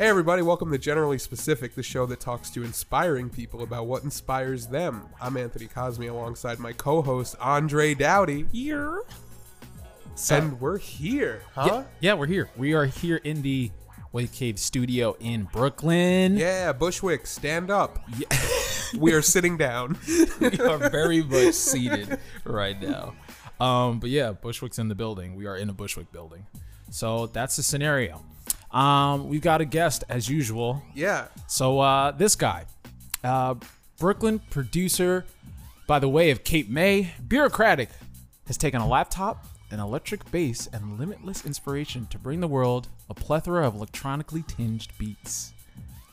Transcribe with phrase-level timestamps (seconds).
[0.00, 4.02] Hey, everybody, welcome to Generally Specific, the show that talks to inspiring people about what
[4.02, 5.04] inspires them.
[5.20, 8.46] I'm Anthony Cosme alongside my co host, Andre Dowdy.
[8.50, 9.02] Here.
[10.30, 11.66] and we're here, huh?
[11.70, 12.48] Yeah, yeah, we're here.
[12.56, 13.70] We are here in the
[14.12, 16.34] Wave Cave studio in Brooklyn.
[16.34, 17.98] Yeah, Bushwick, stand up.
[18.98, 19.98] we are sitting down.
[20.40, 23.12] we are very much seated right now.
[23.60, 25.34] Um, but yeah, Bushwick's in the building.
[25.34, 26.46] We are in a Bushwick building.
[26.90, 28.24] So that's the scenario.
[28.72, 30.82] Um, we've got a guest as usual.
[30.94, 31.26] Yeah.
[31.46, 32.66] So uh, this guy,
[33.24, 33.54] uh,
[33.98, 35.24] Brooklyn producer
[35.90, 37.88] by the way of Cape May, bureaucratic,
[38.46, 43.14] has taken a laptop, an electric bass, and limitless inspiration to bring the world a
[43.14, 45.52] plethora of electronically tinged beats.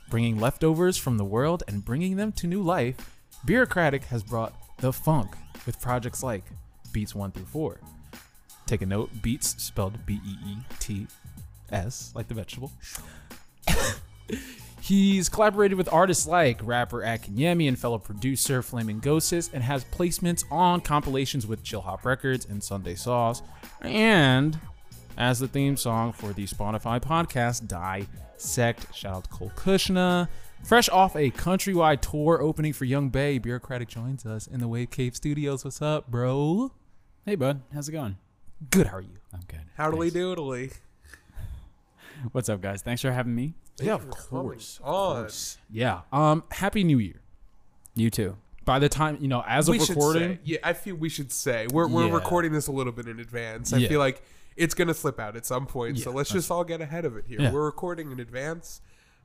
[0.10, 4.92] Bringing leftovers from the world and bringing them to new life, Bureaucratic has brought the
[4.92, 5.36] funk
[5.68, 6.46] with projects like
[6.92, 7.80] Beats 1 through 4.
[8.66, 11.06] Take a note, Beats spelled B E E T
[11.72, 12.72] S, like the vegetable.
[14.82, 20.80] He's collaborated with artists like rapper Akinyemi and fellow producer Flamingosis and has placements on
[20.80, 23.42] compilations with Chillhop Records and Sunday Sauce.
[23.82, 24.58] And
[25.18, 28.96] as the theme song for the Spotify podcast Dissect.
[28.96, 30.30] Shout out to Cole Cuchna.
[30.64, 34.90] Fresh off a countrywide tour opening for Yung Bae, Bureaucratic joins us in the Wave
[34.90, 35.64] Cave Studios.
[35.66, 36.72] What's up, bro?
[37.26, 37.62] Hey, bud.
[37.74, 38.18] How's it going?
[38.70, 39.18] Good, how are you?
[39.34, 39.62] I'm good.
[39.76, 40.40] Howdly Thanks.
[40.40, 40.74] doodly.
[42.32, 42.82] What's up, guys?
[42.82, 43.54] Thanks for having me.
[43.80, 44.80] Yeah, of for coming course.
[44.84, 45.30] on.
[45.72, 46.02] Yeah.
[46.12, 47.22] Um, Happy New Year.
[47.96, 48.38] You too.
[48.66, 51.10] By the time, you know, as of we should recording, say, yeah, I feel we
[51.10, 52.14] should say we're, we're Yeah.
[52.14, 53.72] recording this a little bit in advance.
[53.72, 53.88] I Yeah.
[53.90, 54.22] feel like
[54.56, 57.26] it's gonna slip out at some point, so let's just all get ahead of it
[57.28, 57.40] here.
[57.42, 57.52] Yeah.
[57.52, 58.82] We're recording in advance.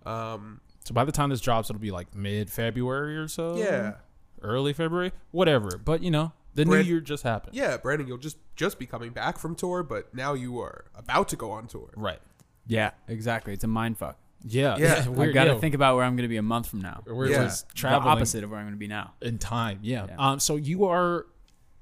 [0.06, 3.56] Um, So by the time this drops, it'll be like mid February or so.
[3.56, 3.94] yeah,
[4.42, 5.78] Early February, whatever.
[5.78, 7.54] But you know, the Brand- new year just happened.
[7.56, 11.28] yeah, Brandon, you'll just just be coming back from tour, but now you are about
[11.30, 11.91] to go on tour.
[11.97, 12.20] Right.
[12.66, 13.52] Yeah, exactly.
[13.52, 14.18] It's a mind fuck.
[14.44, 14.76] Yeah.
[14.76, 15.08] Yeah.
[15.08, 17.02] We're I gotta yeah, think about where I'm going to be a month from now.
[17.06, 17.44] We're Yeah.
[17.44, 19.14] just The traveling opposite of where I'm going to be now.
[19.20, 19.78] in time.
[19.82, 20.06] Yeah.
[20.08, 20.16] Yeah.
[20.18, 20.40] Um.
[20.40, 21.26] So you are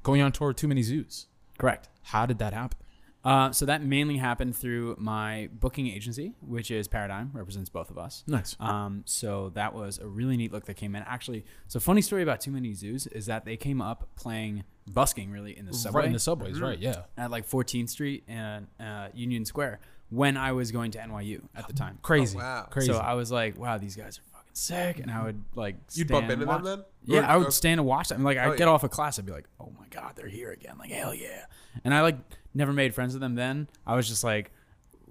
[0.02, 1.26] going on tour with Too Many Zoos.
[1.58, 1.88] Correct.
[2.02, 2.78] How did that happen?
[3.22, 7.98] Uh, so that mainly happened through my booking agency, which is Paradigm, represents both of
[7.98, 8.24] us.
[8.26, 8.56] Nice.
[8.58, 11.02] Um, so that was a really neat look that came in.
[11.02, 15.30] Actually, so funny story about Too Many Zoos is that they came up playing busking
[15.30, 16.54] really in the subway Right in the subways.
[16.56, 16.64] Mm-hmm.
[16.64, 16.78] Right.
[16.78, 17.02] Yeah.
[17.18, 19.80] at like 14th Street and uh, Union Square
[20.10, 21.98] when I was going to NYU at the time.
[22.02, 22.36] Crazy.
[22.36, 22.66] Oh, wow.
[22.70, 22.92] Crazy.
[22.92, 24.98] So I was like, wow, these guys are fucking sick.
[24.98, 26.62] And I would like, You'd bump into watch.
[26.64, 26.84] them then?
[27.16, 28.22] Yeah, Or- I would or- stand and watch them.
[28.24, 28.72] Like, I'd Oh, get yeah.
[28.72, 30.76] off of class, I'd be like, oh my God, they're here again.
[30.78, 31.44] Like, hell yeah.
[31.84, 32.16] And I like
[32.54, 33.68] never made friends with them then.
[33.86, 34.50] I was just like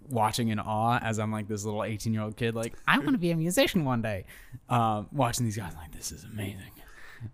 [0.09, 3.11] watching in awe as I'm like this little 18 year old kid, like, I want
[3.11, 4.25] to be a musician one day.
[4.67, 6.71] Um, watching these guys, like, this is amazing.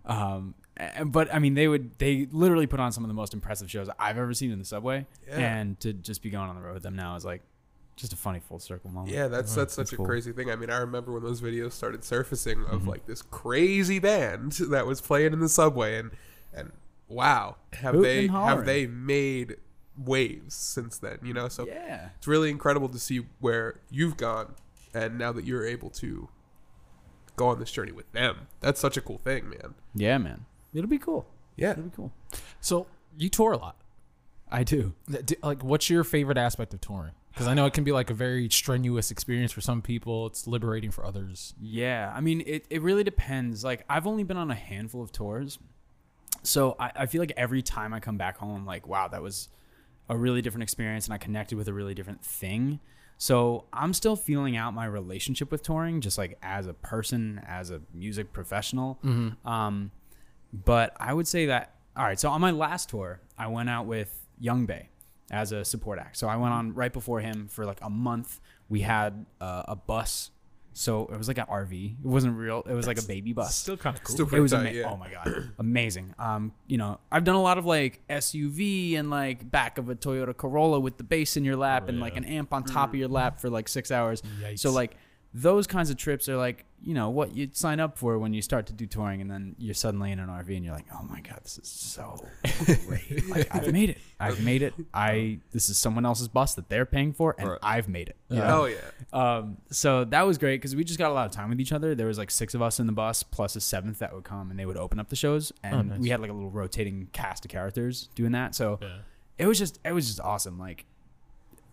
[0.06, 0.56] Um,
[1.06, 3.88] but I mean, they would they literally put on some of the most impressive shows
[3.97, 5.38] I've ever seen in the subway, Yeah.
[5.40, 7.42] and to just be going on the road with them now is like
[7.96, 9.14] just a funny full circle moment.
[9.14, 10.06] Yeah, that's that's such that's a cool.
[10.06, 10.50] crazy thing.
[10.52, 12.90] I mean, I remember when those videos started surfacing of Mm-hmm.
[12.90, 16.12] like this crazy band that was playing in the subway, and
[16.54, 16.72] and
[17.08, 19.58] wow, have Hootin' they have they made
[19.98, 21.20] waves since then?
[21.24, 24.56] You know, so yeah, it's really incredible to see where you've gone,
[24.94, 26.28] and now that you're able to
[27.38, 28.48] go on this journey with them.
[28.62, 29.74] That's such a cool thing, man.
[29.94, 30.46] yeah, man.
[30.74, 31.26] It'll be cool.
[31.58, 32.12] Yeah, It'll be cool.
[32.62, 33.76] So you tour a lot.
[34.52, 34.94] I do.
[35.42, 37.12] Like, what's your favorite aspect of touring?
[37.35, 40.28] Because I know it can be like a very strenuous experience for some people.
[40.28, 41.53] It's liberating for others.
[41.62, 43.62] Yeah, I mean, it, it really depends.
[43.62, 45.59] Like, I've only been on a handful of tours.
[46.44, 49.22] So I, I feel like every time I come back home, I'm like, wow, that
[49.22, 49.50] was
[50.07, 52.79] a really different experience and I connected with a really different thing.
[53.18, 57.69] So I'm still feeling out my relationship with touring, just like as a person, as
[57.69, 58.97] a music professional.
[59.43, 59.91] Um,
[60.53, 63.88] but I would say that, all right, so on my last tour, I went out
[63.88, 64.88] with Yung Bae
[65.32, 66.18] as a support act.
[66.18, 68.40] So I went on right before him for like a month.
[68.70, 70.32] We had uh, a bus.
[70.78, 72.00] So it was like an RV.
[72.04, 72.62] It wasn't real.
[72.70, 73.56] It was like a baby bus.
[73.56, 74.14] Still kind of cool.
[74.14, 74.92] Still It was tight, ama- yeah.
[74.92, 76.14] oh my god, amazing.
[76.20, 79.96] Um, you know, I've done a lot of like SUV and like back of a
[79.96, 82.96] Toyota Corolla with the bass in your lap and like an amp on top of
[82.96, 84.22] your lap for like six hours.
[84.58, 84.98] So like
[85.34, 88.41] those kinds of trips are like you know what you'd sign up for when you
[88.41, 91.03] start to do touring, and then you're suddenly in an RV and you're like, oh
[91.03, 92.23] my god, this is so
[92.85, 93.28] great.
[93.28, 93.97] like, I've made it.
[94.20, 94.73] I've made it.
[94.93, 97.59] I this is someone else's bus that they're paying for, and Right.
[97.64, 98.16] I've made it.
[98.29, 98.40] Yeah.
[98.47, 98.61] know?
[98.61, 98.78] Oh yeah,
[99.11, 101.72] Um, so that was great because we just got a lot of time with each
[101.73, 101.96] other.
[101.96, 104.52] There was like six of us in the bus plus a seventh that would come
[104.52, 105.99] and they would open up the shows and Oh, nice.
[105.99, 108.53] we had like a little rotating cast of characters doing that.
[108.55, 108.97] So Yeah.
[109.40, 110.59] it was just it was just awesome.
[110.59, 110.85] Like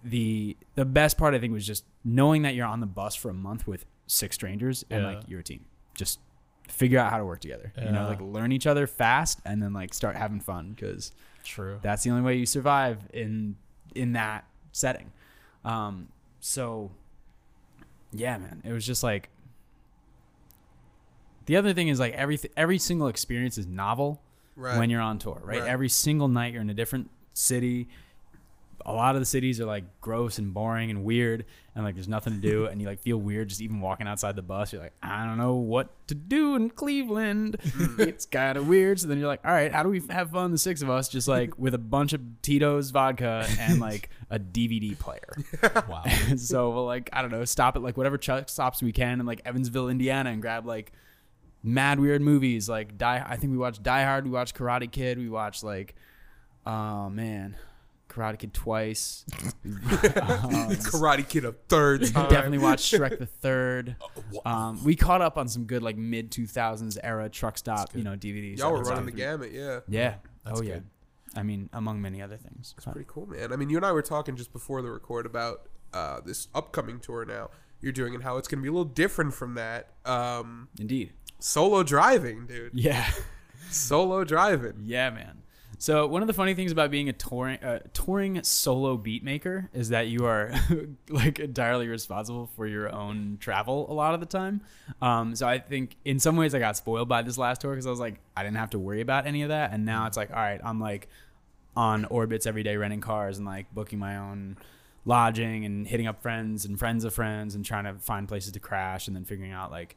[0.04, 3.30] the the best part I think was just knowing that you're on the bus for
[3.30, 5.08] a month with six strangers and Yeah.
[5.14, 5.64] like you're a team.
[5.94, 6.20] Just
[6.68, 7.72] figure out how to work together.
[7.78, 11.12] You know, like learn each other fast and then like start having fun because
[11.44, 11.78] True.
[11.82, 13.56] that's the only way you survive in
[13.94, 15.12] in that setting.
[15.64, 16.08] Um,
[16.40, 16.90] so
[18.12, 19.28] yeah, man, it was just like.
[21.46, 24.20] The other thing is like every every single experience is novel
[24.54, 24.78] Right.
[24.78, 25.60] when you're on tour, right?
[25.60, 25.68] Right.
[25.68, 27.88] Every single night you're in a different city.
[28.84, 31.44] A lot of the cities are like gross and boring and weird,
[31.74, 34.36] and like there's nothing to do, and you like feel weird just even walking outside
[34.36, 34.72] the bus.
[34.72, 37.56] You're like, I don't know what to do in Cleveland.
[37.98, 39.00] it's kind of weird.
[39.00, 40.52] So then you're like, all right, how do we have fun?
[40.52, 44.38] The six of us, just like with a bunch of Tito's vodka and like a
[44.38, 45.32] DVD player.
[45.88, 46.04] Wow.
[46.36, 49.26] so we'll like I don't know, stop at like whatever truck stops we can in
[49.26, 50.92] like Evansville, Indiana, and grab like
[51.62, 52.68] mad weird movies.
[52.68, 53.24] Like Die.
[53.26, 54.24] I think we watched Die Hard.
[54.24, 55.18] We watched Karate Kid.
[55.18, 55.94] We watched like,
[56.66, 57.56] oh man,
[58.12, 59.24] Karate Kid twice.
[59.64, 62.28] Um, Karate Kid a third time.
[62.28, 63.96] Definitely watched Shrek the Third.
[64.46, 68.02] Um, we caught up on some good like mid two thousands era truck stop, you
[68.02, 68.58] know, DVDs.
[68.58, 69.40] Y'all were running the awesome.
[69.40, 69.80] gamut, yeah.
[69.88, 70.14] Yeah.
[70.44, 70.74] That's oh yeah.
[70.74, 70.84] good.
[71.36, 72.74] I mean, among many other things.
[72.76, 73.52] It's pretty cool, man.
[73.52, 76.98] I mean, you and I were talking just before the record about uh, this upcoming
[76.98, 77.50] tour now
[77.82, 79.88] you're doing and how it's going to be a little different from that.
[80.04, 81.12] Um, Indeed.
[81.40, 82.72] solo driving, dude.
[82.74, 83.10] Yeah.
[83.70, 84.82] Solo driving.
[84.84, 85.41] Yeah, man.
[85.82, 89.68] So one of the funny things about being a touring uh, touring solo beat maker
[89.74, 90.52] is that you are
[91.08, 94.60] like entirely responsible for your own travel a lot of the time.
[95.00, 97.88] Um, so I think in some ways I got spoiled by this last tour because
[97.88, 100.16] I was like I didn't have to worry about any of that, and now it's
[100.16, 101.08] like all right, I'm like
[101.74, 104.58] on Orbitz every day renting cars and like booking my own
[105.04, 108.60] lodging and hitting up friends and friends of friends and trying to find places to
[108.60, 109.96] crash and then figuring out like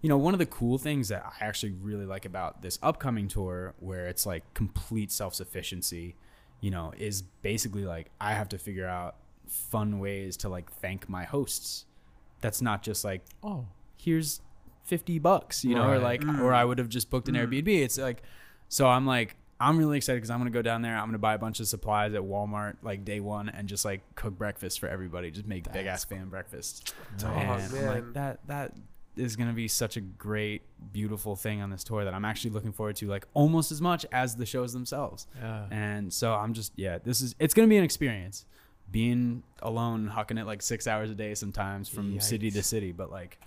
[0.00, 3.28] you know, one of the cool things that I actually really like about this upcoming
[3.28, 6.14] tour, where it's like complete self sufficiency,
[6.60, 9.16] you know, is basically like I have to figure out
[9.46, 11.86] fun ways to like thank my hosts.
[12.40, 13.66] That's not just like, Oh.
[13.96, 14.40] here's
[14.84, 16.02] 50 bucks, you know, or Right.
[16.02, 16.40] like, mm.
[16.40, 17.46] or I would have just booked an mm.
[17.46, 17.82] Airbnb.
[17.82, 18.22] It's like,
[18.68, 20.96] so I'm like, I'm really excited because I'm gonna go down there.
[20.96, 24.02] I'm gonna buy a bunch of supplies at Walmart like day one and just like
[24.14, 25.32] cook breakfast for everybody.
[25.32, 26.94] Just make big ass fan breakfast.
[27.24, 27.86] Oh, and I'm man.
[27.86, 28.74] like that that
[29.18, 30.62] is gonna be such a great,
[30.92, 34.06] beautiful thing on this tour that I'm actually looking forward to like almost as much
[34.12, 35.26] as the shows themselves.
[35.40, 35.66] Yeah.
[35.70, 38.44] And so I'm just yeah, this is it's gonna be an experience.
[38.90, 43.10] Being alone, hucking it like six hours a day sometimes from city to city, but
[43.10, 43.38] like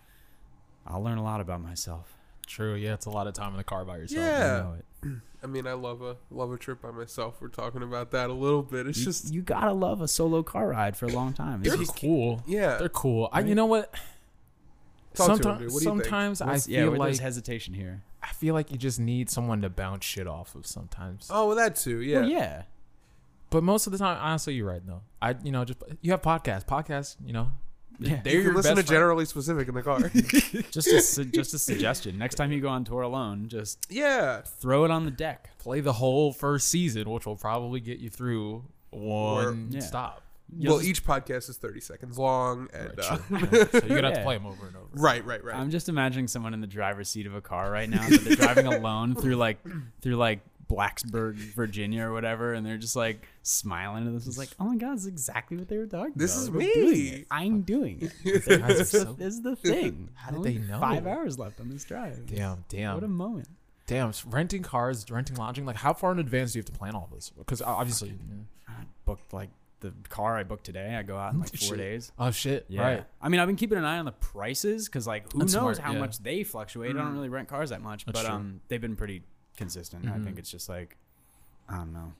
[0.86, 2.14] I'll learn a lot about myself.
[2.48, 2.76] True.
[2.76, 4.24] Yeah, it's a lot of time in the car by yourself.
[4.24, 4.58] I Yeah.
[4.62, 4.86] know it.
[5.44, 7.38] I mean, I love a love a trip by myself.
[7.42, 8.86] We're talking about that a little bit.
[8.86, 11.64] It's You, just you gotta love a solo car ride for a long time.
[11.64, 12.44] They're It's cool.
[12.46, 12.78] yeah.
[12.78, 13.30] They're cool.
[13.32, 13.92] I, you know what?
[15.14, 15.74] Talk to him, Sometimes.
[15.74, 16.42] What do you think?
[16.42, 18.02] I feel yeah, like there's hesitation here.
[18.24, 21.28] I feel like you just need someone to bounce shit off of sometimes.
[21.30, 22.02] Oh, well, that too.
[22.02, 22.22] Yeah.
[22.22, 22.64] Well, yeah.
[23.50, 25.02] But most of the time, honestly, you're right though.
[25.22, 26.66] I, you know, just you have podcasts.
[26.66, 27.50] Podcasts, you know,
[28.00, 28.22] Yeah.
[28.24, 29.00] they're You your can listen to best friend.
[29.02, 30.00] generally specific in the car.
[30.72, 32.18] Just a, su- just a suggestion.
[32.18, 34.42] Next time you go on tour alone, just yeah.
[34.42, 35.50] throw it on the deck.
[35.60, 39.82] Play the whole first season, which will probably get you through one Yeah.
[39.82, 40.22] stop.
[40.58, 42.68] You'll well, just- each podcast is 30 seconds long.
[42.74, 43.18] And Right, uh.
[43.30, 43.38] Yeah.
[43.72, 44.88] So you're gonna have to play them over and over.
[44.94, 45.56] right, right, right.
[45.56, 48.08] I'm just imagining someone in the driver's seat of a car right now.
[48.08, 49.58] That they're driving alone through like
[50.02, 50.40] through like
[50.70, 54.08] Blacksburg, Virginia, or whatever, and they're just like smiling.
[54.08, 56.32] And this is like, oh my god, this is exactly what they were talking This
[56.48, 56.58] about.
[56.60, 57.10] This is We're me.
[57.10, 57.26] doing.
[57.30, 58.44] I'm doing it.
[58.46, 60.10] This, is so- the, is the thing.
[60.16, 60.80] How did Only they know?
[60.80, 62.26] Five hours left on this drive.
[62.26, 63.50] Damn, damn, What a moment.
[63.88, 64.14] damn.
[64.30, 65.66] Renting cars, renting lodging.
[65.66, 67.32] Like, how far in advance do you have to plan all this?
[67.38, 68.14] Because obviously,
[68.68, 68.74] I
[69.06, 69.50] booked like
[69.82, 70.96] the car I booked today.
[70.96, 71.78] I go out in like four Shit.
[71.78, 72.12] days.
[72.18, 72.82] oh shit, Yeah.
[72.82, 73.06] right?
[73.22, 75.76] I mean, I've been keeping an eye on the prices because, like, who That's knows
[75.76, 76.00] smart, how yeah.
[76.00, 76.92] much they fluctuate?
[76.96, 78.36] I don't really rent cars that much, That's but true.
[78.36, 79.24] um, they've been pretty
[79.58, 80.08] consistent.
[80.08, 80.24] I Mhm.
[80.24, 80.98] think it's just like,
[81.68, 82.14] I don't know.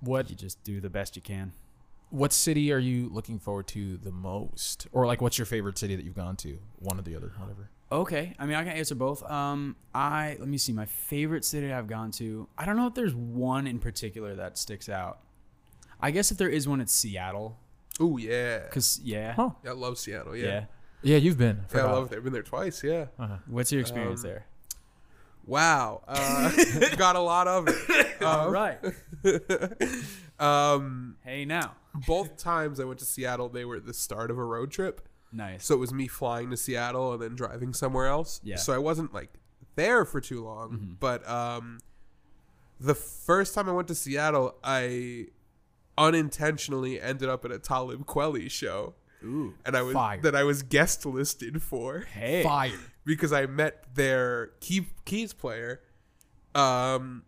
[0.00, 1.52] What You just do the best you can.
[2.10, 5.96] what city are you looking forward to the most, or like, what's your favorite city
[5.96, 6.58] that you've gone to?
[6.78, 7.70] One or the other, whatever.
[7.90, 9.22] Okay, I mean, I can answer both.
[9.30, 10.72] Um, I let me see.
[10.72, 12.48] My favorite city I've gone to.
[12.58, 15.20] I don't know if there's one in particular that sticks out.
[16.00, 17.58] I guess if there is one, it's Seattle.
[18.00, 18.60] Oh yeah.
[18.70, 19.50] Cause yeah, Huh.
[19.64, 20.36] Yeah, I love Seattle.
[20.36, 20.44] yeah.
[20.46, 20.64] Yeah.
[21.02, 21.60] Yeah, you've been.
[21.74, 22.16] Yeah, I love it.
[22.16, 22.82] I've been there twice.
[22.82, 23.06] Yeah.
[23.18, 23.36] Uh-huh.
[23.46, 24.46] What's your experience Um, there?
[25.46, 26.02] Wow.
[26.08, 26.50] Uh,
[26.96, 27.74] got a lot of it.
[28.24, 28.78] Um, right.
[30.38, 31.74] um, Hey now.
[32.06, 35.06] both times I went to Seattle, they were at the start of a road trip.
[35.32, 35.66] Nice.
[35.66, 38.40] So it was me flying to Seattle and then driving somewhere else.
[38.44, 38.56] Yeah.
[38.56, 39.30] So I wasn't like
[39.74, 40.70] there for too long.
[40.72, 40.96] Mhm.
[41.00, 41.80] But um,
[42.80, 45.26] the first time I went to Seattle, I
[45.98, 49.54] unintentionally ended up at a Talib Kweli show, Ooh.
[49.64, 50.20] and I was Fire.
[50.22, 52.42] that I was guest listed for Hey.
[52.42, 52.72] Fire.
[53.04, 55.80] because I met their key, keys player
[56.54, 57.22] um,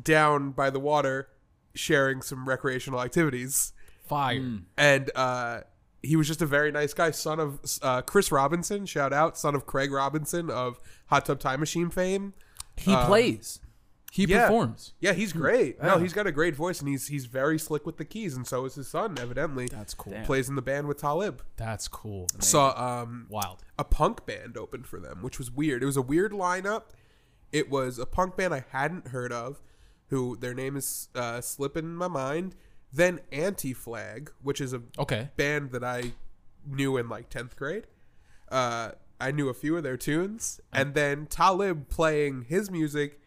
[0.00, 1.28] down by the water,
[1.74, 3.72] sharing some recreational activities
[4.06, 4.38] Fire.
[4.40, 4.62] Mm.
[4.76, 5.60] and uh,
[6.02, 8.86] he was just a very nice guy, son of uh, Chris Robinson.
[8.86, 12.34] Shout out, son of Craig Robinson of Hot Tub Time Machine fame.
[12.76, 13.60] He Um, plays.
[14.14, 14.42] He Yeah.
[14.42, 14.92] performs.
[15.00, 15.82] Yeah, he's great.
[15.82, 18.46] No, he's got a great voice, and he's he's very slick with the keys, and
[18.46, 19.16] so is his son.
[19.18, 20.12] Evidently, That's cool.
[20.12, 20.26] Damn.
[20.26, 21.42] plays in the band with Talib.
[21.56, 22.26] That's cool.
[22.38, 23.64] Saw um, Wild.
[23.78, 25.82] a punk band open for them, which was weird.
[25.82, 26.82] It was a weird lineup.
[27.52, 29.62] It was a punk band I hadn't heard of,
[30.08, 32.54] who their name is uh, slipping my mind.
[32.92, 35.30] Then Anti Flag, which is a Okay.
[35.38, 36.12] band that I
[36.66, 37.86] knew in like tenth grade.
[38.50, 43.18] Uh, I knew a few of their tunes, and then Talib playing his music,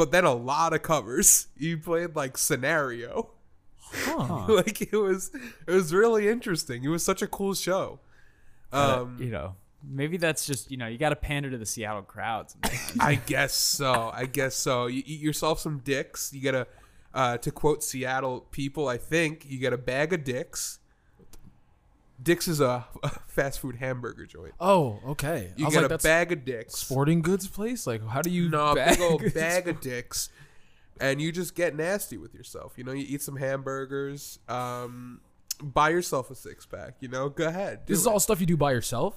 [0.00, 1.48] but then a lot of covers.
[1.58, 3.32] He played like Scenario.
[3.78, 4.46] Huh.
[4.48, 5.30] like it was,
[5.66, 6.82] it was really interesting.
[6.82, 8.00] It was such a cool show.
[8.72, 12.00] Um, you know, maybe that's just you know you got to pander to the Seattle
[12.00, 12.50] crowd.
[12.50, 12.96] sometimes.
[13.00, 14.10] I guess so.
[14.14, 14.86] I guess so.
[14.86, 16.32] You eat yourself some dicks.
[16.32, 16.66] You get a,
[17.12, 20.78] uh, to quote Seattle people, I think you get a bag of dicks.
[22.22, 24.52] Dicks is a, a fast food hamburger joint.
[24.60, 25.50] Oh, okay.
[25.50, 26.74] I You was get like, a that's bag of dicks.
[26.74, 27.86] sporting goods place.
[27.86, 28.48] Like, how do you?
[28.48, 30.28] no, a bag big old bag of dicks,
[31.00, 32.74] and you just get nasty with yourself.
[32.76, 34.38] You know, you eat some hamburgers.
[34.48, 35.20] Um,
[35.62, 36.96] buy yourself a six pack.
[37.00, 37.86] You know, go ahead.
[37.86, 38.10] This is it.
[38.10, 39.14] all stuff you do by yourself.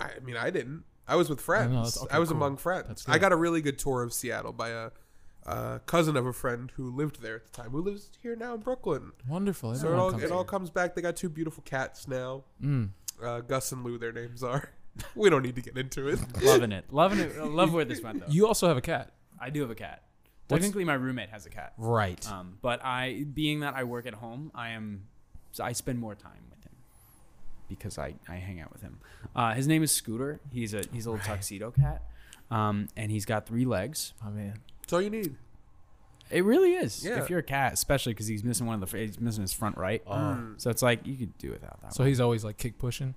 [0.00, 0.84] I mean, I didn't.
[1.08, 1.72] I was with friends.
[1.72, 2.36] I, that's- okay, was cool.
[2.36, 3.04] among friends.
[3.08, 4.90] I got a really good tour of Seattle by a,
[5.46, 8.54] a cousin of a friend who lived there at the time, who lives here now
[8.54, 9.12] in Brooklyn.
[9.28, 9.74] Wonderful.
[9.74, 10.44] So it Everyone all, comes it all here.
[10.44, 10.94] comes back.
[10.94, 12.44] They got two beautiful cats now.
[12.62, 12.90] Mm.
[13.22, 14.70] Uh, Gus and Lou, their names are.
[15.14, 16.18] we don't need to get into it.
[16.42, 17.32] loving it, loving it.
[17.40, 18.26] I love where this went though.
[18.28, 20.02] You also have a cat, I do have a cat.
[20.48, 21.72] What's- Technically, my roommate has a cat.
[21.76, 22.24] right?
[22.30, 25.02] Um, but I, being that I work at home, I am,
[25.52, 26.72] so I spend more time with him
[27.68, 28.98] because I, I hang out with him.
[29.34, 30.40] Uh, his name is Scooter.
[30.52, 32.02] He's a he's a little tuxedo cat,
[32.50, 34.12] um, and he's got three legs.
[34.24, 34.58] oh man.
[34.86, 35.34] That's all you need.
[36.30, 37.04] It really is.
[37.04, 37.20] Yeah.
[37.22, 39.52] If you're a cat, especially because he's missing one of the fr- he's missing his
[39.52, 40.04] front right.
[40.06, 40.60] Mm.
[40.60, 41.94] So it's like you could do without that.
[41.94, 43.14] So he's always like kick pushing.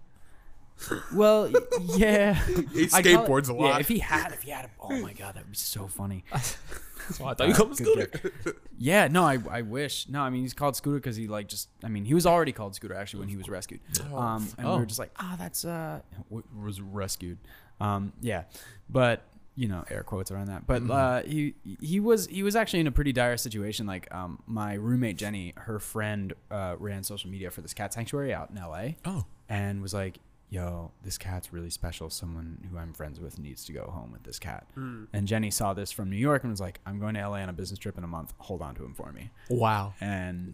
[1.13, 1.51] well,
[1.95, 2.33] yeah.
[2.73, 3.81] He I call it- skateboards a Yeah, lot.
[3.81, 6.23] if he had, if he had, a, oh my god, that would be so funny.
[6.31, 8.05] That's why I thought you called him Scooter.
[8.45, 8.61] joke.
[8.77, 10.07] Yeah, no, I, I wish.
[10.07, 11.69] No, I mean he's called Scooter because he like just.
[11.83, 13.79] I mean he was already called Scooter actually when he was rescued.
[14.13, 14.77] Um, and we Oh.
[14.77, 17.39] were just like, ah, that's uh, was rescued.
[17.81, 18.43] Um, yeah,
[18.89, 19.23] but
[19.59, 20.65] you know, air quotes around that.
[20.65, 23.85] But uh, he he was he was actually in a pretty dire situation.
[23.85, 28.33] Like um, my roommate Jenny, her friend uh, ran social media for this cat sanctuary
[28.33, 28.95] out in L.A.
[29.03, 32.09] Oh, and was like, "Yo, this cat's really special.
[32.09, 35.07] Someone who I'm friends with needs to go home with this cat." Mm.
[35.11, 37.49] And Jenny saw this from New York and was like, "I'm going to LA on
[37.49, 38.33] a business trip in a month.
[38.37, 39.93] Hold on to him for me." wow.
[39.99, 40.53] And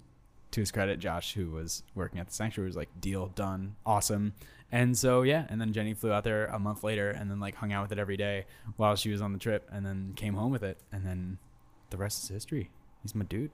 [0.52, 4.34] to his credit, Josh, who was working at the sanctuary, was like, "Deal done, awesome."
[4.72, 7.56] And so yeah, and then Jenny flew out there a month later and then like
[7.56, 8.46] hung out with it every day
[8.78, 11.38] while she was on the trip, and then came home with it, and then
[11.90, 12.70] the rest is history.
[13.04, 13.52] He's my dude.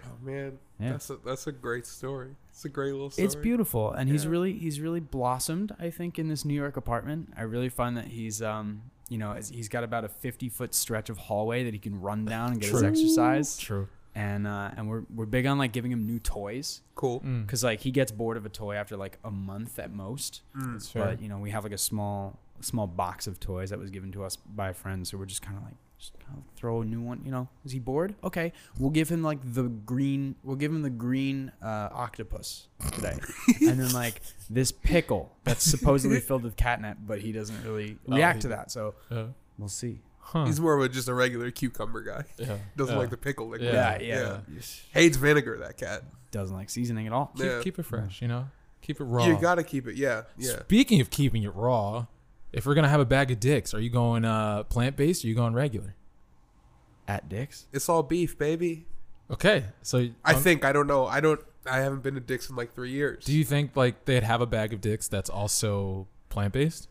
[0.00, 0.92] Oh man, Yeah.
[0.92, 2.30] that's a that's a great story.
[2.50, 3.26] It's a great little story.
[3.26, 5.74] It's beautiful, and he's really he's really blossomed.
[5.78, 9.34] I think in this New York apartment, I really find that he's um you know
[9.34, 12.60] he's got about a fifty foot stretch of hallway that he can run down and
[12.60, 13.56] get his exercise.
[13.56, 13.88] True.
[14.14, 17.20] And uh, and we're we're big on like giving him new toys Cool.
[17.20, 17.44] Mm.
[17.46, 20.42] because like he gets bored of a toy after like a month at most.
[20.56, 20.72] Mm.
[20.74, 20.92] That's.
[20.92, 24.12] But you know we have like a small small box of toys that was given
[24.12, 25.74] to us by a friend, so we're just kind of like.
[25.96, 27.48] Just kind of throw a new one, you know.
[27.64, 28.14] Is he bored?
[28.22, 30.34] Okay, we'll give him like the green.
[30.42, 33.16] We'll give him the green uh, octopus today,
[33.62, 38.16] and then like this pickle that's supposedly filled with catnip, but he doesn't really Oh,
[38.16, 38.70] react he to that.
[38.70, 39.26] So Yeah.
[39.56, 40.00] we'll see.
[40.26, 40.46] Huh.
[40.46, 42.24] He's more of a just a regular cucumber guy.
[42.38, 42.56] yeah.
[42.76, 42.98] Doesn't Yeah.
[43.00, 43.50] like the pickle.
[43.50, 44.38] Like Yeah, Yeah, yeah.
[44.52, 44.60] yeah.
[44.92, 45.58] Hates vinegar.
[45.58, 46.02] That cat.
[46.30, 47.32] Doesn't like seasoning at all.
[47.36, 47.60] Keep, Yeah.
[47.62, 48.20] keep it fresh.
[48.20, 48.46] You know.
[48.80, 49.26] Keep it raw.
[49.26, 49.96] You gotta keep it.
[49.96, 50.60] Yeah, yeah.
[50.60, 52.06] Speaking of keeping it raw,
[52.52, 55.26] if we're gonna have a bag of dicks, are you going uh, plant based or
[55.26, 55.94] are you going regular?
[57.06, 57.66] At Dick's.
[57.72, 58.86] It's all beef, baby.
[59.30, 61.06] Okay, so I um, think I don't know.
[61.06, 61.40] I don't.
[61.66, 63.24] I haven't been to Dick's in like three years.
[63.24, 66.88] Do you think like they'd have a bag of dicks that's also plant based?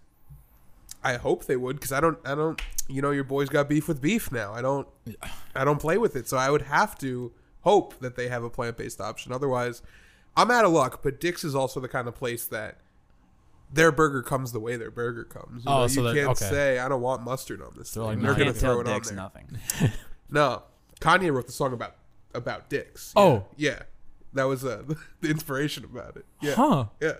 [1.03, 2.17] I hope they would because I don't.
[2.25, 2.62] I don't.
[2.88, 4.53] You know, your boys got beef with beef now.
[4.53, 4.88] I don't.
[5.55, 7.31] I don't play with it, so I would have to
[7.62, 9.31] hope that they have a plant based option.
[9.31, 9.81] Otherwise,
[10.38, 11.01] I'm out of luck.
[11.03, 12.77] But Dick's is also the kind of place that
[13.72, 15.65] their burger comes the way their burger comes.
[15.65, 16.45] You Oh, know, so you can't okay.
[16.50, 17.91] say I don't want mustard on this.
[17.91, 18.22] They're thing.
[18.22, 19.15] like, They're gonna throw it on Dick's there.
[19.17, 19.57] nothing.
[20.29, 20.63] No,
[21.00, 21.95] Kanye wrote the song about
[22.33, 23.13] about dicks.
[23.15, 23.45] Oh.
[23.55, 23.79] yeah, yeah.
[24.33, 24.81] that was uh,
[25.22, 26.25] the inspiration about it.
[26.41, 26.86] Yeah, Huh.
[27.00, 27.13] yeah.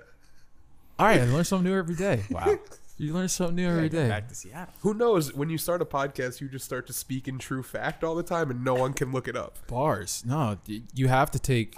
[0.98, 2.24] All right, I learn something new every day.
[2.32, 2.58] Wow.
[2.98, 4.08] You learn something new every day.
[4.08, 4.74] Back to Seattle.
[4.82, 5.34] Who knows?
[5.34, 8.24] When you start a podcast, you just start to speak in true fact all the
[8.24, 9.58] time, and no one can look it up.
[9.68, 10.24] Bars.
[10.26, 10.58] No,
[10.94, 11.76] you have to take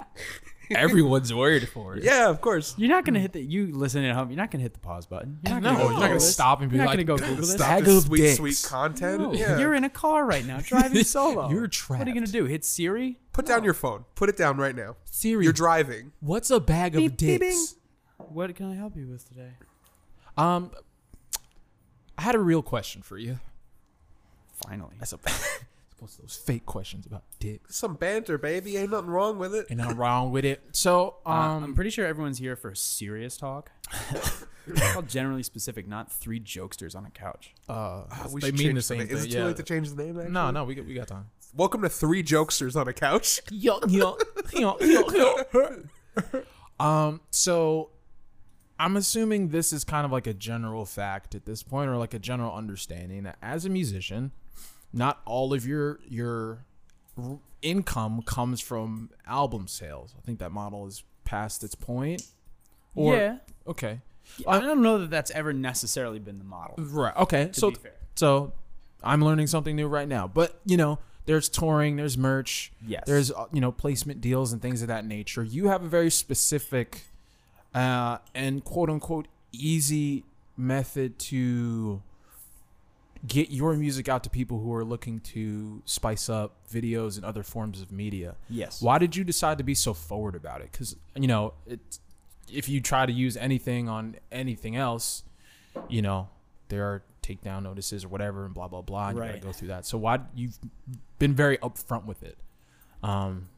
[0.70, 2.04] everyone's word for it.
[2.04, 2.76] Yeah, of course.
[2.78, 3.42] You're not gonna hit the.
[3.42, 4.30] You listening at home.
[4.30, 5.40] You're not gonna hit the pause button.
[5.44, 6.34] You're not No, gonna you're not gonna this.
[6.34, 7.54] stop and be You're not like, gonna go Google this.
[7.54, 8.38] Stop Bag this of sweet, dicks.
[8.38, 9.22] sweet content.
[9.22, 9.58] No, yeah.
[9.58, 11.50] You're in a car right now, driving solo.
[11.50, 12.00] You're trapped.
[12.00, 12.44] What are you gonna do?
[12.46, 13.20] Hit Siri?
[13.32, 14.04] Put down your phone.
[14.16, 14.98] Put it down right now.
[15.06, 16.12] Siri, You're driving.
[16.20, 17.76] what's a bag of Beep, beep, dicks?
[18.18, 19.52] What can I help you with today?
[20.38, 20.72] Um,
[22.18, 23.40] I had a real question for you.
[24.68, 24.96] Finally.
[25.00, 25.18] That's a
[26.00, 27.62] what's those fake questions about dick?
[27.70, 28.78] Some banter, baby.
[28.78, 29.68] Ain't nothing wrong with it.
[29.70, 30.62] Ain't nothing wrong with it.
[30.72, 33.72] So, Uh, um, I'm pretty sure everyone's here for a serious talk.
[34.68, 37.54] it's called generally specific, not three jokesters on a couch.
[37.70, 39.08] uh, Ah, we they should mean change the same name.
[39.08, 39.18] thing.
[39.18, 39.46] Is it too yeah.
[39.46, 40.18] late to change the name?
[40.18, 40.32] Actually?
[40.34, 41.30] no, no, we got, we got time.
[41.54, 43.40] Welcome to three jokesters on a couch.
[43.52, 44.18] yo, yo,
[44.54, 46.44] yo, yo, yo.
[46.80, 47.90] um, so
[48.79, 52.13] I'm assuming this is kind of like a general fact at this point, or like
[52.13, 54.32] a general understanding that as a musician,
[54.91, 56.65] not all of your your
[57.62, 60.13] income comes from album sales.
[60.17, 62.24] I think that model is past its point.
[62.94, 64.00] Or, yeah, Okay.
[64.48, 66.75] I don't know that that's ever necessarily been the model.
[66.79, 67.15] Right.
[67.17, 67.50] Okay.
[67.53, 67.74] So
[68.15, 68.53] so
[69.03, 70.27] I'm learning something new right now.
[70.27, 73.03] But you know, there's touring, there's merch, Yes.
[73.05, 75.44] there's uh, you know placement deals and things of that nature.
[75.44, 77.03] You have a very specific
[77.75, 80.24] uh, and quote unquote easy
[80.58, 82.01] method to
[83.27, 87.44] get your music out to people who are looking to spice up videos and other
[87.44, 88.36] forms of media.
[88.50, 88.82] Yes.
[88.82, 90.72] Why did you decide to be so forward about it?
[90.72, 91.79] Because you know, it,
[92.51, 95.24] if you try to use anything on anything else,
[95.89, 96.29] you know,
[96.70, 99.08] there are takedown notices or whatever, and blah blah blah.
[99.10, 99.29] And you Right.
[99.34, 99.86] gotta go through that.
[99.86, 100.60] So why you've
[101.20, 102.38] been very upfront with it?
[103.01, 103.50] Um,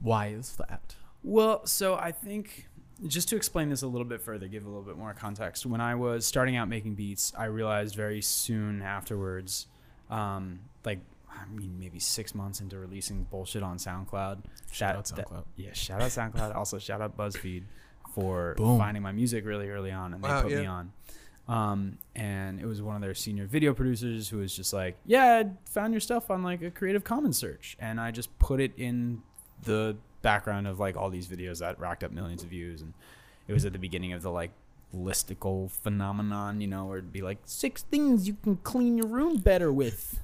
[0.00, 0.94] why is that?
[1.24, 2.68] Well, so I think
[3.06, 5.66] just to explain this a little bit further, give a little bit more context.
[5.66, 9.66] When I was starting out making beats, I realized very soon afterwards,
[10.10, 11.00] um, like
[11.30, 14.38] I mean, maybe six months into releasing bullshit on SoundCloud.
[14.72, 15.44] Shout that- out that- SoundCloud.
[15.56, 16.54] yeah, shout out SoundCloud.
[16.56, 17.64] also, shout out BuzzFeed
[18.14, 18.78] for Boom.
[18.78, 20.92] finding my music really early on, and they Wow, put me on.
[21.48, 25.42] Um, and it was one of their senior video producers who was just like, "Yeah,
[25.44, 28.72] I found your stuff on like a Creative Commons search," and I just put it
[28.78, 29.22] in
[29.62, 32.94] the background of like all these videos that racked up millions of views, and
[33.48, 34.50] it was at the beginning of the like
[34.94, 39.36] listicle phenomenon, you know, where it'd be like six things you can clean your room
[39.36, 40.20] better with.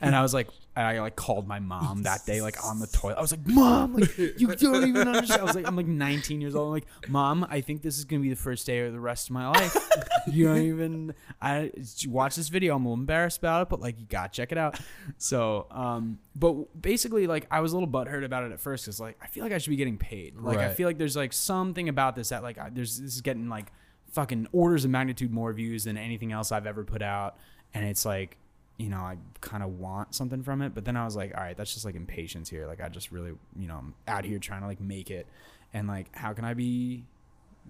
[0.00, 3.16] And I was like, I like called my mom that day, like on the toilet.
[3.16, 5.40] I was like, Mom, like, you don't even understand.
[5.40, 6.66] I was like, I'm like 19 years old.
[6.66, 9.30] I'm like, Mom, I think this is gonna be the first day of the rest
[9.30, 9.74] of my life.
[10.26, 11.14] you don't even.
[11.40, 11.70] I
[12.06, 12.76] watch this video.
[12.76, 14.78] I'm a little embarrassed about it, but like, you gotta check it out.
[15.16, 19.00] So, um, but basically, like, I was a little butthurt about it at first because
[19.00, 20.36] like, I feel like I should be getting paid.
[20.36, 23.22] Like, I feel like there's like something about this that like, I, there's this is
[23.22, 23.72] getting like
[24.12, 27.38] fucking orders of magnitude more views than anything else I've ever put out,
[27.72, 28.36] and it's like
[28.78, 30.74] you know, I kind of want something from it.
[30.74, 32.66] But then I was like, all right, that's just like impatience here.
[32.66, 35.26] Like, I just really, you know, I'm out here trying to like make it.
[35.72, 37.04] And like, how can I be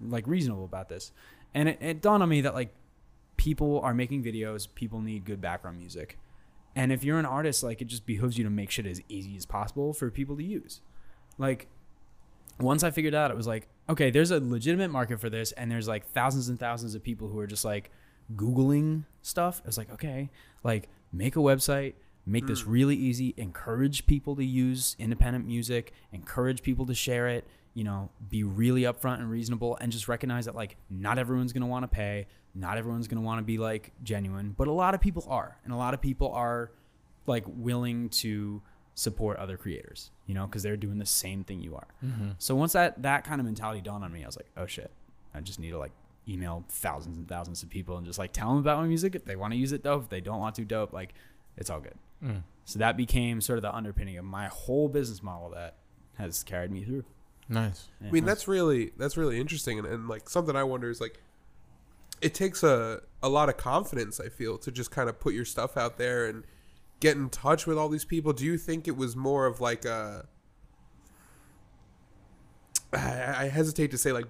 [0.01, 1.11] like reasonable about this?
[1.53, 2.73] And it, it dawned on me that like
[3.37, 6.17] people are making videos, people need good background music.
[6.75, 9.35] And if you're an artist, like, it just behooves you to make shit as easy
[9.35, 10.81] as possible for people to use.
[11.39, 11.67] Like,
[12.59, 15.71] once I figured out, it was like, okay, there's a legitimate market for this, and
[15.71, 17.89] there's like thousands and thousands of people who are just like
[18.35, 19.61] Googling stuff.
[19.63, 20.29] I was like, okay,
[20.63, 21.93] like make a website,
[22.25, 22.67] make this mm.
[22.67, 28.09] really easy, encourage people to use independent music, encourage people to share it, you know,
[28.29, 31.87] be really upfront and reasonable, and just recognize that like not everyone's gonna want to
[31.87, 35.57] pay, not everyone's gonna want to be like genuine, but a lot of people are,
[35.63, 36.71] and a lot of people are
[37.25, 38.61] like willing to
[38.95, 41.87] support other creators, you know, because they're doing the same thing you are.
[42.03, 42.31] Mm-hmm.
[42.39, 44.91] So once that that kind of mentality dawned on me, I was like, oh shit,
[45.33, 45.91] I just need to like
[46.27, 49.15] email thousands and thousands of people and just like tell them about my music.
[49.15, 50.03] If they want to use it, dope.
[50.03, 50.93] If they don't want to, dope.
[50.93, 51.13] Like
[51.55, 51.95] it's all good.
[52.23, 52.43] Mm.
[52.65, 55.75] So that became sort of the underpinning of my whole business model that
[56.17, 57.05] has carried me through.
[57.49, 57.87] Nice.
[58.01, 58.09] Yeah.
[58.09, 61.19] I mean, that's really that's really interesting, and, and like something I wonder is like,
[62.21, 64.19] it takes a a lot of confidence.
[64.19, 66.43] I feel to just kind of put your stuff out there and
[66.99, 68.33] get in touch with all these people.
[68.33, 70.27] Do you think it was more of like a?
[72.91, 74.25] I, I hesitate to say like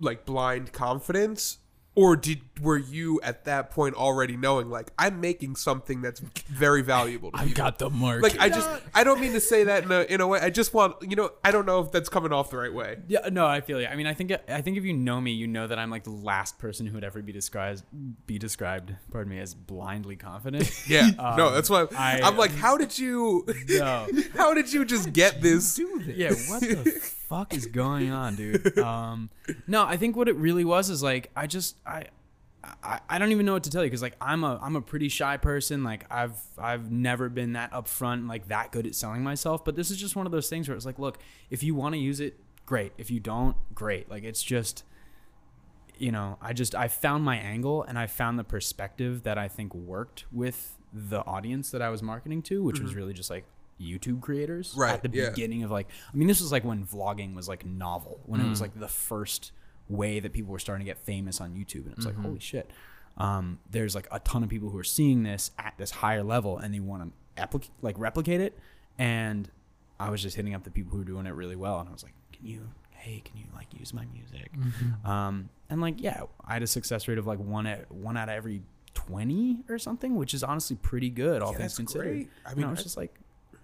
[0.00, 1.58] like blind confidence.
[1.96, 6.82] Or did were you at that point already knowing like I'm making something that's very
[6.82, 8.22] valuable to I've got the mark.
[8.22, 10.38] like I just I don't mean to say that in a in a way.
[10.40, 12.98] I just want you know I don't know if that's coming off the right way.
[13.08, 13.88] Yeah, no, I feel you.
[13.88, 16.04] I mean, I think I think if you know me, you know that I'm like
[16.04, 17.82] the last person who would ever be described
[18.24, 20.70] be described, pardon me, as blindly confident.
[20.88, 24.06] Yeah, Um, no, that's why I- I'm like, how did you, No.
[24.36, 25.78] how did you just get this?
[26.06, 28.78] yeah, what the fuck is going on, dude?
[28.78, 29.30] Um,
[29.66, 32.06] no, I think what it really was is like I just I.
[32.82, 34.82] I, I don't even know what to tell you because like I'm a I'm a
[34.82, 39.22] pretty shy person like I've I've never been that upfront like that good at selling
[39.22, 41.74] myself but this is just one of those things where it's like look if you
[41.74, 44.84] want to use it great if you don't great like it's just
[45.96, 49.48] you know I just I found my angle and I found the perspective that I
[49.48, 53.46] think worked with the audience that I was marketing to which was really just like
[53.80, 55.30] YouTube creators Right, at the yeah.
[55.30, 58.48] beginning of like I mean this was like when vlogging was like novel when it
[58.48, 59.52] was like the first
[59.88, 62.38] way that people were starting to get famous on YouTube and it was like holy
[62.40, 62.70] shit
[63.16, 66.58] um, there's like a ton of people who are seeing this at this higher level
[66.58, 68.56] and they want to applic- like replicate it.
[68.98, 69.50] And
[69.98, 71.92] I was just hitting up the people who were doing it really well, and I
[71.92, 72.68] was like, "Can you?
[72.90, 74.50] Hey, can you like use my music?"
[75.04, 78.28] Um, and like, yeah, I had a success rate of like one at one out
[78.30, 78.62] of every
[78.94, 82.04] twenty or something, which is honestly pretty good, all Yeah, things considered.
[82.04, 82.28] great.
[82.46, 83.14] I mean, I was I- just like,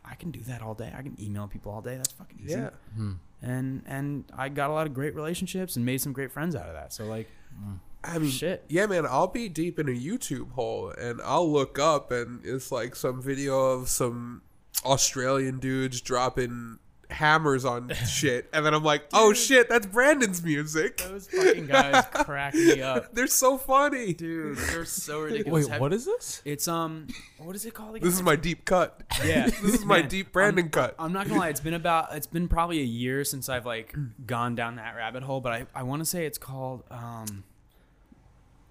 [0.09, 0.92] I can do that all day.
[0.97, 1.97] I can email people all day.
[1.97, 2.55] That's fucking easy.
[2.55, 2.71] Yeah.
[2.95, 3.12] Hmm.
[3.42, 6.66] And and I got a lot of great relationships and made some great friends out
[6.66, 6.92] of that.
[6.92, 7.29] So like,
[7.61, 7.79] mm.
[8.03, 8.64] I mean, Shit.
[8.69, 12.71] Yeah, man, I'll be deep in a YouTube hole and I'll look up and it's
[12.71, 14.42] like some video of some
[14.85, 16.79] Australian dudes dropping
[17.11, 20.99] hammers on shit, and then I'm like, oh shit, that's Brandon's music.
[20.99, 24.12] those fucking guys crack me up, They're so funny.
[24.12, 24.57] dude.
[24.59, 25.64] They're so ridiculous.
[25.66, 26.42] Wait, Have- what is this?
[26.45, 27.07] It's um,
[27.38, 28.07] what is it called again?
[28.07, 29.03] This is my deep cut.
[29.25, 29.47] yeah.
[29.47, 30.95] This is my Man, deep Brandon I'm, cut.
[30.99, 31.49] I'm not gonna lie.
[31.49, 32.14] It's been about.
[32.14, 33.95] It's been probably a year since I've like
[34.27, 35.40] gone down that rabbit hole.
[35.40, 37.45] But I I want to say it's called um.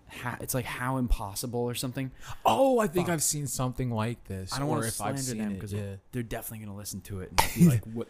[0.07, 2.11] How, it's like how impossible or something.
[2.45, 4.53] Oh, I think I've seen something like this.
[4.53, 5.95] I don't or want to if I've slander seen them it, because yeah.
[6.13, 8.07] they're definitely gonna listen to it and be like, "What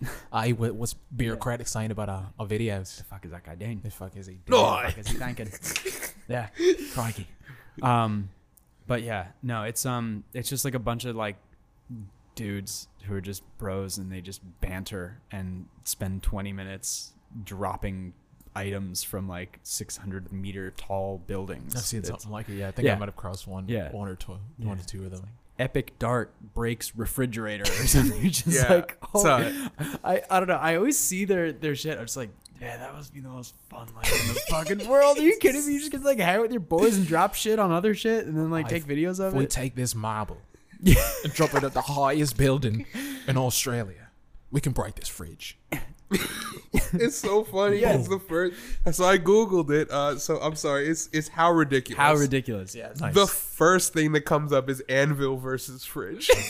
[0.32, 2.98] I was what's bureaucratic saying about our, our videos?
[2.98, 3.80] the fuck is that guy doing?
[3.82, 4.38] The fuck is he?
[4.46, 4.60] Doing?
[4.62, 5.48] What the fuck is he thinking?"
[6.28, 6.48] yeah,
[6.92, 7.26] crikey.
[7.82, 8.30] Um,
[8.86, 11.36] but yeah, no, it's um, it's just like a bunch of like
[12.34, 17.12] dudes who are just bros and they just banter and spend 20 minutes
[17.44, 18.12] dropping
[18.54, 21.74] items from like 600 meter tall buildings.
[21.74, 22.54] I've seen It's something like it.
[22.54, 22.94] Yeah, I think Yeah.
[22.94, 23.68] I might have crossed one.
[23.68, 23.90] Yeah.
[23.92, 24.68] one or two, Yeah.
[24.68, 25.26] one or two of them.
[25.58, 28.20] Epic dart breaks refrigerator or something.
[28.20, 29.68] You're just Yeah, like, oh.
[30.04, 30.54] I, I don't know.
[30.56, 31.98] I always see their their shit.
[31.98, 35.18] I'm just like, yeah, that must be the most fun life in the fucking world.
[35.18, 35.74] Are you kidding me?
[35.74, 37.94] You just get to like hang out with your boys and drop shit on other
[37.94, 39.50] shit and then like I- take videos of we it.
[39.50, 40.38] take this marble
[40.84, 42.86] and drop it at the highest building
[43.26, 44.08] in Australia,
[44.52, 45.58] we can break this fridge.
[46.92, 47.78] It's so funny.
[47.78, 48.54] It's the first.
[48.92, 49.90] So I googled it.
[49.90, 50.86] Uh, so I'm sorry.
[50.86, 51.98] It's it's how ridiculous.
[51.98, 52.74] How ridiculous!
[52.74, 53.14] Yeah, Nice.
[53.14, 56.30] The first thing that comes up is Anvil versus Fridge.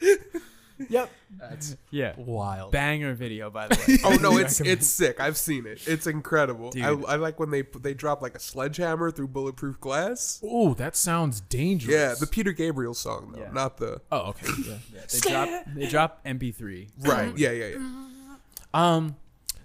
[0.88, 1.10] Yep.
[1.50, 2.14] That's Yeah.
[2.16, 2.72] wild.
[2.72, 3.98] Banger video, by the way.
[4.04, 5.20] oh no, it's it's sick.
[5.20, 5.86] I've seen it.
[5.86, 6.72] It's incredible.
[6.76, 10.40] I, I like when they they drop like a sledgehammer through bulletproof glass.
[10.44, 11.94] Oh, that sounds dangerous.
[11.94, 13.50] Yeah, the Peter Gabriel song though, Yeah.
[13.52, 14.46] not the oh, okay.
[14.66, 15.00] Yeah.
[15.12, 16.88] they drop they drop MP3.
[17.00, 17.36] right.
[17.38, 18.36] Yeah, yeah, yeah.
[18.74, 19.16] Um,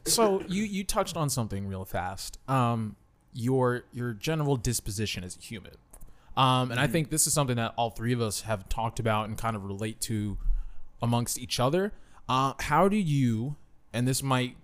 [0.06, 2.38] so you you touched on something real fast.
[2.48, 2.96] Um,
[3.34, 5.74] your your general disposition as a human.
[6.38, 9.28] Um, and I think this is something that all three of us have talked about
[9.28, 10.38] and kind of relate to
[11.02, 11.92] amongst each other.
[12.30, 13.56] Uh, how do you,
[13.94, 14.56] and this might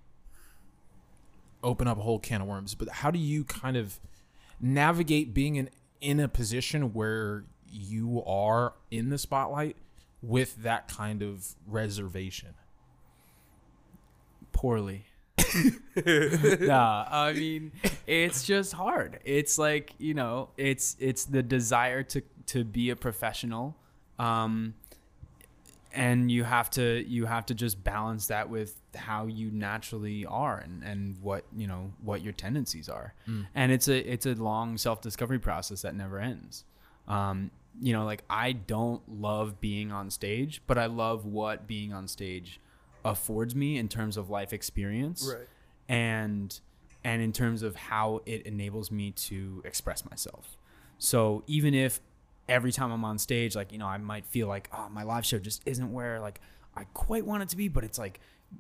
[1.64, 4.00] open up a whole can of worms, but how do you kind of
[4.60, 5.70] navigate being in
[6.00, 9.76] in a position where you are in the spotlight
[10.22, 12.54] with that kind of reservation?
[14.58, 15.06] poorly.
[16.60, 17.72] nah, I mean,
[18.08, 19.20] it's just hard.
[19.24, 23.78] It's like you know, it's it's the desire to to be a professional,
[24.18, 24.74] um,
[25.94, 30.58] and you have to you have to just balance that with how you naturally are
[30.60, 33.14] and and what you know what your tendencies are,
[33.56, 36.66] and it's a it's a long self discovery process that never ends.
[37.08, 41.94] Um, you know, like I don't love being on stage, but I love what being
[41.94, 42.60] on stage
[43.06, 45.48] affords me in terms of life experience Right.
[45.88, 46.60] and
[47.04, 50.58] and in terms of how it enables me to express myself
[50.98, 52.02] so even if
[52.50, 55.26] every time i'm on stage like you know i might feel like oh my live
[55.26, 56.40] show just isn't where like
[56.76, 58.20] i quite want it to be but it's like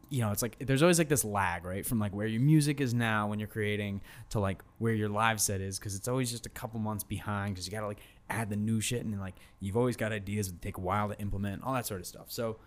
[0.10, 2.82] you know it's like there's always like this lag right from like where your music
[2.82, 6.30] is now when you're creating to like where your live set is because it's always
[6.30, 9.36] just a couple months behind because you gotta like add the new shit and like
[9.60, 12.26] you've always got ideas that take a while to implement all that sort of stuff.
[12.28, 12.58] So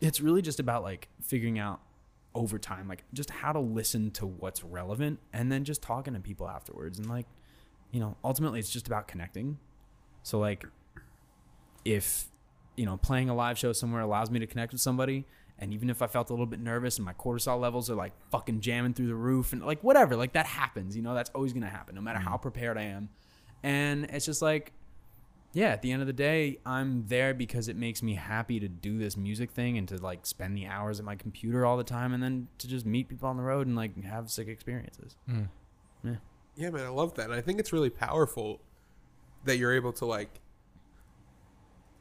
[0.00, 1.80] it's really just about like figuring out
[2.34, 6.20] over time like just how to listen to what's relevant and then just talking to
[6.20, 7.26] people afterwards and like
[7.92, 9.56] you know ultimately it's just about connecting
[10.24, 10.64] so like
[11.84, 12.26] if
[12.74, 15.24] you know playing a live show somewhere allows me to connect with somebody
[15.60, 18.12] and even if i felt a little bit nervous and my cortisol levels are like
[18.32, 21.52] fucking jamming through the roof and like whatever like that happens you know that's always
[21.52, 22.28] gonna happen no matter mm-hmm.
[22.28, 23.08] how prepared i am
[23.62, 24.72] and it's just like
[25.54, 28.66] yeah, at the end of the day, I'm there because it makes me happy to
[28.66, 31.84] do this music thing and to like spend the hours at my computer all the
[31.84, 35.14] time and then to just meet people on the road and like have sick experiences.
[35.30, 35.48] Mm.
[36.56, 37.26] Yeah, man, I love that.
[37.26, 38.60] And I think it's really powerful
[39.44, 40.40] that you're able to like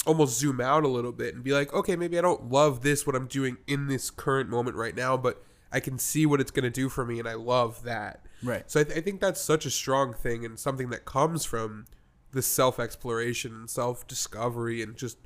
[0.06, 3.08] almost zoom out a little bit and be like, okay, maybe I don't love this
[3.08, 6.52] what I'm doing in this current moment right now, but I can see what it's
[6.52, 8.26] going to do for me and I love that.
[8.44, 8.70] Right.
[8.70, 11.86] So I, th- I think that's such a strong thing and something that comes from
[12.32, 15.18] the self exploration and self discovery and just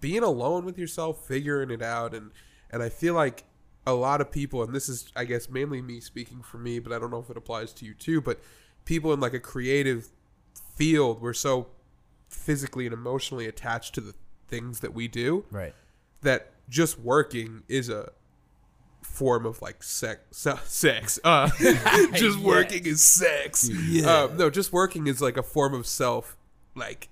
[0.00, 2.14] being alone with yourself, figuring it out.
[2.14, 2.30] And,
[2.70, 3.44] and I feel like
[3.86, 6.92] a lot of people, and this is, I guess, mainly me speaking for me, but
[6.92, 8.40] I don't know if it applies to you too, but
[8.84, 10.08] people in like a creative
[10.76, 11.68] field, we're so
[12.28, 14.14] physically and emotionally attached to the
[14.48, 15.74] things that we do Right.
[16.22, 18.10] that just working is a
[19.02, 21.48] form of like sex se- sex uh
[22.14, 23.68] just working is sex
[24.04, 26.36] um, no just working is like a form of self
[26.76, 27.08] like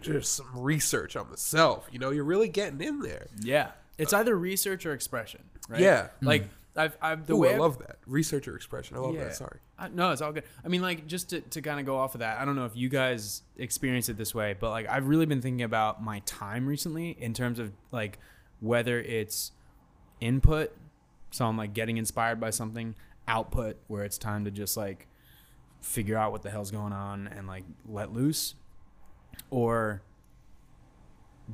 [0.00, 3.70] just some research on the self you know you're really getting in there Yeah.
[3.98, 5.80] It's either research or expression, right?
[5.80, 6.08] Yeah.
[6.22, 7.96] Like I've, I've the Ooh, way i I've- love that.
[8.06, 8.96] Researcher expression.
[8.96, 9.24] I love Yeah.
[9.24, 9.58] that sorry.
[9.78, 10.44] I, no, it's all good.
[10.64, 12.64] I mean, like, just to, to kind of go off of that, I don't know
[12.64, 16.20] if you guys experience it this way, but like, I've really been thinking about my
[16.20, 18.18] time recently in terms of like
[18.60, 19.52] whether it's
[20.20, 20.74] input,
[21.30, 22.94] so I'm like getting inspired by something,
[23.28, 25.08] output, where it's time to just like
[25.80, 28.54] figure out what the hell's going on and like let loose,
[29.50, 30.02] or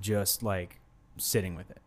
[0.01, 0.79] just like
[1.17, 1.81] sitting with it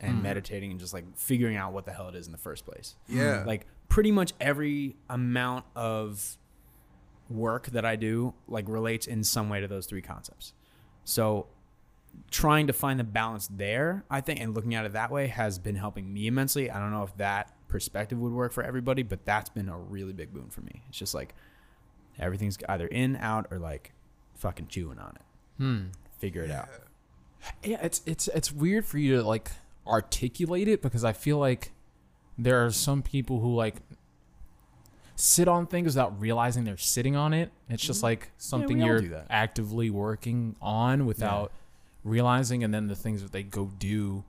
[0.00, 2.64] and meditating and just like figuring out what the hell it is in the first
[2.64, 6.38] place yeah like pretty much every amount of
[7.30, 10.52] work that I do like relates in some way to those three concepts.
[11.04, 11.46] So
[12.30, 15.58] trying to find the balance there, I think, and looking at it that way has
[15.58, 16.70] been helping me immensely.
[16.70, 20.12] I don't know if that perspective would work for everybody, but that's been a really
[20.12, 20.82] big boon for me.
[20.88, 21.34] It's just like
[22.18, 23.92] everything's either in, out, or like
[24.34, 25.62] fucking chewing on it.
[25.62, 25.80] Hmm.
[26.18, 26.68] Figure it out.
[27.64, 29.50] Yeah, it's it's it's weird for you to like
[29.86, 31.72] articulate it because I feel like
[32.38, 33.76] there are some people who like
[35.16, 37.50] sit on things without realizing they're sitting on it.
[37.68, 41.52] It's just like something all you're actively working on without
[42.04, 44.24] realizing and then the things that they go do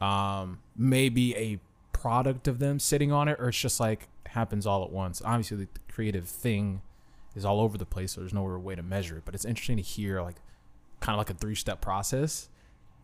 [0.00, 1.60] um may be a
[1.92, 5.22] product of them sitting on it or it's just like happens all at once.
[5.24, 6.82] Obviously the creative thing
[7.36, 9.76] is all over the place so there's no way to measure it, but it's interesting
[9.76, 10.36] to hear like
[10.98, 12.48] kind of like a three-step process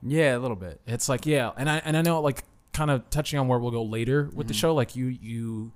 [0.02, 0.80] Yeah, a little bit.
[0.86, 3.70] it's like yeah, and I and I know like kind of touching on where we'll
[3.72, 4.58] go later with the Mm-hmm.
[4.60, 4.74] show.
[4.74, 5.72] Like you you,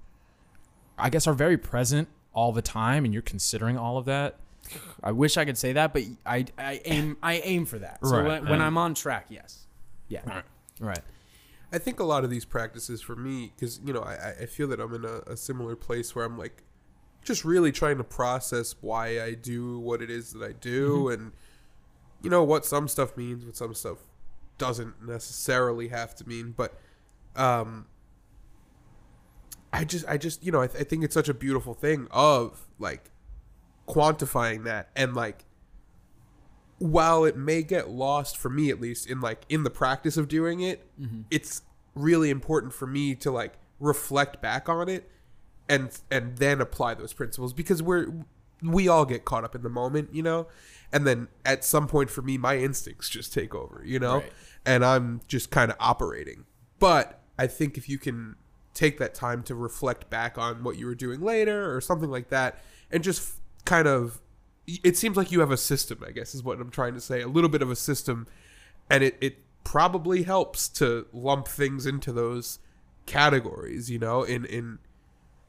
[0.98, 4.36] I guess are very present all the time, and you're considering all of that.
[5.02, 7.98] I wish I could say that, but I, I aim I aim for that.
[8.04, 8.60] So Right, when, when.
[8.62, 9.66] I'm on track, yes.
[10.08, 10.20] Yeah.
[10.24, 10.44] Right.
[10.80, 11.00] right.
[11.72, 14.68] I think a lot of these practices for me, because you know, I, I feel
[14.68, 16.62] that I'm in a, a similar place where I'm like,
[17.24, 21.32] just really trying to process why I do what it is that I do, and
[22.22, 23.98] you know what some stuff means, what some stuff
[24.58, 26.54] doesn't necessarily have to mean.
[26.56, 26.78] But
[27.36, 27.86] um,
[29.72, 32.08] I just, I just, you know, I, th- I think it's such a beautiful thing
[32.10, 33.10] of like
[33.86, 35.44] quantifying that and like
[36.78, 40.28] while it may get lost for me at least in like in the practice of
[40.28, 40.86] doing it
[41.30, 41.62] it's
[41.94, 45.10] really important for me to like reflect back on it
[45.68, 48.06] and and then apply those principles because we're
[48.62, 50.46] we all get caught up in the moment you know
[50.92, 54.18] and then at some point for me my instincts just take over you know?
[54.18, 54.32] Right.
[54.66, 56.44] and i'm just kind of operating.
[56.78, 58.36] But i think if you can
[58.74, 62.28] take that time to reflect back on what you were doing later or something like
[62.30, 62.58] that
[62.90, 64.20] and just kind of
[64.66, 67.20] it seems like you have a system i guess is what i'm trying to say
[67.20, 68.26] a little bit of a system.
[68.90, 72.58] And it, it probably helps to lump things into those
[73.06, 74.78] categories you know in in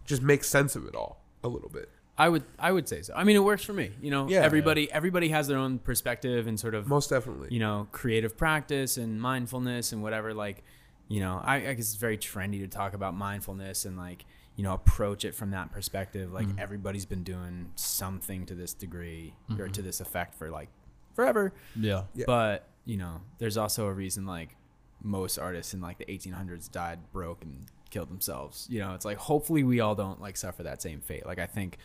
[0.06, 3.14] just make sense of it all a little bit I would I would say so.
[3.16, 3.92] I mean, it works for me.
[4.02, 4.42] You know, Yeah.
[4.42, 8.98] everybody everybody has their own perspective and sort of most definitely you know creative practice
[8.98, 10.34] and mindfulness and whatever.
[10.34, 10.64] Like,
[11.08, 14.64] you know, I, I guess it's very trendy to talk about mindfulness and like you
[14.64, 16.32] know approach it from that perspective.
[16.32, 16.60] Like mm-hmm.
[16.60, 19.72] everybody's been doing something to this degree or mm-hmm.
[19.72, 20.70] to this effect for like
[21.16, 21.54] forever.
[21.76, 22.04] Yeah.
[22.14, 22.26] Yeah.
[22.28, 24.56] But you know, there's also a reason like
[25.02, 28.68] most artists in like the 1800s died broke and killed themselves.
[28.70, 31.26] You know, it's like hopefully we all don't like suffer that same fate.
[31.26, 31.78] Like I think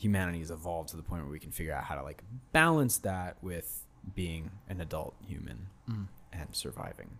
[0.00, 2.98] humanity has evolved to the point where we can figure out how to like balance
[2.98, 3.84] that with
[4.14, 5.66] being an adult human
[6.32, 7.10] and surviving.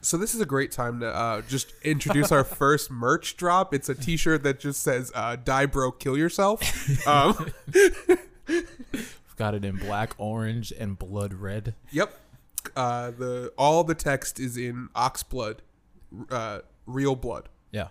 [0.00, 3.88] so this is a great time to uh, just introduce our first merch drop it's
[3.88, 6.60] a t-shirt that just says uh, die bro, kill yourself
[7.06, 7.52] um,
[8.48, 11.74] We've got it in black, orange, and blood red.
[11.92, 12.18] Yep.
[12.74, 15.62] Uh, the all the text is in ox blood,
[16.30, 17.48] uh, real blood.
[17.70, 17.88] Yeah.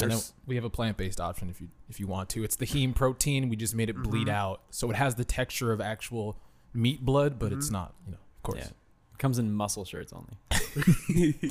[0.00, 2.44] And then There's- we have a plant-based option if you if you want to.
[2.44, 3.48] It's the heme protein.
[3.48, 6.36] We just made it bleed out, so it has the texture of actual
[6.72, 7.94] meat blood, but it's not.
[8.06, 8.58] You know, of course.
[8.60, 8.70] Yeah.
[9.18, 10.36] Comes in muscle shirts only.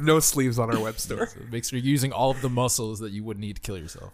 [0.00, 1.26] No sleeves on our web store.
[1.26, 3.76] So make sure you're using all of the muscles that you would need to kill
[3.78, 4.12] yourself.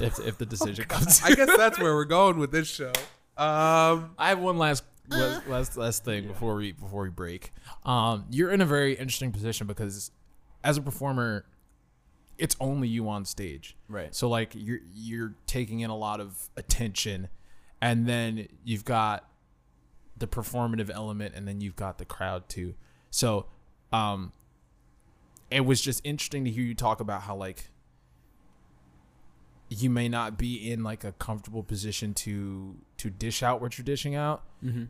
[0.00, 1.20] If, if the decision comes.
[1.24, 2.92] I guess that's where we're going with this show.
[3.36, 7.52] Um, I have one last last last, last thing before we before we break.
[7.84, 10.10] Um, you're in a very interesting position because
[10.62, 11.44] as a performer,
[12.38, 13.76] it's only you on stage.
[13.88, 14.14] Right.
[14.14, 17.28] So like you're you're taking in a lot of attention,
[17.80, 19.28] and then you've got
[20.16, 22.74] the performative element, and then you've got the crowd too.
[23.10, 23.46] So,
[23.92, 24.32] um,
[25.50, 27.70] it was just interesting to hear you talk about how like
[29.70, 33.84] you may not be in like a comfortable position to to dish out what you're
[33.84, 34.42] dishing out,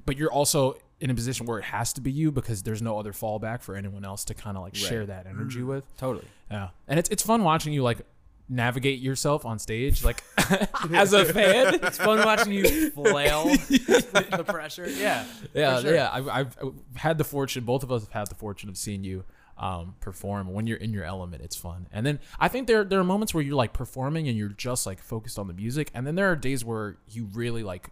[0.05, 2.99] but you're also in a position where it has to be you because there's no
[2.99, 5.85] other fallback for anyone else to kind of like share that energy with.
[5.97, 6.27] Totally.
[6.51, 8.05] Yeah, and it's it's fun watching you like
[8.49, 10.23] navigate yourself on stage, like
[10.93, 11.75] as a fan.
[11.83, 14.89] It's fun watching you flail the pressure.
[14.89, 15.25] Yeah.
[15.55, 15.95] yeah, sure.
[15.95, 16.11] yeah.
[16.13, 16.57] I've, I've
[16.95, 17.65] had the fortune.
[17.65, 19.25] Both of us have had the fortune of seeing you
[19.59, 20.53] um, perform.
[20.53, 21.89] When you're in your element, it's fun.
[21.93, 24.87] And then I think there there are moments where you're like performing and you're just
[24.87, 25.91] like focused on the music.
[25.95, 27.91] And then there are days where you really like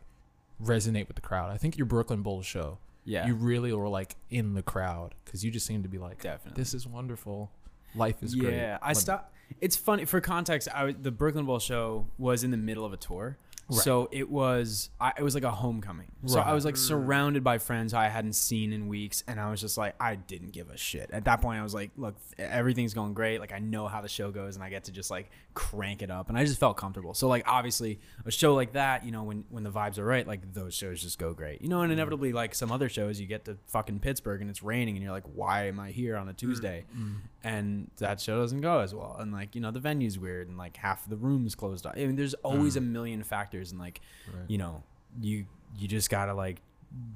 [0.63, 1.51] resonate with the crowd.
[1.51, 2.79] I think your Brooklyn Bowl show.
[3.07, 3.27] Yeah.
[3.27, 6.61] you really were like in the crowd because you just seem to be like, Definitely.
[6.61, 7.51] this is wonderful.
[7.95, 8.55] Life is yeah, great.
[8.55, 9.33] Yeah, I stopped.
[9.61, 10.69] It's funny for context.
[10.75, 13.39] I was, the Brooklyn Bowl show was in the middle of a tour,
[13.71, 16.13] so it was I, it was like a homecoming.
[16.27, 19.61] So I was like surrounded by friends I hadn't seen in weeks, and I was
[19.61, 21.11] just like I didn't give a shit.
[21.13, 23.41] At that point, I was like, look, everything's going great.
[23.41, 26.11] Like I know how the show goes, and I get to just like crank it
[26.11, 27.15] up, and I just felt comfortable.
[27.15, 30.27] So like obviously a show like that, you know, when when the vibes are right,
[30.27, 31.63] like those shows just go great.
[31.63, 31.99] You know, and mm-hmm.
[31.99, 35.13] inevitably like some other shows, you get to fucking Pittsburgh and it's raining, and you're
[35.13, 36.37] like, why am I here on a mm-hmm.
[36.37, 36.85] Tuesday?
[36.97, 37.15] Mm-hmm.
[37.47, 39.17] And that show doesn't go as well.
[39.19, 41.95] And like you know the venue's weird and like half of the rooms closed off.
[41.97, 44.01] I mean there's always a million factors and like
[44.49, 44.83] you know
[45.21, 45.47] you
[45.79, 46.61] you just gotta like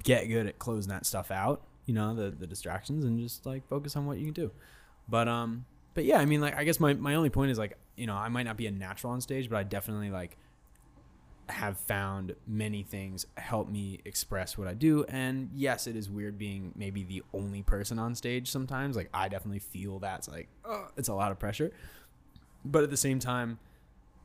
[0.03, 3.67] get good at closing that stuff out you know the the distractions and just like
[3.69, 4.51] focus on what you can do.
[5.09, 5.65] But um
[5.95, 8.15] but yeah i mean like i guess my, my only point is like you know
[8.15, 10.37] i might not be a natural on stage but i definitely like
[11.51, 15.05] have found many things help me express what I do.
[15.09, 18.97] And yes, it is weird being maybe the only person on stage sometimes.
[18.97, 21.73] Like I definitely feel that's like uh, it's a lot of pressure.
[22.65, 23.59] But at the same time,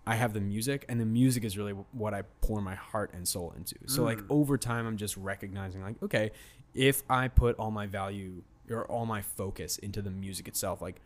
[0.08, 3.28] I have the music, and the music is really what I pour my heart and
[3.28, 3.76] soul into.
[3.88, 6.32] So like over time, I'm just recognizing like okay,
[6.74, 11.02] if I put all my value or all my focus into the music itself, like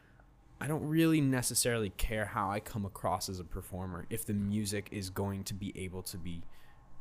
[0.62, 4.90] I don't really necessarily care how I come across as a performer if the music
[4.92, 6.44] is going to be able to be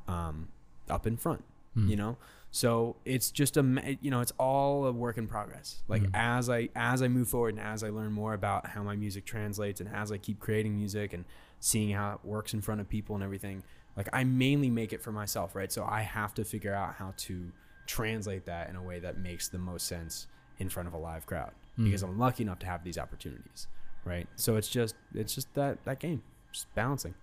[0.07, 0.49] um,
[0.89, 1.45] up in front,
[1.89, 2.17] you know.
[2.51, 5.83] So it's just a you know it's all a work in progress.
[5.89, 8.97] Like as I as I move forward and as I learn more about how my
[8.97, 11.25] music translates and as I keep creating music and
[11.61, 13.65] seeing how it works in front of people and everything,
[13.97, 15.71] like I mainly make it for myself, right?
[15.71, 17.53] So I have to figure out how to
[17.87, 20.27] translate that in a way that makes the most sense
[20.59, 23.67] in front of a live crowd because I'm lucky enough to have these opportunities,
[24.05, 24.27] right?
[24.37, 27.15] So it's just it's just that that game, just balancing.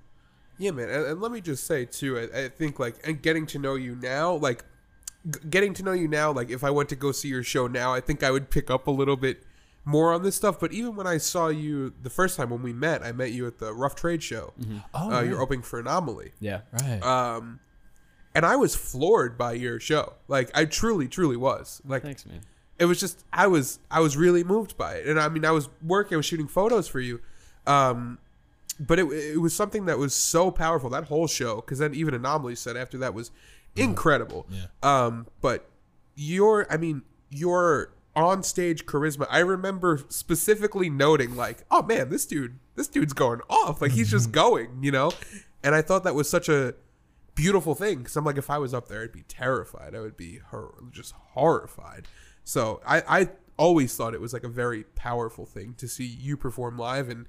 [0.58, 2.18] Yeah, man, and, and let me just say too.
[2.18, 4.64] I, I think like and getting to know you now, like
[5.30, 7.68] g- getting to know you now, like if I went to go see your show
[7.68, 9.44] now, I think I would pick up a little bit
[9.84, 10.60] more on this stuff.
[10.60, 13.46] But even when I saw you the first time when we met, I met you
[13.48, 14.54] at the Rough Trade show.
[14.94, 15.30] Oh, uh, yeah.
[15.30, 16.62] You're opening for Anomalie, Yeah.
[16.82, 17.04] right.
[17.04, 17.60] um,
[18.34, 20.14] and I was floored by your show.
[20.30, 21.82] Like I truly, truly was.
[21.86, 22.40] Like Thanks, man.
[22.78, 25.52] It was just I was I was really moved by it, and I mean I
[25.52, 27.22] was working, I was shooting photos for you,
[27.66, 28.20] um,
[28.80, 30.90] but it it was something that was so powerful.
[30.90, 33.32] That whole show because then even Anomalie said after that was
[33.76, 34.48] incredible.
[34.50, 34.66] Yeah.
[34.84, 35.70] Um, but
[36.16, 42.26] your I mean your on stage charisma, I remember specifically noting like, oh man, this
[42.26, 45.12] dude this dude's going off, like he's just going, you know,
[45.64, 46.76] and I thought that was such a
[47.36, 49.94] beautiful thing because I'm like, if I was up there, I'd be terrified.
[49.94, 52.08] I would be hor- just horrified.
[52.44, 56.38] So I, I always thought it was like a very powerful thing to see you
[56.38, 57.26] perform live and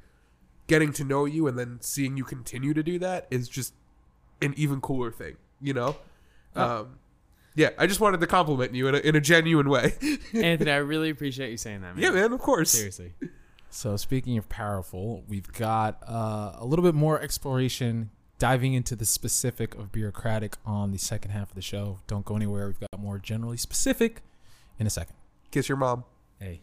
[0.67, 3.75] getting to know you and then seeing you continue to do that is just
[4.43, 5.97] an even cooler thing, you know?
[6.55, 6.99] Um,
[7.55, 9.95] yeah, I just wanted to compliment you in a, in a genuine way.
[10.35, 12.03] Anthony, I really appreciate you saying that, man.
[12.03, 12.71] yeah, man, of course.
[12.71, 13.13] Seriously.
[13.71, 19.05] So speaking of powerful, we've got uh, a little bit more exploration diving into the
[19.05, 22.01] specific of bureaucratic on the second half of the show.
[22.07, 22.67] Don't go anywhere.
[22.67, 24.23] We've got more generally specific
[24.79, 25.17] in a second.
[25.51, 26.05] Kiss your mom.
[26.39, 26.61] Hey.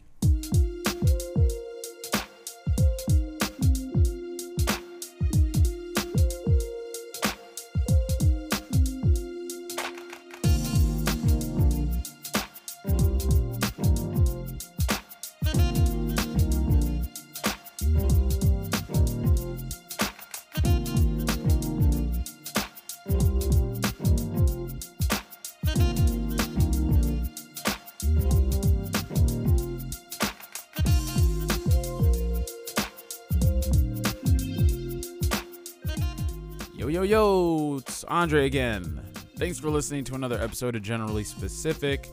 [38.08, 39.02] Andre again.
[39.38, 42.08] Thanks for listening to another episode of Generally Specific.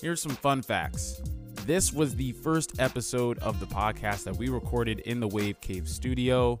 [0.00, 1.20] Here's some fun facts.
[1.66, 5.88] This was the first episode of the podcast that we recorded in the Wave Cave
[5.88, 6.60] studio.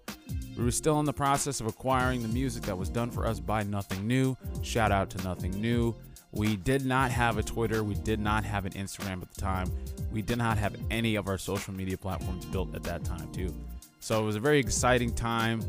[0.56, 3.40] We were still in the process of acquiring the music that was done for us
[3.40, 4.36] by Nothing New.
[4.62, 5.94] Shout out to Nothing New.
[6.32, 7.84] We did not have a Twitter.
[7.84, 9.70] We did not have an Instagram at the time.
[10.10, 13.54] We did not have any of our social media platforms built at that time, too.
[14.00, 15.60] So it was a very exciting time.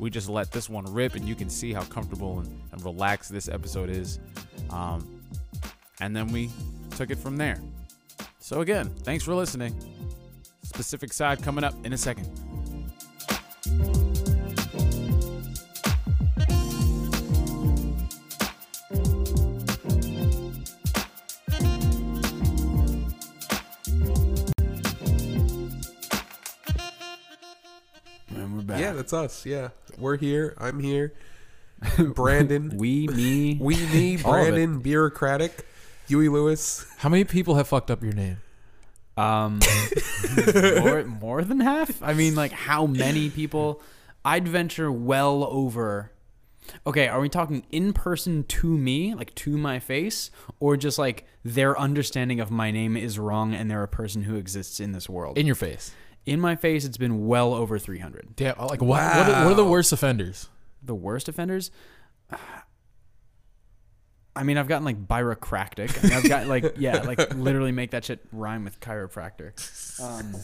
[0.00, 3.30] We just let this one rip, and you can see how comfortable and, and relaxed
[3.30, 4.18] this episode is.
[4.70, 5.20] Um,
[6.00, 6.50] and then we
[6.96, 7.60] took it from there.
[8.38, 9.78] So again, thanks for listening.
[10.62, 12.28] Specific side coming up in a second.
[29.00, 29.46] That's us.
[29.46, 30.54] Yeah, we're here.
[30.58, 31.14] I'm here.
[32.14, 34.50] Brandon, we, me, we, me, All of it.
[34.50, 35.66] Brandon, bureaucratic,
[36.08, 36.86] Huey Lewis.
[36.98, 38.42] How many people have fucked up your name?
[39.16, 39.60] Um,
[40.80, 42.02] more, more than half.
[42.02, 43.80] I mean, like how many people?
[44.22, 46.12] I'd venture well over.
[46.86, 50.30] Okay, are we talking in person to me, like to my face,
[50.60, 54.36] or just like their understanding of my name is wrong and they're a person who
[54.36, 55.38] exists in this world?
[55.38, 55.92] In your face.
[56.26, 58.36] In my face, it's been well over 300.
[58.36, 60.48] Damn, like what, what, are, what are the worst offenders?
[60.82, 61.70] The worst offenders?
[64.36, 65.98] I mean, I've gotten like byrocractic.
[65.98, 69.52] I mean, I've got like, yeah, like literally make that shit rhyme with chiropractor.
[70.00, 70.36] Um,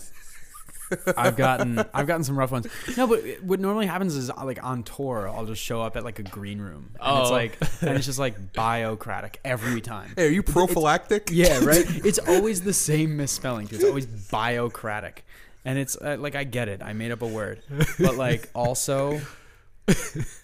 [1.16, 2.66] I've gotten, I've gotten some rough ones.
[2.96, 6.18] No, but what normally happens is like on tour, I'll just show up at like
[6.18, 7.32] a green room, and it's Oh.
[7.32, 10.12] like, and it's just like biocratic every time.
[10.16, 11.30] Hey, are you prophylactic?
[11.32, 11.84] Yeah, right.
[12.04, 13.68] It's always the same misspelling.
[13.68, 13.76] Too.
[13.76, 15.18] It's always biocratic,
[15.66, 16.82] and it's uh, like I get it.
[16.82, 17.60] I made up a word,
[17.98, 19.20] but like also,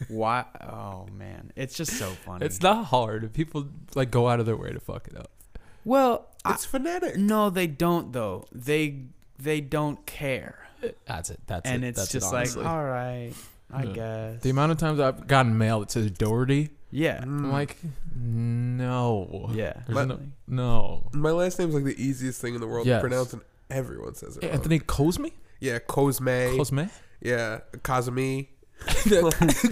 [0.08, 0.44] why?
[0.60, 2.44] Oh man, it's just so funny.
[2.46, 3.32] It's not hard.
[3.32, 5.30] People like go out of their way to fuck it up.
[5.84, 7.16] well, I, It's phonetic.
[7.16, 8.46] no, they don't though.
[8.52, 9.04] They
[9.38, 10.66] they don't care,
[11.06, 11.40] That's it.
[11.46, 11.72] That's it.
[11.74, 11.88] and it.
[11.88, 13.32] it's That's just it, like, all right,
[13.72, 13.92] I Yeah.
[13.92, 14.42] guess.
[14.42, 17.76] the amount of times I've gotten mail that says Doherty, yeah, I'm like,
[18.14, 19.50] no.
[19.52, 19.72] yeah.
[19.86, 21.10] There's But- no, no.
[21.12, 22.98] My last name's like the easiest thing in the world Yes.
[23.02, 23.42] to pronounce, and
[23.72, 24.42] everyone says it.
[24.44, 24.52] wrong.
[24.52, 25.26] Anthony Cosme?
[25.60, 26.56] Yeah, Cosme.
[26.56, 26.80] Cosme?
[27.20, 28.48] Yeah, Kazumi.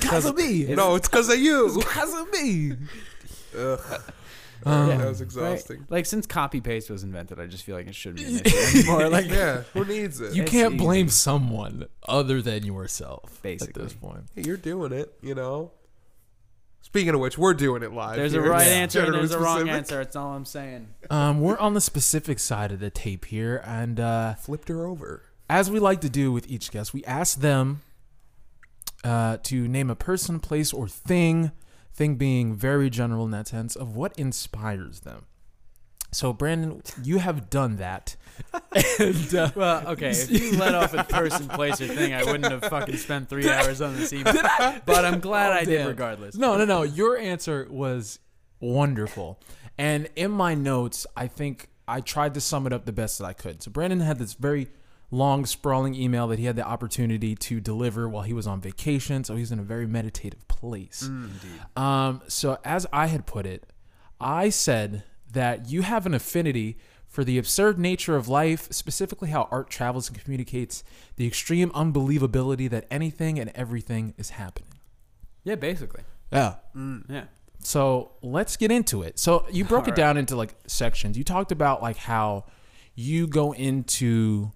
[0.09, 0.75] Cosme.
[0.77, 1.81] No, it's because of you.
[1.83, 2.89] Cosme.
[3.59, 4.03] Ugh,
[4.65, 5.21] Um, that was Right?
[5.23, 5.87] exhausting.
[5.89, 8.79] Like since copy paste was invented, I just feel like it shouldn't be an issue
[8.79, 9.09] anymore.
[9.09, 10.35] Like Yeah, who needs it?
[10.35, 10.85] You It's can't easy.
[10.85, 13.41] blame someone other than yourself.
[13.43, 13.83] Basically.
[13.83, 14.25] At this point.
[14.37, 15.73] Hey, you're doing it, you know.
[16.83, 18.17] Speaking of which, we're doing it live.
[18.17, 19.77] there's a right It's answer and generally there's a wrong specific.
[19.79, 19.97] answer.
[19.97, 20.89] That's all I'm saying.
[21.09, 25.23] Um, we're on the specific side of the tape here, and uh, Flipped her over.
[25.49, 27.83] as we like to do with each guest, we ask them
[29.05, 31.53] uh, to name a person, place, or thing.
[31.93, 35.27] Thing being very general in that sense of what inspires them.
[36.13, 38.17] So, Brandon, you have done that.
[38.99, 42.51] and, uh, Well, okay, if you let off a person, place, or thing, I wouldn't
[42.51, 44.33] have fucking spent three hours on this email.
[44.87, 46.37] But I'm glad Oh, I did regardless.
[46.37, 46.83] No, no, no.
[46.83, 48.19] Your answer was
[48.61, 49.39] wonderful.
[49.79, 53.25] And in my notes, I think I tried to sum it up the best that
[53.25, 53.63] I could.
[53.63, 54.69] So Brandon had this very
[55.11, 59.25] long, sprawling email that he had the opportunity to deliver while he was on vacation.
[59.25, 61.09] So he's in a very meditative place.
[61.77, 63.67] Um, so as I had put it,
[64.21, 65.03] I said
[65.33, 70.09] that you have an affinity for the absurd nature of life, specifically how art travels
[70.09, 70.85] and communicates
[71.17, 74.75] the extreme unbelievability that anything and everything is happening.
[75.43, 76.03] Yeah, basically.
[76.33, 76.55] Yeah.
[76.77, 77.25] Mm, yeah.
[77.63, 79.19] So let's get into it.
[79.19, 79.97] So you broke it Alright.
[79.97, 81.19] down into like sections.
[81.19, 82.45] You talked about like how
[82.95, 84.53] you go into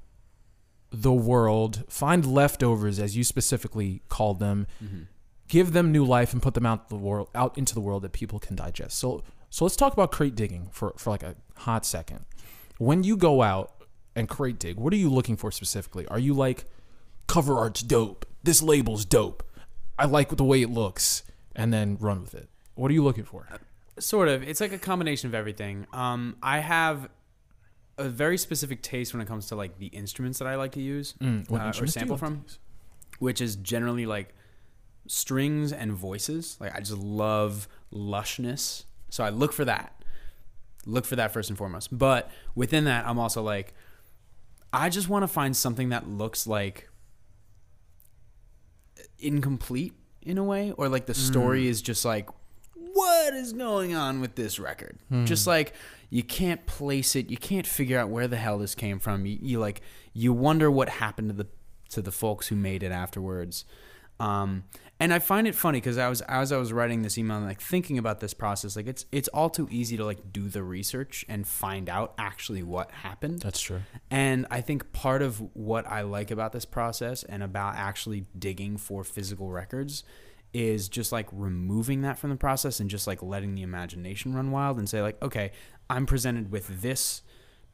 [0.91, 5.03] the world, find leftovers as you specifically called them, mm-hmm.
[5.49, 8.13] give them new life and put them out the world out into the world that
[8.13, 8.97] people can digest.
[8.99, 9.25] So
[9.55, 12.25] so let's talk about crate digging for for like a hot second.
[12.79, 13.73] When you go out
[14.17, 16.07] and crate dig, what are you looking for specifically?
[16.09, 16.67] Are you like
[17.27, 18.27] cover art's dope.
[18.43, 19.43] This label's dope.
[19.99, 21.23] I like the way it looks
[21.55, 22.49] and then run with it.
[22.75, 23.49] What are you looking for?
[23.99, 24.43] Sort of.
[24.43, 25.87] It's like a combination of everything.
[25.93, 27.09] Um, I have
[27.97, 30.81] a very specific taste when it comes to like the instruments that I like to
[30.81, 32.45] use Mm, what uh, or instruments do you sample like from,
[33.21, 34.35] which is generally like
[35.07, 36.57] strings and voices.
[36.61, 38.85] Like I just love lushness,
[39.15, 40.03] so I look for that.
[40.87, 41.97] Look for that first and foremost.
[41.97, 43.73] But within that, I'm also like,
[44.73, 46.89] I just want to find something that looks like
[49.21, 52.29] incomplete in a way, or like the story is just like,
[52.75, 54.99] what is going on with this record?
[55.27, 55.75] Just like
[56.11, 59.27] you can't place it, you can't figure out where the hell this came from.
[59.27, 59.81] You, you like
[60.13, 61.47] you wonder what happened to the
[61.91, 63.65] to the folks who made it afterwards.
[64.19, 64.65] Um,
[65.05, 67.45] and I find it funny because I was as I was writing this email, and
[67.45, 70.63] like thinking about this process, like it's it's all too easy to like do the
[70.63, 73.41] research and find out actually what happened.
[73.41, 73.83] That's true.
[74.11, 78.79] And I think part of what I like about this process and about actually digging
[78.79, 80.05] for physical records
[80.55, 84.53] is just like removing that from the process and just like letting the imagination run
[84.53, 85.53] wild and say like, okay,
[85.91, 87.21] I'm presented with this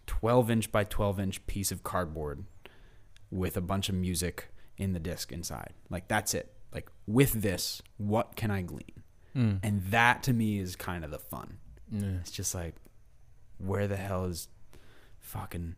[0.09, 2.43] 12 inch by 12 inch piece of cardboard
[3.31, 5.75] with a bunch of music in the disc inside.
[5.89, 6.53] Like that's it.
[6.73, 9.03] Like with this, what can I glean?
[9.37, 9.61] Mm.
[9.63, 11.59] And that to me is kind of the fun.
[11.91, 12.19] Yeah.
[12.21, 12.75] It's just like,
[13.59, 14.49] where the hell is
[15.19, 15.77] fucking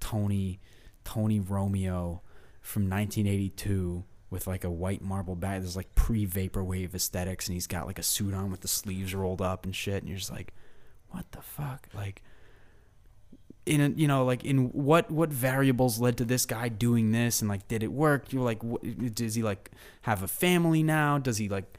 [0.00, 0.60] Tony
[1.04, 2.22] Tony Romeo
[2.60, 5.62] from 1982 with like a white marble bag?
[5.62, 9.14] There's like pre vaporwave aesthetics, and he's got like a suit on with the sleeves
[9.14, 10.02] rolled up and shit.
[10.02, 10.52] And you're just like,
[11.10, 11.88] what the fuck?
[11.94, 12.22] Like,
[13.64, 17.40] in a, you know, like in what what variables led to this guy doing this,
[17.40, 18.32] and like, did it work?
[18.32, 18.82] You're like, what,
[19.14, 19.70] does he like
[20.02, 21.18] have a family now?
[21.18, 21.78] Does he like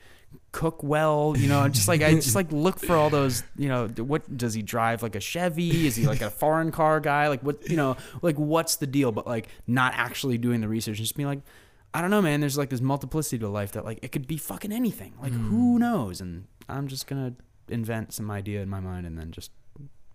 [0.51, 1.35] cook well?
[1.37, 4.53] You know just like i just like look for all those you know what does
[4.53, 5.85] he drive like a chevy?
[5.85, 7.27] Is he like a foreign car guy?
[7.27, 9.11] Like what you know like what's the deal?
[9.11, 11.41] But like not actually doing the research just being like
[11.93, 12.39] i don't know man.
[12.39, 15.13] There's like this multiplicity to life that like it could be fucking anything.
[15.21, 15.77] Like who hmm.
[15.79, 16.21] knows?
[16.21, 17.33] And i'm just gonna
[17.67, 19.51] invent some idea in my mind and then just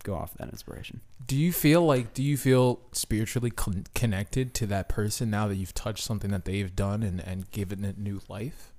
[0.04, 4.66] go off that inspiration Do you feel like do you feel spiritually con- connected to
[4.66, 8.20] that person now that you've touched something that they've done and and given it new
[8.28, 8.72] life?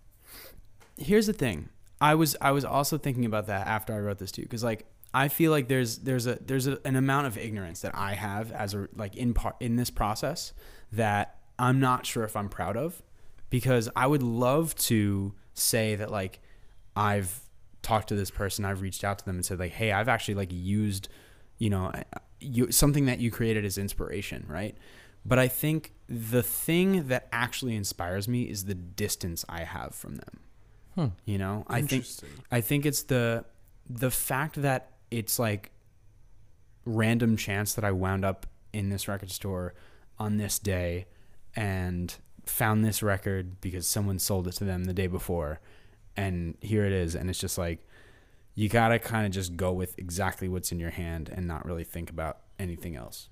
[1.00, 1.70] here's the thing
[2.02, 4.86] i was i was also thinking about that after i wrote this too because like
[5.14, 8.52] i feel like there's there's a there's a, an amount of ignorance that i have
[8.52, 10.54] as a like in part in this process
[10.92, 13.02] that i'm not sure if i'm proud of
[13.50, 16.40] because i would love to say that like
[16.96, 17.42] i've
[17.90, 20.36] talked to this person i've reached out to them and said like hey i've actually
[20.36, 21.10] like used
[21.58, 21.92] you know
[22.40, 24.76] you something that you created as inspiration right?
[25.26, 30.16] But i think the thing that actually inspires me is the distance i have from
[30.16, 30.40] them.
[30.96, 31.08] Hmm.
[31.26, 32.06] you know, I think
[32.52, 33.46] I think it's the
[33.90, 35.72] the fact that it's like
[36.86, 39.74] random chance that I wound up in this record store
[40.18, 41.06] on this day
[41.56, 42.14] and
[42.46, 45.60] found this record because someone sold it to them the day before
[46.20, 47.88] and here it is and it's just like
[48.54, 51.66] you got to kind of just go with exactly what's in your hand and not
[51.66, 53.30] really think about anything else.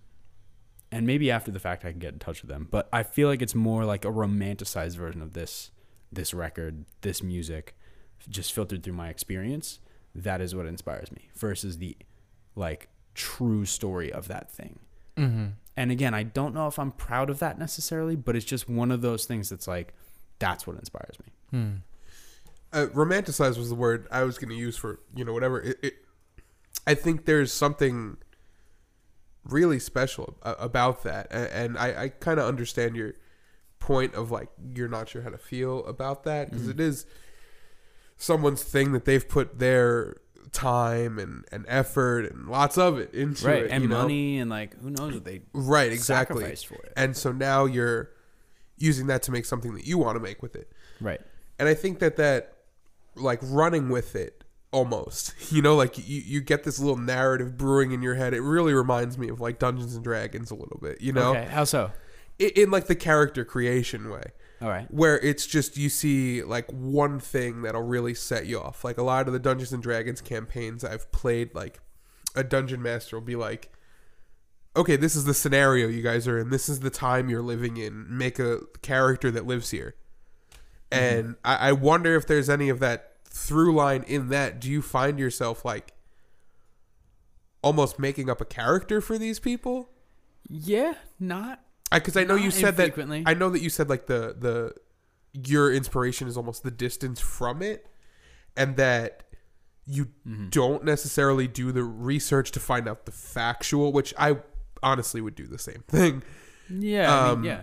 [0.90, 3.28] And maybe after the fact I can get in touch with them, but I feel
[3.28, 5.72] like it's more like a romanticized version of this
[6.14, 7.76] this record, this music,
[8.30, 9.80] just filtered through my experience,
[10.16, 11.98] that is what inspires me versus the
[12.56, 14.80] like true story of that thing.
[15.18, 15.46] Mm-hmm.
[15.76, 18.92] And again, I don't know if I'm proud of that necessarily, but it's just one
[18.92, 19.94] of those things that's like,
[20.40, 21.34] that's what inspires me.
[21.52, 21.76] Hmm.
[22.74, 25.62] Uh, romanticize was the word I was going to use for you know whatever.
[25.62, 25.94] It, it,
[26.86, 28.18] I think there's something
[29.44, 33.14] really special about that, and I, I kind of understand your
[33.80, 36.80] point of like you're not sure how to feel about that because Mhm.
[36.80, 37.06] is
[38.18, 40.18] someone's thing that they've put their
[40.52, 43.64] time and, and effort and lots of it into right.
[43.66, 44.02] it, and you know?
[44.02, 46.94] money and like, who knows what they right exactly for it.
[46.98, 48.10] and so now you're
[48.78, 51.22] using that to make something that you want to make with it Right.
[51.60, 52.57] and I think that that
[53.20, 55.34] like running with it almost.
[55.50, 58.34] You know like you, you get this little narrative brewing in your head.
[58.34, 61.32] It really reminds me of like Dungeons and Dragons a little bit you know?
[61.32, 61.46] Okay.
[61.46, 61.92] How so?
[62.38, 64.32] in, in like the character creation way.
[64.62, 64.92] All right.
[64.92, 68.84] where it's just you see like one thing that'll really set you off.
[68.84, 71.80] Like a lot of the Dungeons and Dragons campaigns I've played like
[72.36, 73.72] a dungeon master will be like
[74.76, 76.50] okay this is the scenario you guys are in.
[76.50, 78.06] This is the time you're living in.
[78.10, 79.96] Make a character that lives here
[80.92, 84.82] and I, I wonder if there's any of that through line in that do you
[84.82, 85.94] find yourself like
[87.62, 89.90] almost making up a character for these people
[90.50, 90.94] Yeah.
[91.20, 91.62] Not.
[91.92, 92.98] because I, know you said that.
[93.26, 94.74] I know that you said like the the
[95.34, 97.86] your inspiration is almost the distance from it,
[98.56, 99.24] and that
[99.86, 100.50] you Mm-hmm.
[100.50, 104.38] don't necessarily do the research to find out the factual, which I
[104.84, 106.24] honestly would do the same thing.
[106.70, 107.14] Yeah.
[107.14, 107.62] I Um, mean, yeah.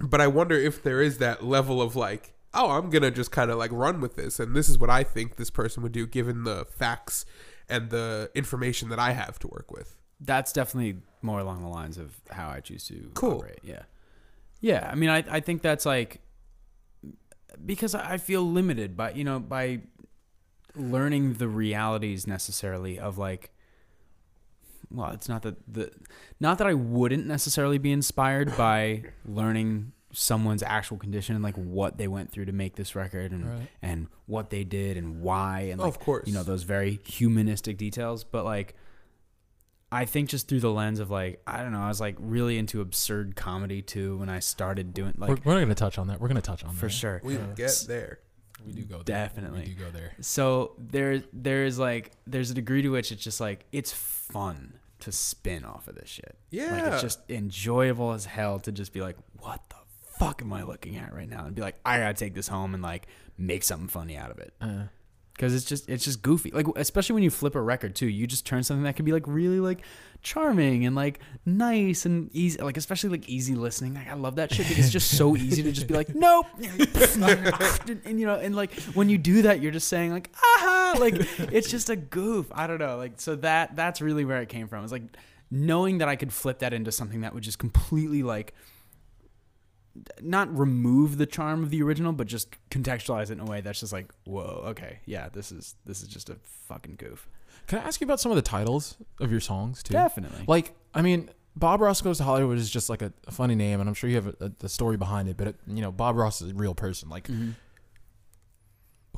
[0.00, 3.50] But I wonder if there is that level of like, oh, I'm gonna just kind
[3.50, 6.06] of like run with this, and this is what I think this person would do
[6.06, 7.24] given the facts
[7.68, 9.96] and the information that I have to work with.
[10.20, 13.38] That's definitely more along the lines of how I choose to Cool.
[13.38, 13.58] operate.
[13.62, 13.82] Yeah.
[14.60, 14.88] Yeah.
[14.90, 16.20] I mean, I, I think that's like
[17.64, 19.80] because I I feel limited by, you know, by
[20.76, 23.50] learning the realities necessarily of like,
[24.94, 25.90] well, it's not that the,
[26.40, 31.98] not that I wouldn't necessarily be inspired by learning someone's actual condition and like what
[31.98, 33.68] they went through to make this record and Right.
[33.82, 37.76] and what they did and why and like of course, you know those very humanistic
[37.78, 38.76] details but like
[39.90, 42.58] i think just through the lens of like i don't know i was like really
[42.58, 46.06] into absurd comedy too when i started doing we're, like we're not gonna touch on
[46.06, 46.20] that.
[46.20, 46.92] We're gonna touch on for that.
[46.92, 48.20] sure we Uh, get there.
[48.64, 49.04] We do go there.
[49.04, 49.60] Definitely.
[49.62, 50.12] We do go there.
[50.20, 54.74] so there there is like there's a degree to which it's just like it's fun
[55.04, 56.36] to spin off of this shit.
[56.50, 59.76] Yeah, like it's just enjoyable as hell to just be like what the
[60.18, 61.44] fuck am i looking at right now?
[61.44, 64.38] And be like i gotta take this home and like make something funny out of
[64.38, 64.54] it.
[64.60, 64.84] Uh,
[65.34, 66.50] because it's just it's just goofy.
[66.50, 69.12] Like especially when you flip a record too, you just turn something that could be
[69.12, 69.80] like really like
[70.22, 72.60] charming and like nice and easy.
[72.60, 73.94] Like especially like easy listening.
[73.94, 76.46] Like I love that shit because it's just so easy to just be like nope,
[78.04, 81.14] and you know, and like when you do that, you're just saying like aha, like
[81.52, 82.46] it's just a goof.
[82.52, 82.96] I don't know.
[82.96, 84.84] Like so that that's really where it came from.
[84.84, 85.02] It's like
[85.50, 88.54] knowing that I could flip that into something that would just completely like
[90.20, 93.80] not remove the charm of the original, but just contextualize it in a way that's
[93.80, 96.36] just like, whoa, okay, yeah, this is this is just a
[96.68, 97.28] fucking goof.
[97.66, 99.92] Can I ask you about some of the titles of your songs too?
[99.92, 100.44] Definitely.
[100.46, 103.80] Like, I mean, Bob Ross goes to Hollywood is just like a, a funny name,
[103.80, 105.36] and I'm sure you have a, a, story behind it.
[105.36, 107.08] But it, you know, Bob Ross is a real person.
[107.08, 107.50] Like, Mm-hmm.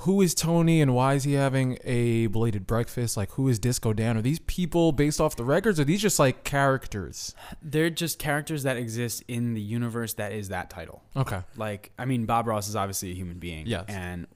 [0.01, 3.17] Who is Tony, and why is he having a belated breakfast?
[3.17, 4.17] Like, who is Disco Dan?
[4.17, 5.79] Are these people based off the records?
[5.79, 7.35] Or are these just like characters?
[7.63, 11.03] They're just characters that exist in the universe that is that title.
[11.17, 11.41] Okay.
[11.57, 13.67] Like, I mean, Bob Ross is obviously a human being.
[13.67, 13.85] Yes.
[13.89, 14.27] And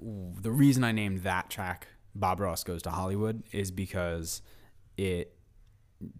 [0.41, 4.43] the reason I named that track Bob Ross Goes to Hollywood is because
[4.97, 5.37] it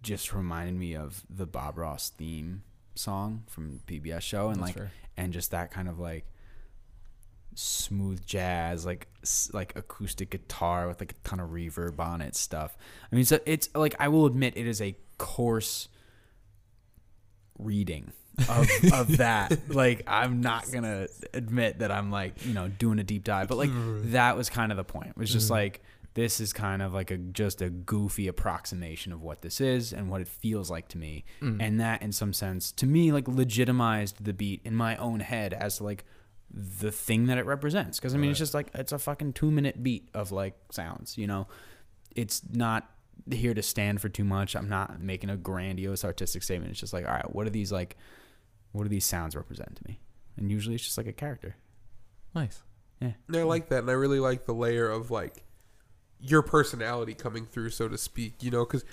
[0.01, 2.63] just reminded me of the Bob Ross theme
[2.95, 4.91] song from PBS show and That's like fair.
[5.17, 6.25] and just that kind of like
[7.53, 9.07] smooth jazz like
[9.53, 12.77] like acoustic guitar with like a ton of reverb on it stuff.
[13.11, 15.87] I mean so it's like i will admit it is a coarse
[17.59, 18.11] reading
[18.49, 19.57] of, of that.
[19.69, 23.57] Like i'm not gonna admit that i'm like you know doing a deep dive but
[23.57, 23.69] like
[24.11, 25.09] that was kind of the point.
[25.09, 25.51] It was just mm.
[25.51, 25.81] like
[26.13, 30.09] this is kind of like a just a goofy approximation of what this is and
[30.09, 31.23] what it feels like to me.
[31.41, 31.57] Mm.
[31.61, 35.53] And that in some sense to me like legitimized the beat in my own head
[35.53, 36.05] as to like
[36.53, 37.99] the thing that it represents.
[37.99, 41.17] Because i mean it's just like it's a fucking two minute beat of like sounds
[41.17, 41.47] you know?
[42.15, 42.89] It's not
[43.29, 44.55] here to stand for too much.
[44.55, 46.71] I'm not making a grandiose artistic statement.
[46.71, 47.97] It's just like all right what are these like
[48.71, 49.99] what do these sounds represent to me?
[50.37, 51.55] And usually it's just like a character.
[52.33, 52.63] Nice.
[53.01, 53.11] Yeah.
[53.27, 55.43] And I like that, and I really like the layer of like
[56.19, 58.43] your personality coming through, so to speak.
[58.43, 58.85] You know, because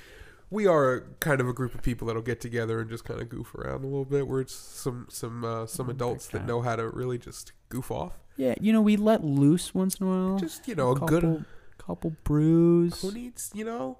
[0.50, 3.28] we are kind of a group of people that'll get together and just kind of
[3.28, 4.26] goof around a little bit.
[4.26, 8.12] Where it's some some uh, some adults that know how to really just goof off.
[8.36, 11.22] yeah you know we let loose once in a while Just you know, a good
[11.22, 11.44] couple,
[11.76, 13.98] couple brews who needs you know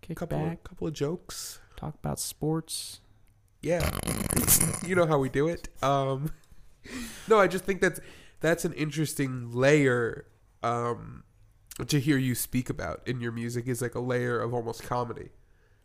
[0.00, 1.60] kick couple back of, couple of jokes.
[1.76, 3.00] talk about sports
[3.60, 3.88] Yeah,
[4.86, 5.68] you know how we do it.
[5.82, 6.32] Um,
[7.28, 8.00] no, I just think that's
[8.40, 10.26] that's an interesting layer
[10.62, 11.22] um,
[11.86, 13.68] to hear you speak about in your music.
[13.68, 15.30] Is like a layer of almost comedy.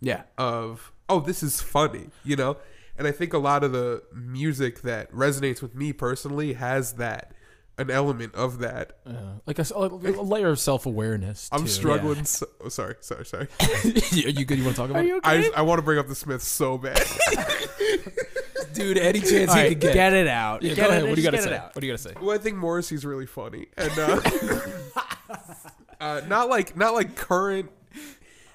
[0.02, 2.58] Yeah of oh this is funny you know
[2.98, 7.34] and i think a lot of the music that resonates with me personally has that
[7.80, 9.12] an element of that Uh,
[9.46, 11.48] like a layer of self awareness.
[11.52, 13.88] i'm struggling so, oh, sorry sorry sorry Are
[14.30, 14.58] you good?
[14.58, 15.04] You want to talk about?
[15.04, 15.44] are you i okay?
[15.44, 17.00] just, i want to bring up the smiths so bad
[18.74, 18.98] dude?
[18.98, 19.94] Any chance All he right, could get?
[19.94, 21.04] get it out Yeah, Get go it- ahead.
[21.06, 21.58] What do you got to say?
[21.58, 22.14] What do you got to say?
[22.22, 24.22] well i think morrissey's really funny and uh,
[26.02, 27.70] uh not like not like current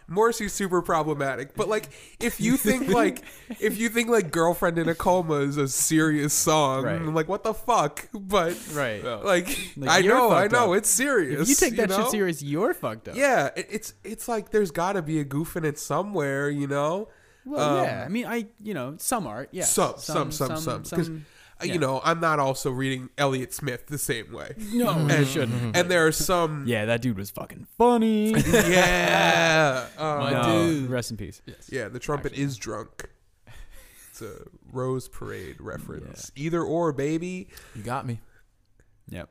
[0.08, 1.88] Morrissey's super problematic, but like
[2.20, 3.22] if you think like
[3.60, 6.96] if you think like "Girlfriend in a Coma" is a serious song, Right.
[6.96, 8.08] I'm like what the fuck?
[8.12, 10.78] But right like, Like, I know, I know, up.
[10.78, 11.40] it's serious.
[11.42, 12.02] if you take that know?
[12.02, 15.24] shit serious you're fucked up Yeah, it, it's it's like there's got to be a
[15.24, 17.08] goof in it somewhere, you know.
[17.44, 18.02] Well, Um, yeah.
[18.04, 19.64] I mean, I you know some art, yeah.
[19.64, 21.12] Some, some, some, some, 'cause, Uh,
[21.64, 21.74] yeah.
[21.74, 25.76] You know, I'm not also reading Elliott Smith the same way, no, you and shouldn't.
[25.76, 26.64] and there are some.
[26.66, 28.30] Yeah, that dude was fucking funny.
[28.52, 30.90] yeah, um, My No, dude.
[30.90, 31.42] Rest in peace.
[31.46, 31.68] Yes.
[31.72, 31.88] yeah.
[31.88, 33.10] The trumpet is drunk.
[34.10, 36.30] It's a Rose Parade reference.
[36.36, 37.48] Either or, baby.
[37.74, 38.20] You got me.
[39.08, 39.30] Yep.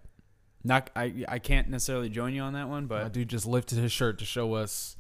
[0.63, 1.25] Not I.
[1.27, 4.19] I can't necessarily join you on that one, My but dude just lifted his shirt
[4.19, 4.95] to show us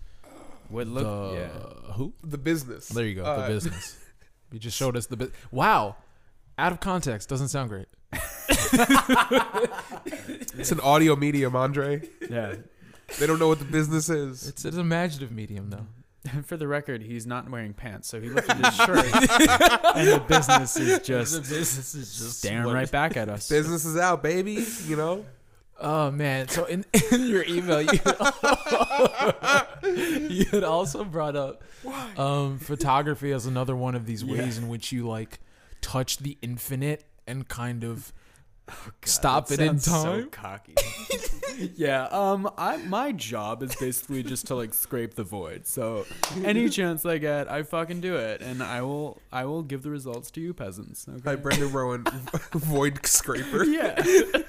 [0.69, 1.03] what look.
[1.03, 1.93] the yeah.
[1.93, 2.13] who?
[2.23, 2.87] The business.
[2.89, 3.23] There you go.
[3.23, 3.97] Uh, the business.
[4.53, 5.31] You just showed us the bit.
[5.49, 5.95] Wow.
[6.61, 7.87] Out of context doesn't sound great.
[10.57, 12.07] It's an audio medium, Andre.
[12.29, 12.55] Yeah.
[13.17, 14.47] They don't know what the business is.
[14.47, 15.87] It's an imaginative medium though.
[16.31, 20.23] And for the record, he's not wearing pants, so he lifted his shirt, and the
[20.27, 23.49] business is just business is just staring right back at us.
[23.49, 24.63] Business is out, baby.
[24.85, 25.25] You know.
[25.79, 26.47] Oh man!
[26.47, 27.99] So in, in your email, you
[30.29, 31.63] you had also brought up
[32.19, 35.39] um, photography as another one of these ways in which you like
[35.81, 38.13] touch the infinite and kind of
[39.03, 40.29] stop That it in sounds so time.
[40.29, 40.75] cocky.
[41.75, 42.05] yeah.
[42.05, 42.49] Um.
[42.57, 45.67] I my job is basically just to like scrape the void.
[45.67, 46.05] So
[46.43, 49.89] any chance I get, I fucking do it, and I will I will give the
[49.89, 51.05] results to you peasants.
[51.09, 51.21] Okay.
[51.25, 52.03] Hi, Brendan Rowan,
[52.53, 53.65] Void Scraper.
[53.65, 54.01] yeah.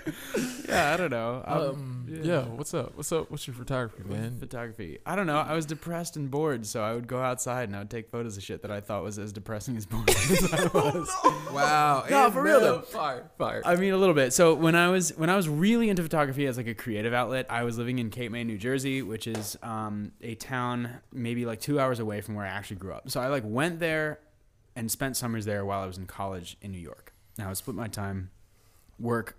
[0.69, 1.43] yeah, I don't know.
[1.47, 2.43] Um, Um, yeah.
[2.43, 2.97] What's up?
[2.97, 3.31] What's up?
[3.31, 4.39] What's your photography, man?
[4.39, 4.99] Photography.
[5.07, 5.39] I don't know.
[5.39, 8.37] I was depressed and bored, so I would go outside and I would take photos
[8.37, 11.09] of shit that I thought was as depressing as boring as I was.
[11.53, 12.05] Wow.
[12.11, 12.81] No, and for real though.
[12.81, 13.63] Fire, fire.
[13.65, 14.33] I mean, a little bit.
[14.33, 17.47] So when I was when I was really into photography as like a creative outlet,
[17.49, 21.61] I was living in Cape May, New Jersey, which is um, a town maybe like
[21.61, 23.11] two hours away from where I actually grew up.
[23.11, 24.19] So I like went there
[24.77, 27.13] and spent summers there while I was in college in New York.
[27.39, 28.31] Now I split my time,
[28.99, 29.37] work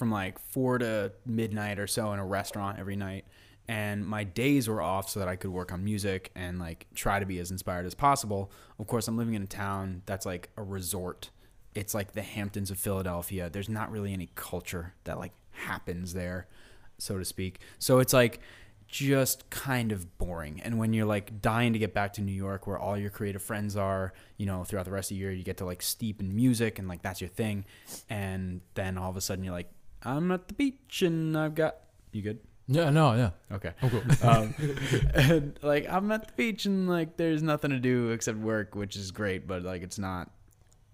[0.00, 3.26] from like four to midnight or so in a restaurant every night.
[3.68, 7.20] And my days were off so that I could work on music and like try
[7.20, 8.50] to be as inspired as possible.
[8.78, 11.28] Of course, I'm living in a town that's like a resort.
[11.74, 13.50] It's like the Hamptons of Philadelphia.
[13.50, 16.48] There's not really any culture that like happens there,
[16.96, 17.60] so to speak.
[17.78, 18.40] So it's like
[18.88, 20.62] just kind of boring.
[20.64, 23.42] And when you're like dying to get back to New York where all your creative
[23.42, 26.20] friends are, you know, throughout the rest of the year, you get to like steep
[26.20, 27.66] in music and like that's your thing.
[28.08, 29.70] And then all of a sudden you're like,
[30.04, 31.76] I'm at the beach and I've got
[32.12, 32.40] you good?
[32.66, 32.90] Yeah.
[32.90, 33.14] No.
[33.14, 33.30] Yeah.
[33.52, 33.72] Okay.
[33.82, 34.02] I'm cool.
[34.22, 34.54] Um,
[35.14, 38.96] and like I'm at the beach and like there's nothing to do except work, which
[38.96, 40.30] is great, but like it's not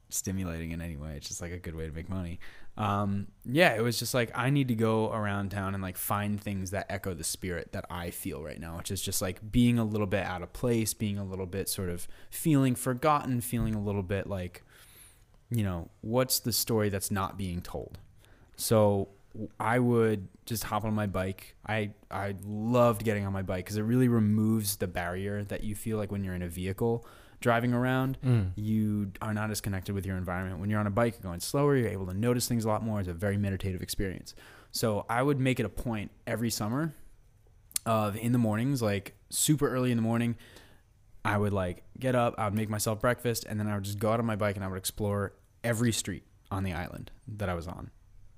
[0.09, 1.15] stimulating in any way.
[1.17, 2.39] It's just like a good way to make money.
[2.79, 6.41] Um, yeah, it was just like I need to go around town and like find
[6.41, 9.79] things that echo the spirit that I feel right now, which is just like being
[9.79, 13.75] a little bit out of place, being a little bit sort of feeling forgotten, feeling
[13.75, 14.63] a little bit like,
[15.51, 17.99] you know, what's the story that's not being told?
[18.57, 19.09] So
[19.61, 21.55] I would just hop on my bike.
[21.67, 25.75] I I loved getting on my bike because it really removes the barrier that you
[25.75, 27.07] feel like when you're in a vehicle
[27.41, 28.19] driving around.
[28.25, 28.53] Mm.
[28.57, 30.59] You are not as connected with your environment.
[30.59, 31.77] When you're on a bike, you're going slower.
[31.77, 33.01] You're able to notice things a lot more.
[33.01, 34.35] It's a very meditative experience.
[34.71, 36.95] So I would make it a point every summer
[37.85, 40.37] of in the mornings, like super early in the morning.
[41.25, 43.99] I would like get up, I would make myself breakfast, and then I would just
[43.99, 45.35] go out on my bike and I would explore
[45.65, 47.91] every street on the island that I was on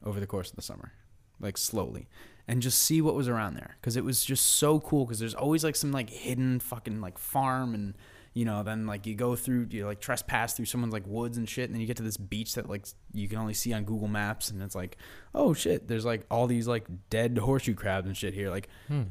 [0.05, 0.93] over the course of the summer,
[1.41, 2.09] like slowly,
[2.47, 3.77] and just see what was around there.
[3.83, 5.07] Cause it was just so cool.
[5.07, 7.95] Cause there's always like some like hidden fucking like farm and,
[8.35, 11.49] you know, then like you go through, you like trespass through someone's like woods and
[11.49, 11.65] shit.
[11.67, 14.09] And then you get to this beach that like you can only see on Google
[14.09, 14.51] Maps.
[14.51, 14.97] And it's like,
[15.35, 18.51] oh shit, there's like all these like dead horseshoe crabs and shit here.
[18.51, 19.03] Like, Hmm.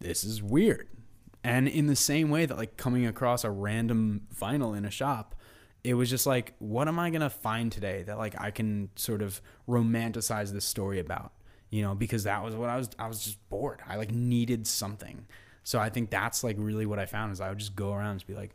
[0.00, 0.88] this is weird.
[1.44, 5.34] And in the same way that like coming across a random vinyl in a shop,
[5.84, 9.22] it was just like, what am I gonna find today that like I can sort
[9.22, 11.32] of romanticize this story about?
[11.70, 13.80] You know, because that was what I was I was just bored.
[13.88, 15.26] I like needed something.
[15.64, 18.10] So I think that's like really what I found is I would just go around
[18.10, 18.50] and just be like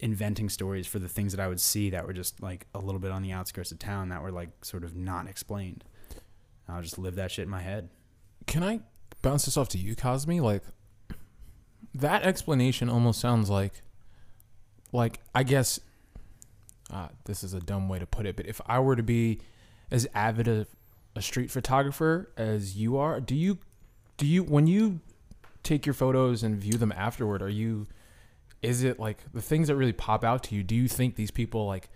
[0.00, 3.00] inventing stories for the things that I would see that were just like a little
[3.00, 5.84] bit on the outskirts of town that were like sort of not explained.
[6.68, 7.88] I'll just live that shit in my head.
[8.46, 8.80] Can I
[9.22, 10.38] bounce this off to you, Cosme?
[10.38, 10.62] Like
[11.94, 13.82] that explanation almost sounds like,
[14.92, 15.80] like I guess,
[16.92, 19.40] uh, this is a dumb way to put it, but if I were to be
[19.90, 20.66] as avid a,
[21.14, 23.58] a street photographer as you are, do you,
[24.16, 25.00] do you when you
[25.62, 27.86] take your photos and view them afterward, are you,
[28.62, 30.62] is it like the things that really pop out to you?
[30.62, 31.88] Do you think these people like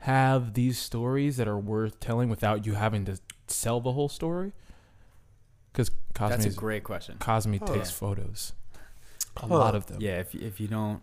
[0.00, 3.18] have these stories that are worth telling without you having to
[3.48, 4.52] sell the whole story?
[5.72, 7.16] Because Cosme That's a great question.
[7.18, 7.66] Cosme Huh.
[7.74, 8.52] takes photos.
[9.36, 9.58] A Huh.
[9.58, 10.00] lot of them.
[10.00, 11.02] Yeah, if if you don't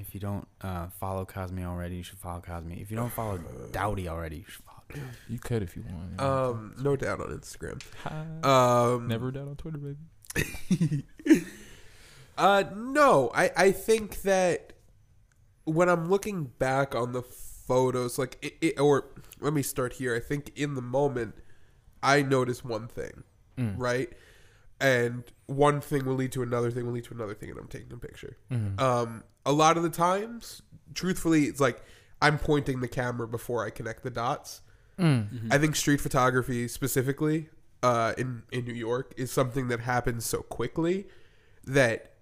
[0.00, 2.72] if you don't uh, follow Cosme already, you should follow Cosme.
[2.72, 3.38] If you don't follow
[3.72, 4.82] Dowdy already, you should follow.
[4.92, 5.06] Dowdy.
[5.28, 6.12] You could if you want.
[6.18, 6.46] yeah.
[6.46, 7.80] Um, no doubt on Instagram.
[8.04, 8.92] Hi.
[8.92, 11.04] Um, Never doubt on Twitter, baby.
[12.38, 14.72] Uh, no, I I think that
[15.64, 19.04] when I'm looking back on the photos, like it, it, or
[19.40, 20.14] let me start here.
[20.16, 21.34] I think in the moment,
[22.02, 23.24] I notice one thing,
[23.58, 23.74] Mm.
[23.76, 24.10] right,
[24.80, 27.66] and one thing will lead to another thing will lead to another thing, and I'm
[27.68, 28.38] taking a picture.
[28.78, 30.62] Um, a lot of the times,
[30.94, 31.82] truthfully, it's like
[32.22, 34.60] I'm pointing the camera before I connect the dots.
[34.98, 35.50] Mm.
[35.50, 37.48] I think street photography specifically
[37.82, 41.06] uh, in in New York is something that happens so quickly
[41.64, 42.12] that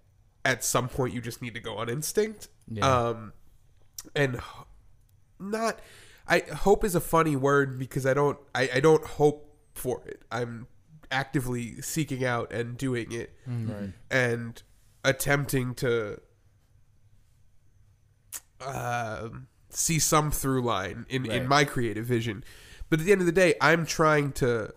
[0.45, 2.49] at some point you just need to go on instinct.
[2.71, 2.87] Yeah.
[2.89, 3.33] Um,
[4.14, 4.41] and
[5.41, 5.81] not
[6.29, 10.23] I hope is a funny word because I don't I, I don't hope for it.
[10.31, 10.69] I'm
[11.11, 13.93] actively seeking out and doing it Right.
[14.11, 14.62] and
[15.05, 16.21] attempting to
[18.61, 22.43] um see some through line in, in my creative vision.
[22.89, 24.73] But at the end of the day, I'm trying to,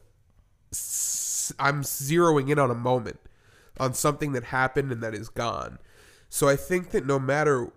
[1.58, 3.20] I'm zeroing in on a moment,
[3.80, 5.80] on something that happened and that is gone.
[6.28, 7.72] So I think that no matter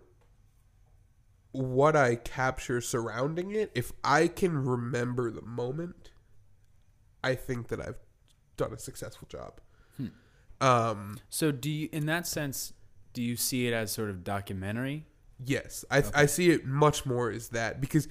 [1.52, 6.10] what I capture surrounding it, if I can remember the moment,
[7.22, 7.98] I think that I've
[8.56, 9.60] done a successful job.
[10.60, 12.72] Um, So do you, in that sense,
[13.12, 15.06] do you see it as sort of documentary?
[15.42, 18.08] Yes, I I see it much more as that because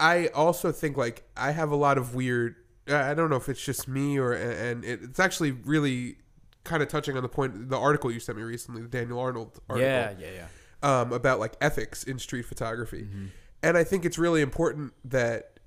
[0.00, 2.56] I also think like I have a lot of weird
[2.88, 6.16] I don't know if it's just me or and it, it's actually really
[6.64, 9.60] kind of touching on the point the article you sent me recently, the Daniel Arnold
[9.68, 9.88] article.
[9.88, 10.46] Yeah, yeah,
[10.82, 11.00] yeah.
[11.00, 13.26] um, about like ethics in street photography, Mm-hmm.
[13.62, 15.58] and I think it's really important that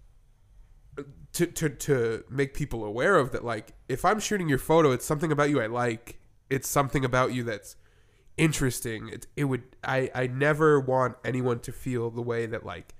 [1.33, 3.43] to to to make people aware of that.
[3.43, 6.19] Like, if I'm shooting your photo, it's something about you I like.
[6.49, 7.75] It's something about you that's
[8.37, 9.09] interesting.
[9.09, 12.93] It it would I I never want anyone to feel the way that like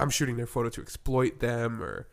[0.00, 2.08] I'm shooting their photo to exploit them or.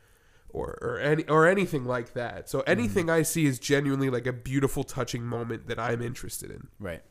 [0.49, 2.47] Or, or any or anything like that.
[2.49, 6.69] So anything I see is genuinely like a beautiful, touching moment that I'm interested in
[6.79, 7.01] Right.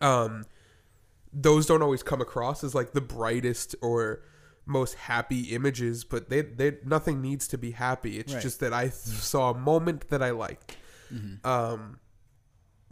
[0.00, 0.44] um,
[1.32, 4.22] those don't always come across as like the brightest or
[4.64, 8.20] most happy images, but they they nothing needs to be happy.
[8.20, 8.40] It's Right.
[8.42, 10.76] just that I th- saw a moment that I liked.
[11.42, 11.98] Um,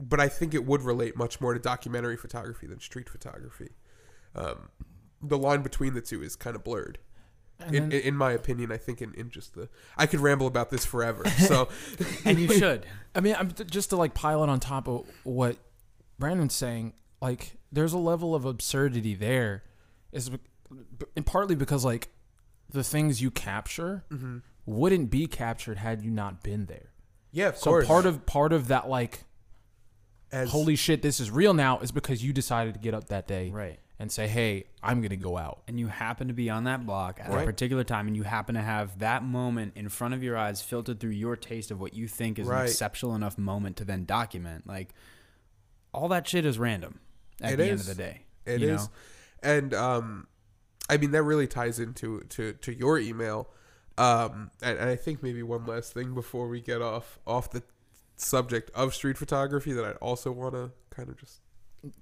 [0.09, 3.71] but I think it would relate much more to documentary photography than street photography.
[4.35, 4.71] Um,
[5.23, 6.99] the line between the two is kind of blurred.
[7.69, 10.71] In, then- in, my opinion, I think in, in just the I could ramble about
[10.71, 11.23] this forever.
[11.39, 11.69] So
[12.25, 12.85] And you should.
[13.15, 15.59] I mean, I'm just to like pile it on top of what
[16.19, 16.95] Brandon's saying.
[17.21, 19.63] Like, there's a level of absurdity there,
[20.11, 20.29] is
[21.17, 22.09] and partly because like
[22.71, 24.05] the things you capture
[24.67, 26.91] wouldn't be captured had you not been there.
[27.31, 27.87] yeah, of So course.
[27.87, 29.25] part of part of that like
[30.33, 33.29] As, holy shit, this is real now is because you decided to get up that
[33.29, 33.79] day Right.
[33.99, 35.63] and say, hey, I'm gonna go out.
[35.69, 37.43] and you happen to be on that block at Right.
[37.43, 40.63] a particular time and you happen to have that moment in front of your eyes
[40.63, 42.61] filtered through your taste of what you think is Right.
[42.63, 44.95] an exceptional enough moment to then document like
[45.93, 46.99] all that shit is random
[47.41, 48.91] at It the end of the day It you is, know?
[49.43, 50.27] and um,
[50.89, 53.49] I mean that really ties into to to your email.
[53.99, 57.63] Um, and, and I think maybe one last thing before we get off off the
[58.23, 61.41] subject of street photography that I'd also want to kind of just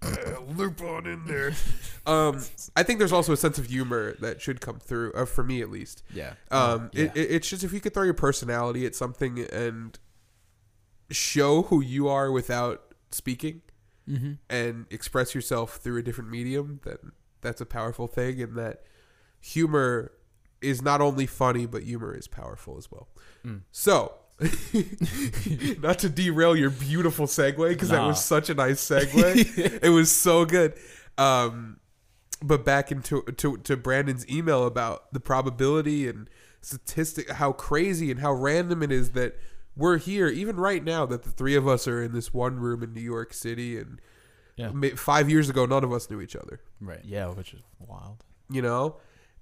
[0.03, 1.53] uh, loop on in there.
[2.07, 2.43] Um,
[2.75, 5.61] I think there's also a sense of humor that should come through, uh, for me
[5.61, 6.03] at least.
[6.13, 7.05] yeah Um, yeah.
[7.05, 9.97] it, it, it's just if you could throw your personality at something and
[11.11, 13.61] show who you are without speaking
[14.09, 14.33] mm-hmm.
[14.49, 17.13] and express yourself through a different medium, then
[17.43, 18.41] that's a powerful thing.
[18.41, 18.83] And that
[19.41, 20.13] humor
[20.61, 23.09] is not only funny, but humor is powerful as well.
[23.45, 23.61] Mm.
[23.71, 24.15] So,
[25.81, 28.09] not to derail your beautiful segue, because that Nah.
[28.09, 29.81] was such a nice segue.
[29.83, 30.75] it was so good.
[31.19, 31.79] Um,
[32.43, 36.29] but back into to, to Brandon's email about the probability and
[36.63, 39.39] statistic, how crazy and how random it is that
[39.77, 42.83] we're here, even right now, that the three of us are in this one room
[42.83, 44.01] in New York City, and
[44.57, 44.71] Yeah.
[44.73, 48.25] ma- five years ago, none of us knew each other, right Yeah, which is wild.
[48.51, 48.97] you know,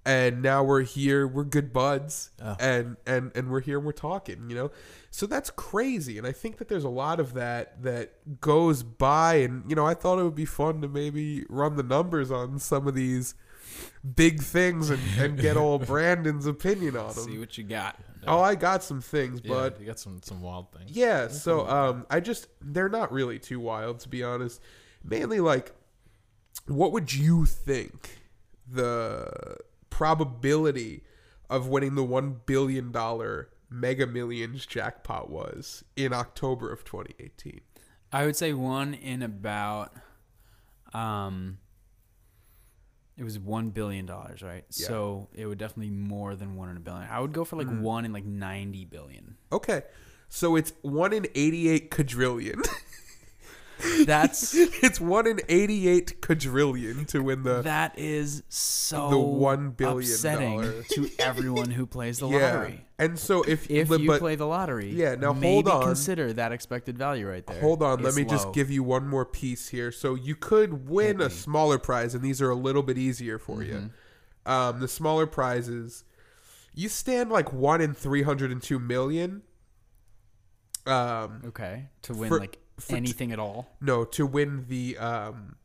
[0.06, 2.56] and now we're here, we're good buds, Oh.
[2.60, 4.70] and and and we're here and we're talking, you know,
[5.10, 9.34] so that's crazy, and I think that there's a lot of that that goes by,
[9.36, 12.58] and you know, I thought it would be fun to maybe run the numbers on
[12.58, 13.34] some of these
[14.16, 17.24] big things and, and get old Brandon's opinion on them.
[17.24, 17.96] see what you got
[18.26, 20.90] Oh, I got some things, Yeah, but you got some some wild things.
[20.90, 24.60] yeah, so um I just they're not really too wild to be honest.
[25.04, 25.72] Mainly like
[26.66, 28.18] what would you think
[28.70, 29.56] the
[29.98, 31.02] probability
[31.50, 37.60] of winning the 1 billion dollar mega millions jackpot was in October of 2018?
[38.12, 39.92] i would say one in about
[40.94, 41.58] um
[43.16, 44.86] it was one billion dollars right Yeah.
[44.86, 47.56] so it would definitely be more than one in a billion i would go for
[47.56, 47.80] like Mm.
[47.80, 49.82] one in like 90 billion Okay.
[50.30, 52.60] So it's 1 in 88 quadrillion.
[54.04, 60.10] that's it's 1 in 88 quadrillion to win the that is so the one billion
[60.10, 62.54] upsetting dollar- to everyone who plays the yeah.
[62.54, 62.84] lottery.
[63.00, 65.82] And so if If but- you play the lottery, Yeah, now hold on.
[65.84, 67.60] consider that expected value right there.
[67.60, 69.92] Hold on, let me just give you one more piece here.
[69.92, 73.58] So you could win a smaller prize, and these are a little bit easier for
[73.58, 73.72] Mm-hmm.
[73.72, 73.90] you.
[74.52, 76.04] Um, the smaller prizes,
[76.74, 79.42] you stand like one in three hundred and two million.
[80.86, 82.58] Um, okay to win For- like
[82.90, 83.76] anything at all.
[83.80, 85.56] no, to win the um,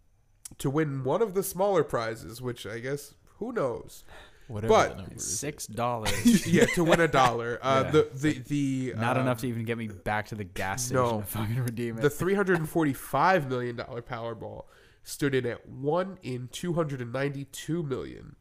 [0.59, 4.03] to win one of the smaller prizes, which I guess who knows.
[4.47, 5.39] Whatever But- the number is.
[5.39, 7.59] Six dollars, yeah, to win a dollar.
[7.63, 7.91] Uh, Yeah.
[7.91, 11.01] The the the not um, enough to even get me back to the gas station
[11.01, 11.21] no.
[11.21, 12.01] to fucking redeem it.
[12.01, 14.65] The three hundred and forty-five million dollar Powerball
[15.03, 18.35] stood in at one in two hundred and ninety-two million.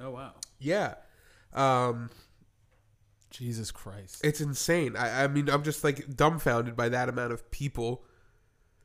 [0.00, 0.94] oh wow, Yeah,
[1.52, 2.08] um,
[3.32, 4.20] Jesus Christ.
[4.24, 4.96] it's insane.
[4.96, 8.04] I, I mean, I'm just like dumbfounded by that amount of people.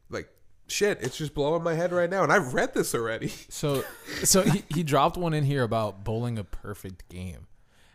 [0.09, 0.29] Like,
[0.67, 3.31] shit, it's just blowing my head right now, and I've read this already.
[3.49, 3.83] So,
[4.23, 7.47] so he, he dropped one in here about bowling a perfect game,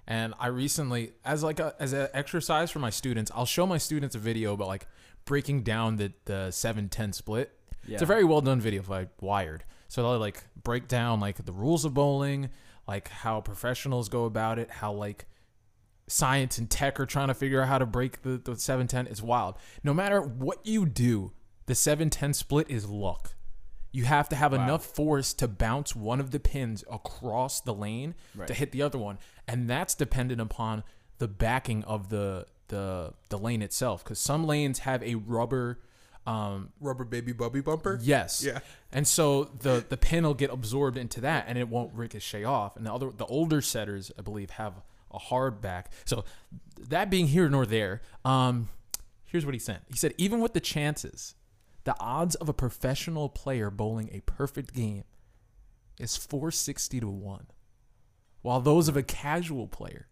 [0.07, 3.79] and I recently, as like a as an exercise for my students, I'll show my
[3.79, 4.87] students a video about like
[5.25, 7.53] breaking down the the seven ten split.
[7.87, 7.95] Yeah.
[7.95, 9.65] It's a very well done video by Wired.
[9.89, 12.51] So they'll like break down like the rules of bowling,
[12.87, 15.27] like how professionals go about it, how like
[16.09, 19.07] science and tech are trying to figure out how to break the, the 710.
[19.07, 19.57] It's wild.
[19.85, 21.33] No matter what you do,
[21.67, 23.35] the 710 split is luck.
[23.93, 28.15] You have to have enough force to bounce one of the pins across the lane
[28.35, 28.49] Right.
[28.49, 30.83] to hit the other one, and that's dependent upon
[31.19, 34.03] the backing of the the the lane itself.
[34.03, 35.79] Because some lanes have a rubber,
[36.27, 37.99] um, Rubber baby bubby bumper.
[38.01, 38.61] yes, Yeah.
[38.93, 42.77] and so the the pin will get absorbed into that, and it won't ricochet off.
[42.79, 44.73] And the other the older setters, I believe, have
[45.13, 45.93] a hard back.
[46.05, 46.25] So
[46.89, 48.69] that being here nor there, um,
[49.25, 49.83] here's what he sent.
[49.89, 51.35] He said, even with the chances,
[51.85, 55.05] the odds of a professional player bowling a perfect game
[55.99, 57.47] is 460 to 1,
[58.43, 60.07] while those of a casual player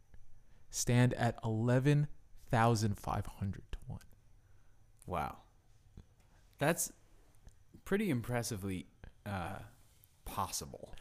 [0.71, 3.99] stand at 11,500 to 1.
[5.07, 5.37] Wow.
[6.59, 6.93] That's
[7.85, 8.87] pretty impressively
[9.27, 9.61] uh,
[10.25, 10.95] possible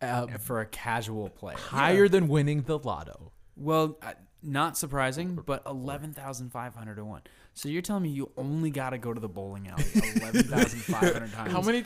[0.00, 1.56] Uh, for a casual player.
[1.56, 3.32] higher than winning the lotto.
[3.56, 4.12] Well, uh,
[4.42, 7.22] not surprising, but 11,500 to 1.
[7.54, 9.84] So you're telling me you only got to go to the bowling alley
[10.16, 11.84] 11,500 times How many?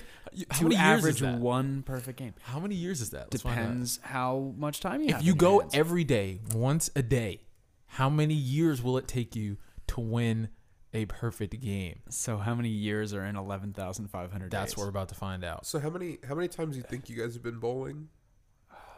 [0.51, 1.39] How to many years is average that?
[1.39, 2.35] one perfect game?
[2.43, 3.29] How many years is that?
[3.33, 3.43] Let's.
[3.43, 5.21] Depends how much time you have.
[5.21, 5.75] If you go hands.
[5.75, 7.43] every day, once a day,
[7.87, 9.59] how many years will it take you
[9.89, 10.49] to win
[10.93, 12.01] a perfect game?
[12.09, 14.77] So how many years are in 11,500 That's days?
[14.77, 15.67] what we're about to find out.
[15.67, 18.09] So how many how many times do you think you guys have been bowling?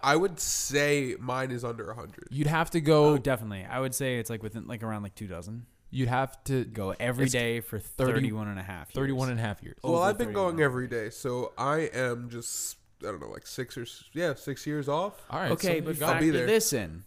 [0.05, 2.27] I would say mine is under hundred.
[2.31, 3.19] You'd have to Oh, go.
[3.19, 3.65] definitely.
[3.65, 5.67] I would say it's like within like around like two dozen.
[5.91, 8.95] You'd have to Go every day for 30 31 and a half years.
[8.95, 9.77] 31 and a half years.
[9.85, 13.47] Well, over I've been going every day, so I am just I don't know, like
[13.47, 15.23] six or yeah, six years off.
[15.29, 15.51] All right.
[15.53, 16.47] Okay, so but you got- be factor there.
[16.47, 17.05] this in.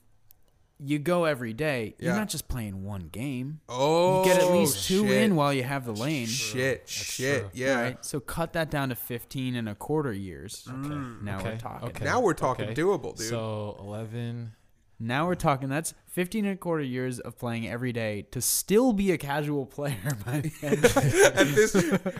[0.77, 1.95] You go every day.
[1.99, 3.61] You're not just playing one game.
[3.69, 5.21] Oh, You get at least two shit.
[5.23, 6.27] in while you have the lane.
[6.27, 7.49] Shit, shit, true.
[7.53, 7.81] yeah.
[7.81, 8.05] Right?
[8.05, 10.67] So cut that down to 15 and a quarter years.
[10.69, 11.21] Mm.
[11.21, 11.89] Now Okay, we're talking.
[11.89, 12.03] okay.
[12.05, 12.73] Now we're talking Okay.
[12.81, 13.27] doable, dude.
[13.29, 14.51] So 11.
[14.99, 15.69] Now we're talking.
[15.69, 19.65] That's 15 and a quarter years of playing every day to still be a casual
[19.65, 20.85] player by the end.
[20.85, 21.75] At this,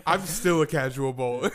[0.06, 1.52] I'm still a casual bowler.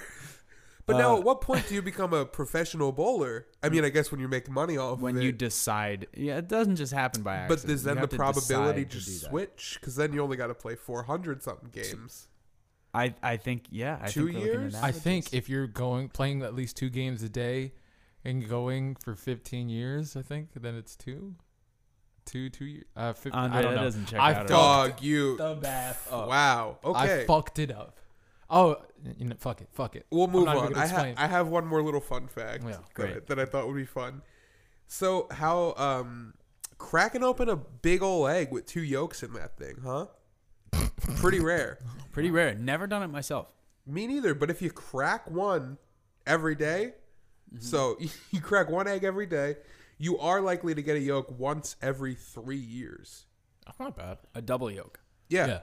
[0.93, 3.47] But now, Uh, at what point do you become a professional bowler?
[3.63, 6.49] I mean, I guess when you make money off when of you decide, yeah, it
[6.49, 7.63] doesn't just happen by accident.
[7.63, 9.79] But does You then the probability decide to just switch?
[9.81, 12.29] Because then you only got to play 400 something games.
[12.93, 13.99] I I think yeah.
[14.03, 14.75] I Two think we're looking at years?
[14.77, 17.73] I think if you're going playing at least two games a day
[18.25, 21.37] and going for 15 years, I think then it's two,
[22.27, 22.85] two, two years.
[22.97, 23.85] Uh, 15, Andre, I don't that know.
[23.85, 24.43] doesn't check I out.
[24.43, 24.49] at.
[24.49, 25.37] Dog, you.
[25.37, 26.13] the math.
[26.13, 26.29] up.
[26.29, 26.79] Wow.
[26.85, 27.23] Okay.
[27.23, 27.99] I fucked it up.
[28.51, 28.77] Oh,
[29.17, 30.07] you know, fuck it, fuck it.
[30.11, 30.75] We'll move on.
[30.75, 33.27] I, ha- I have one more little fun fact Yeah, that, great.
[33.29, 34.23] that I thought would be fun.
[34.89, 36.35] So, how um,
[36.79, 40.07] cracking open a big old egg with two yolks in that thing, huh?
[41.17, 41.79] Pretty rare.
[42.13, 42.55] Pretty rare.
[42.55, 43.55] Never done it myself.
[43.87, 44.35] Me neither.
[44.35, 45.79] But if you crack one
[46.27, 46.95] every day,
[47.61, 47.97] so
[48.33, 49.57] you crack one egg every day,
[49.99, 53.27] you are likely to get a yolk once every three years.
[53.67, 54.19] That's not bad.
[54.35, 54.99] A double yolk.
[55.29, 55.47] Yeah.
[55.47, 55.61] Yeah.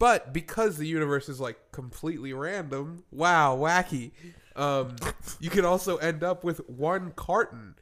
[0.00, 4.12] But because the universe is like completely random, wow, wacky.
[4.56, 4.96] Um,
[5.40, 7.74] you can also end up with one carton,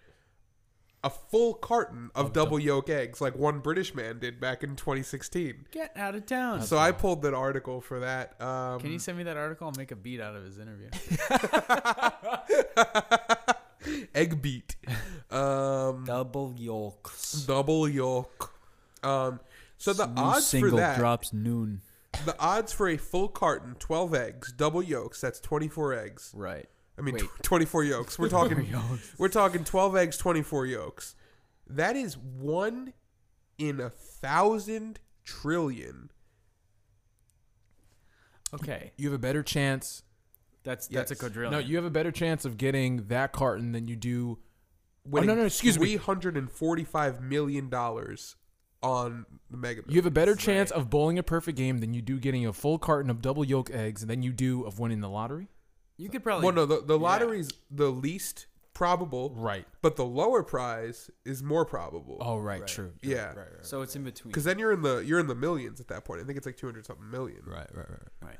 [1.04, 5.66] a full carton of, double yolk eggs, like one British man did back in 2016.
[5.70, 6.62] Get out of town.
[6.62, 8.34] So I pulled that article for that.
[8.42, 9.68] Um, Can you send me that article?
[9.68, 10.88] I'll make a beat out of his interview.
[14.12, 14.74] egg beat,
[15.30, 17.44] um, double yolks.
[17.46, 18.52] double yolk.
[19.04, 19.38] Um,
[19.76, 21.80] so the New odds for single that, drops noon.
[22.24, 26.32] The odds for a full carton, 12 eggs, double yolks, that's 24 eggs.
[26.34, 26.66] Right.
[26.98, 27.24] I mean, Wait.
[27.24, 28.18] tw 24 yolks.
[28.18, 28.68] We're talking,
[29.18, 31.14] we're talking 12 eggs, 24 yolks.
[31.66, 32.94] That is one
[33.58, 36.10] in a thousand trillion.
[38.54, 38.92] Okay.
[38.96, 40.02] You have a better chance.
[40.64, 41.52] That's that's a quadrillion.
[41.52, 44.38] No, you have a better chance of getting that carton than you do.
[45.10, 45.96] Oh, no, no, excuse me.
[45.96, 47.70] $345 million
[48.82, 50.44] on the Mega You have a better Millions.
[50.44, 53.44] chance of bowling a perfect game than you do getting a full carton of double
[53.44, 55.48] yolk eggs than you do of winning the lottery.
[55.96, 57.02] you could probably Well, no, the, the Yeah.
[57.04, 59.66] lottery's the least probable, Right.
[59.82, 62.18] but the lower prize is more probable.
[62.20, 62.64] Oh, right.
[62.68, 62.92] True.
[63.00, 63.28] true, Yeah.
[63.30, 63.36] Right.
[63.38, 63.66] Right.
[63.66, 64.30] So it's in between.
[64.30, 66.20] Because then you're in the you're in the millions at that point.
[66.20, 67.42] I think it's like 200 something million.
[67.44, 67.66] Right.
[67.74, 67.90] Right.
[67.90, 68.00] Right.
[68.22, 68.38] Right.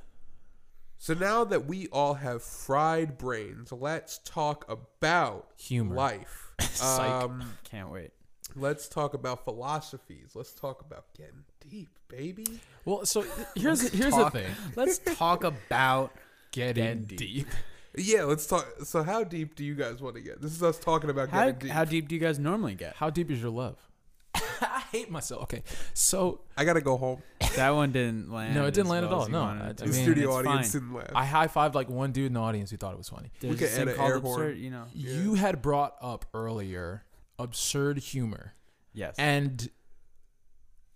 [0.99, 5.95] So now that we all have fried brains, let's talk about Humor.
[5.97, 6.53] life.
[6.61, 7.09] Psych.
[7.11, 8.11] um, Can't wait.
[8.57, 10.31] Let's talk about philosophies.
[10.35, 12.47] Let's talk about getting deep, baby.
[12.85, 13.25] Well, so
[13.55, 14.51] here's here's talk- the thing.
[14.77, 16.13] Let's talk about
[16.53, 17.19] Getting deep.
[17.19, 17.49] deep.
[17.97, 18.67] Yeah, let's talk.
[18.85, 20.41] So how deep do you guys want to get?
[20.41, 21.71] This is us talking about how getting deep.
[21.71, 22.95] how deep do you guys normally get?
[22.97, 23.77] How deep is your love?
[24.35, 25.43] I hate myself.
[25.45, 25.63] Okay,
[25.95, 27.23] so I gotta go home.
[27.57, 28.55] That one didn't land.
[28.55, 29.29] No, it didn't as land at all.
[29.29, 29.85] No, I- it to.
[29.85, 30.81] I The mean, studio audience fine.
[30.83, 31.11] didn't laugh.
[31.15, 33.31] I high fived like one dude in the audience who thought it was funny.
[33.41, 34.57] There's We could this thing add an called air horn.
[34.59, 34.85] you know.
[34.95, 37.03] You had brought up earlier
[37.39, 38.55] absurd humor,
[38.93, 39.15] Yes.
[39.19, 39.69] And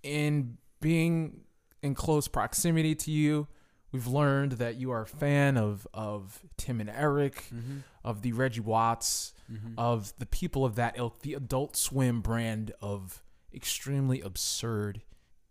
[0.02, 1.42] in being
[1.82, 3.46] in close proximity to you,
[3.92, 7.78] we've learned that you are a fan of of Tim and Eric, mm-hmm.
[8.04, 9.74] of the Reggie Watts, Mm-hmm.
[9.76, 13.22] of the people of that ilk, the Adult Swim brand of
[13.52, 15.02] extremely absurd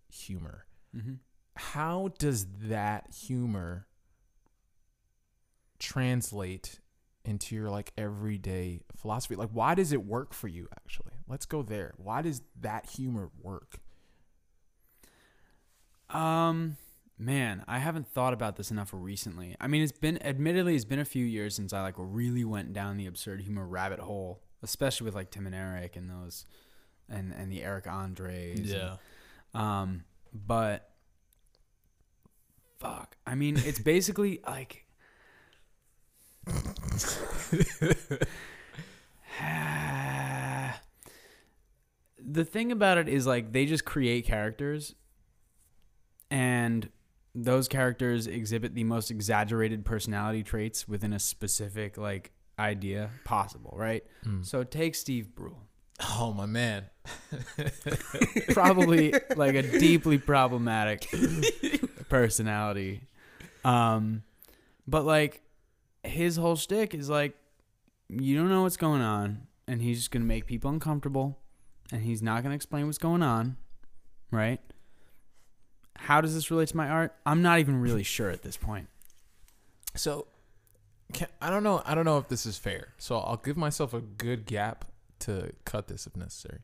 [0.10, 0.66] humor.
[0.96, 1.14] Mm-hmm.
[1.56, 3.86] How does that humor
[5.78, 6.80] translate
[7.24, 9.36] into your like everyday philosophy?
[9.36, 11.14] Like why does it work for you actually?
[11.28, 11.94] Let's go there.
[11.98, 13.80] Why does that humor work?
[16.10, 16.78] Um,
[17.18, 19.56] man, I haven't thought about this enough recently.
[19.62, 22.74] I mean, it's been admittedly it's been a few years since I like really went
[22.74, 26.46] down the absurd humor rabbit hole, especially with like Tim and Eric and those,
[27.10, 28.60] and and the Eric Andres.
[29.54, 30.04] and- um,
[30.34, 30.90] but
[32.80, 34.86] fuck, I mean, it's basically like.
[42.24, 44.96] the thing about it is like they just create characters
[46.30, 46.90] and
[47.34, 54.04] those characters exhibit the most exaggerated personality traits within a specific like idea possible, right?
[54.26, 54.46] Mm.
[54.46, 55.68] So take Steve Brule.
[56.18, 56.86] Oh my man.
[58.50, 61.08] Probably like a deeply problematic
[62.10, 63.08] personality.
[63.64, 64.24] Um
[64.88, 65.44] but like
[66.04, 67.36] his whole shtick is like
[68.10, 71.40] you don't know what's going on and he's just gonna make people uncomfortable
[71.92, 73.58] and he's not gonna explain what's going on.
[74.32, 74.60] Right?
[75.98, 77.14] How does this relate to my art?
[77.26, 78.88] I'm not even really sure at this point.
[79.96, 80.28] So
[81.14, 82.94] can, I don't know I don't know if this is fair.
[82.98, 84.86] So I'll give myself a good gap
[85.20, 86.60] to cut this if necessary.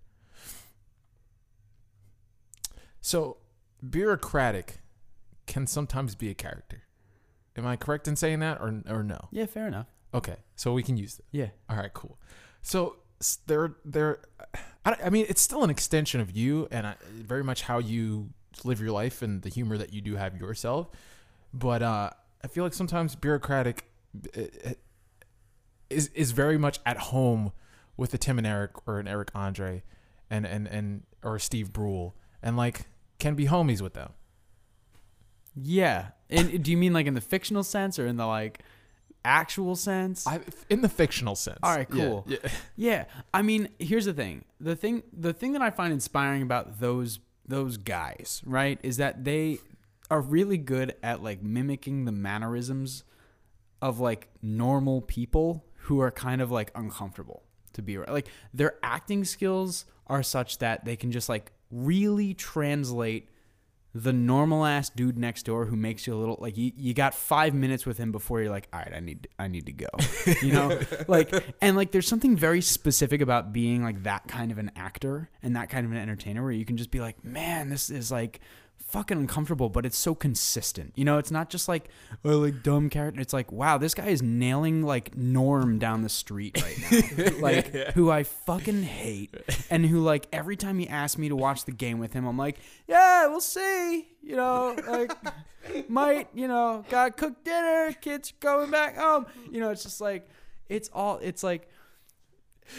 [3.01, 3.37] So
[3.85, 4.79] Birocratic
[5.45, 6.83] can sometimes be a character.
[7.57, 9.27] Am I correct in saying that or or no?
[9.31, 9.87] Yeah, fair enough.
[10.13, 10.37] Okay.
[10.55, 11.25] So we can use it.
[11.31, 11.49] Yeah.
[11.69, 12.17] All right, cool.
[12.61, 12.97] So
[13.47, 14.19] they're they're,
[14.85, 18.29] I, I mean, it's still an extension of you, and I, very much how you
[18.63, 20.89] live your life and the humor that you do have yourself.
[21.53, 22.11] But uh,
[22.43, 23.79] I feel like sometimes Birocratic
[24.35, 24.73] uh, uh,
[25.89, 27.51] is is very much at home
[27.95, 29.83] with a Tim and Eric or an Eric Andre,
[30.29, 32.87] and and and or Steve Brule, and like
[33.19, 34.11] can be homies with them.
[35.55, 36.09] Yeah.
[36.29, 38.61] And do you mean like in the fictional sense or in the like
[39.23, 40.27] actual sense?
[40.27, 41.59] I in the fictional sense.
[41.63, 42.25] All right, cool.
[42.27, 42.37] Yeah.
[42.75, 44.45] Yeah, I mean, here's the thing.
[44.59, 49.23] The thing the thing that I find inspiring about those those guys, right, is that
[49.23, 49.59] they
[50.09, 53.03] are really good at like mimicking the mannerisms
[53.81, 58.13] of like normal people who are kind of like uncomfortable to be around.
[58.13, 63.29] Like their acting skills are such that they can just like really translate
[63.95, 67.13] the normal ass dude next door who makes you a little like you, you got
[67.13, 69.87] five minutes with him before you're like all right i need i need to go
[70.41, 70.79] you know?
[71.07, 75.29] Like and like there's something very specific about being like that kind of an actor
[75.41, 78.11] and that kind of an entertainer where you can just be like man this is
[78.11, 78.39] like
[78.87, 80.93] fucking uncomfortable but it's so consistent.
[80.95, 81.89] You know it's not just like
[82.23, 83.19] oh like dumb character.
[83.21, 86.77] It's like wow this guy is nailing like norm down the street right
[87.17, 87.27] now.
[87.41, 89.35] Like who i fucking hate
[89.69, 92.37] and who like every time he asks me to watch the game with him i'm
[92.37, 92.57] like
[92.87, 94.07] yeah we'll see.
[94.21, 95.11] You know like
[95.89, 99.25] might you know got cooked dinner kids going back home.
[99.51, 100.27] You know it's just like
[100.69, 101.69] it's all it's like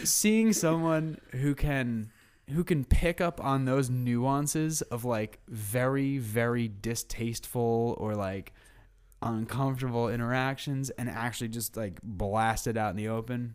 [0.04, 2.10] seeing someone who can
[2.50, 8.52] who can pick up on those nuances of like very very distasteful or like
[9.22, 13.54] uncomfortable interactions and actually just like blast it out in the open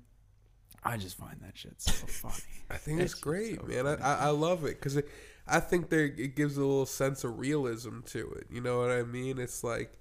[0.83, 3.85] i just find that shit so funny I think it's It's great, so man.
[4.01, 4.99] I, I love it because
[5.47, 8.47] I think there it gives a little sense of realism to it.
[8.49, 9.37] You know what I mean?
[9.37, 9.93] It's like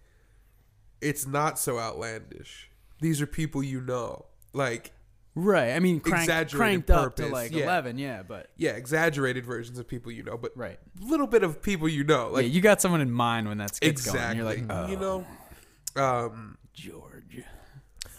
[1.01, 2.71] it's not so outlandish.
[3.01, 4.27] These are people you know.
[4.55, 4.93] Like
[5.35, 7.65] right i mean crank, Exaggerated cranked up to like yeah.
[7.65, 11.63] 11 yeah but yeah, exaggerated versions of people you know, but right little bit of
[11.63, 12.31] people you know.
[12.31, 14.21] Like yeah you got someone in mind when that's exactly.
[14.21, 15.27] going you're like oh, you know,
[15.97, 17.45] um, george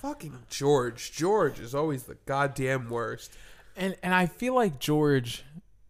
[0.04, 1.14] fucking George.
[1.14, 3.32] George is always the goddamn worst.
[3.76, 5.44] And and I feel like George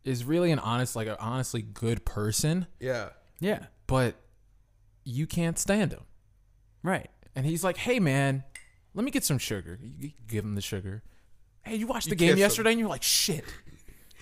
[0.06, 3.10] is really an honest, like an honestly good person, Yeah.
[3.40, 4.16] yeah but
[5.04, 6.04] you can't stand him.
[6.84, 8.44] right And he's like, "Hey man,
[8.94, 11.02] let me get some sugar." You give him the sugar.
[11.64, 12.40] Hey, you watched the You game kiss him.
[12.40, 13.44] yesterday, and you're like, "Shit,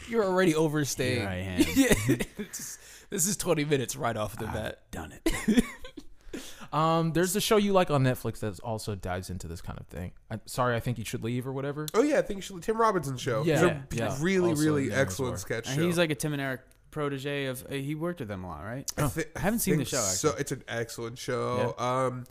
[0.10, 1.60] you're already overstaying." Here I am.
[1.76, 1.94] yeah,
[2.38, 2.78] it's-
[3.10, 4.80] this is 20 minutes right off the bat.
[4.92, 5.64] done it
[6.72, 9.88] Um, there's a show you like on Netflix that also dives into this kind of
[9.88, 10.14] thing.
[10.30, 11.88] I'm sorry, I think you should leave or whatever.
[11.94, 13.44] Oh yeah, I think you should Tim Robinson show.
[13.44, 14.18] Yeah, It's a yeah.
[14.22, 15.38] really Also really in excellent well.
[15.40, 15.74] sketch show.
[15.74, 16.62] and he's like a tim and eric
[16.92, 19.74] protege of uh, he worked with them a lot right I, thi- I haven't seen
[19.78, 21.76] the think show, So it's an excellent show.
[21.78, 22.04] Yeah.
[22.06, 22.24] Um,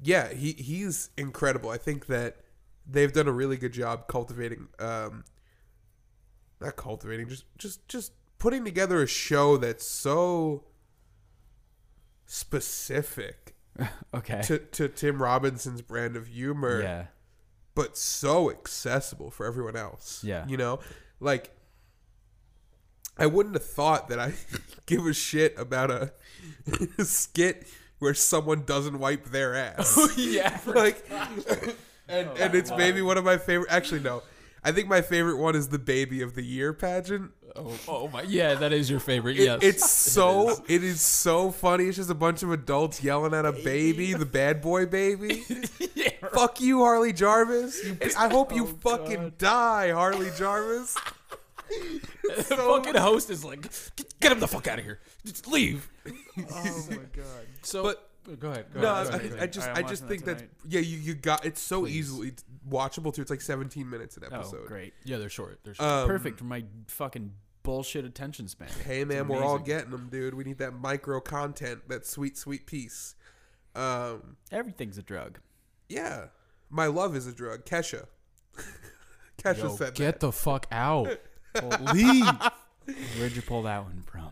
[0.00, 1.70] yeah, he he's incredible.
[1.70, 2.36] I think that
[2.86, 5.24] they've done a really good job cultivating um,
[6.60, 10.64] not cultivating, just just just putting together a show that's so
[12.26, 13.54] specific
[14.14, 14.42] Okay.
[14.42, 17.04] to, to Tim Robinson's brand of humor, yeah.
[17.74, 20.22] but so accessible for everyone else.
[20.22, 20.46] Yeah.
[20.46, 20.80] You know?
[21.20, 21.50] Like
[23.16, 24.34] I wouldn't have thought that I
[24.86, 26.12] give a shit about a
[27.04, 27.66] skit
[27.98, 29.98] where someone doesn't wipe their ass.
[30.16, 30.58] yeah.
[30.66, 31.04] like
[32.12, 34.22] and, oh, and it's maybe one of my favorite actually no.
[34.64, 37.32] I think my favorite one is the baby of the year pageant.
[37.56, 38.22] Oh, oh my.
[38.22, 39.36] Yeah, that is your favorite.
[39.38, 39.58] It- yes.
[39.62, 41.84] It's so it is so funny.
[41.86, 45.44] It's just a bunch of adults yelling at a baby, the bad boy baby.
[46.32, 47.84] Fuck you, Harley Jarvis.
[47.84, 50.96] You, I hope you oh, fucking die, Harley Jarvis.
[51.68, 53.62] the fucking host is like,
[53.96, 55.00] get, get him the fuck out of here.
[55.26, 55.90] Just leave.
[56.06, 57.46] Oh my god.
[57.62, 58.08] So, But-
[58.38, 58.66] go ahead.
[58.74, 59.06] Go No, ahead.
[59.12, 59.38] I, ahead.
[59.40, 61.86] I just Alright, I I'm just think that that yeah, you, you got it's so
[61.86, 62.32] easily
[62.68, 63.22] watchable too.
[63.22, 64.66] It's like 17 minutes an Oh, episode.
[64.66, 64.94] great.
[65.04, 65.60] yeah, they're short.
[65.64, 65.88] They're short.
[65.88, 67.32] Um, Perfect for my fucking
[67.62, 68.68] bullshit attention span.
[68.84, 70.34] Hey man, It's we're all getting them, dude.
[70.34, 73.14] We need that micro content, that sweet sweet piece.
[73.74, 75.38] Um, Everything's a drug.
[75.88, 76.26] yeah,
[76.70, 77.64] my love is a drug.
[77.64, 78.06] Kesha.
[79.38, 80.20] Kesha Yo, said get that.
[80.20, 81.08] the fuck out.
[81.94, 82.26] Leave.
[83.18, 84.30] Where'd you pull that one from?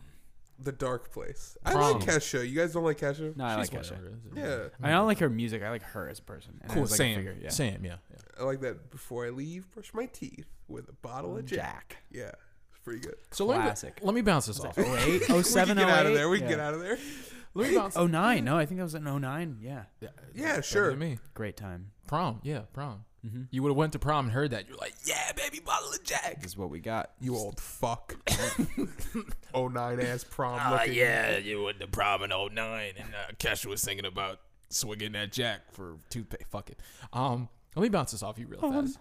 [0.62, 1.56] The dark place.
[1.64, 1.98] I Prom.
[2.00, 2.48] like Kesha.
[2.48, 3.36] You guys don't like Kesha?
[3.36, 3.90] No, I like She's Kesha.
[4.32, 4.70] whatever.
[4.82, 5.62] Yeah, I don't like her music.
[5.62, 6.58] I like her as a person.
[6.62, 6.82] And Cool.
[6.82, 7.16] was like, Same.
[7.16, 7.48] figure, yeah.
[7.50, 7.84] Same.
[7.84, 7.96] Yeah.
[8.10, 8.16] yeah.
[8.40, 8.90] I like that.
[8.90, 11.58] Before I leave, brush my teeth with a bottle of Jack.
[11.90, 11.96] Jack.
[12.10, 12.30] Yeah,
[12.70, 13.16] it's pretty good.
[13.30, 13.98] So let me, Classic.
[14.02, 14.74] let me bounce this off.
[14.78, 16.28] Oh eight, We oh can seven, get oh out of there.
[16.28, 16.56] We can Yeah.
[16.56, 16.98] get out of there.
[17.52, 17.96] Let me bounce.
[17.96, 18.44] Oh nine.
[18.44, 19.58] No, I think that was an oh nine.
[19.60, 19.82] Yeah.
[20.00, 20.90] yeah, Yeah, sure.
[20.90, 21.18] than Me.
[21.34, 21.90] Great time.
[22.06, 22.38] Prom.
[22.44, 23.04] Yeah, prom.
[23.26, 23.42] Mm-hmm.
[23.50, 24.66] You would have went to prom and heard that.
[24.68, 26.40] You're like, yeah, baby, bottle of Jack.
[26.40, 27.10] This is what we got.
[27.20, 28.16] You old fuck.
[29.54, 30.94] oh nine ass prom looking.
[30.94, 34.40] yeah, you went to prom in 09 and uh, Kesha was singing about
[34.70, 36.48] swinging that Jack for toothpaste.
[36.50, 36.78] Fuck it.
[37.12, 38.98] Um, let me bounce this off you real fast.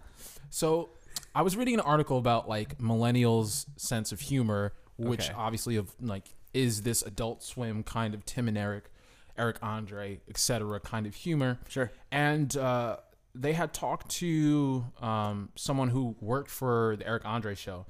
[0.50, 0.90] So,
[1.34, 5.34] I was reading an article about like millennials' sense of humor, which Okay.
[5.36, 8.92] obviously of like is this Adult Swim kind of Tim and Eric,
[9.38, 10.80] Eric Andre, etc.
[10.80, 11.60] kind of humor.
[11.68, 11.92] Sure.
[12.12, 12.98] And uh,
[13.36, 17.86] they had talked to um, someone who worked for the Eric Andre show.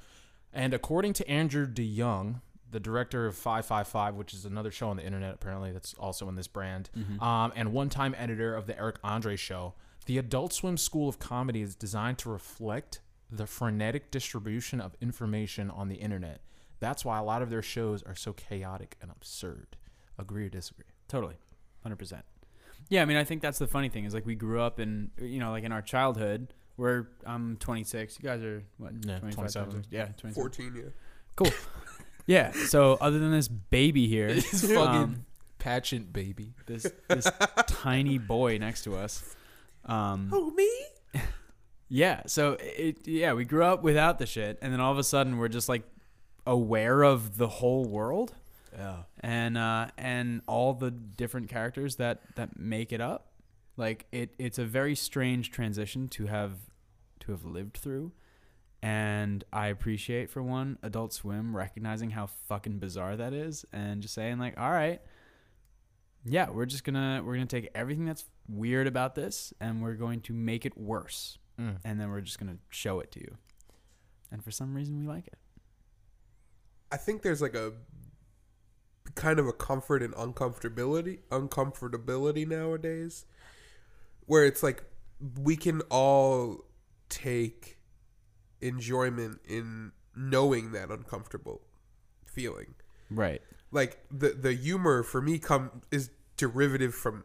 [0.54, 2.42] And according to Andrew DeYoung,
[2.72, 6.36] the director of 555, which is another show on the internet, apparently, that's also in
[6.36, 6.90] this brand,
[7.22, 9.74] um, and one time editor of the Eric Andre show,
[10.06, 13.02] the Adult Swim School of Comedy is designed to reflect
[13.32, 16.42] the frenetic distribution of information on the internet.
[16.80, 19.78] That's why a lot of their shows are so chaotic and absurd.
[20.18, 20.86] Agree or disagree?
[21.08, 21.36] Totally.
[21.86, 22.22] 100%.
[22.90, 25.12] Yeah, I mean, I think that's the funny thing is like we grew up in,
[25.22, 28.18] you know, like in our childhood, we're, I'm 26.
[28.22, 29.70] You guys are, what, Yeah, 25, 27.
[29.72, 29.88] 26?
[29.94, 30.34] Yeah, 27.
[30.34, 30.90] 14, yeah.
[31.36, 31.52] Cool.
[32.26, 35.26] yeah, so other than this baby here, This fucking um,
[35.60, 36.54] pageant baby.
[36.66, 37.30] this, this
[37.68, 39.36] tiny boy next to us,
[39.86, 40.70] um, Oh, me?
[41.90, 45.04] yeah, so it, yeah, we grew up without the shit, and then all of a
[45.04, 45.84] sudden we're just like
[46.48, 48.34] aware of the whole world.
[48.74, 49.04] Yeah.
[49.22, 53.28] and uh, and all the different characters that that make it up.
[53.78, 56.52] Like it, it's a very strange transition to have
[57.22, 58.12] to have lived through,
[58.82, 64.14] and I appreciate for one Adult Swim recognizing how fucking bizarre that is, and just
[64.14, 65.02] saying like, all right,
[66.26, 70.22] yeah, we're just gonna we're gonna take everything that's weird about this, and we're going
[70.22, 71.78] to make it worse, Mm.
[71.86, 73.38] and then we're just gonna show it to you,
[74.32, 75.38] and for some reason we like it.
[76.92, 77.74] I think there's like a
[79.16, 83.26] kind of a comfort and uncomfortability uncomfortability nowadays
[84.26, 84.84] where it's like
[85.42, 86.64] we can all
[87.10, 87.78] take
[88.62, 91.62] enjoyment in knowing that uncomfortable
[92.26, 92.76] feeling.
[93.12, 93.42] Right.
[93.72, 97.24] like the the humor for me come is derivative from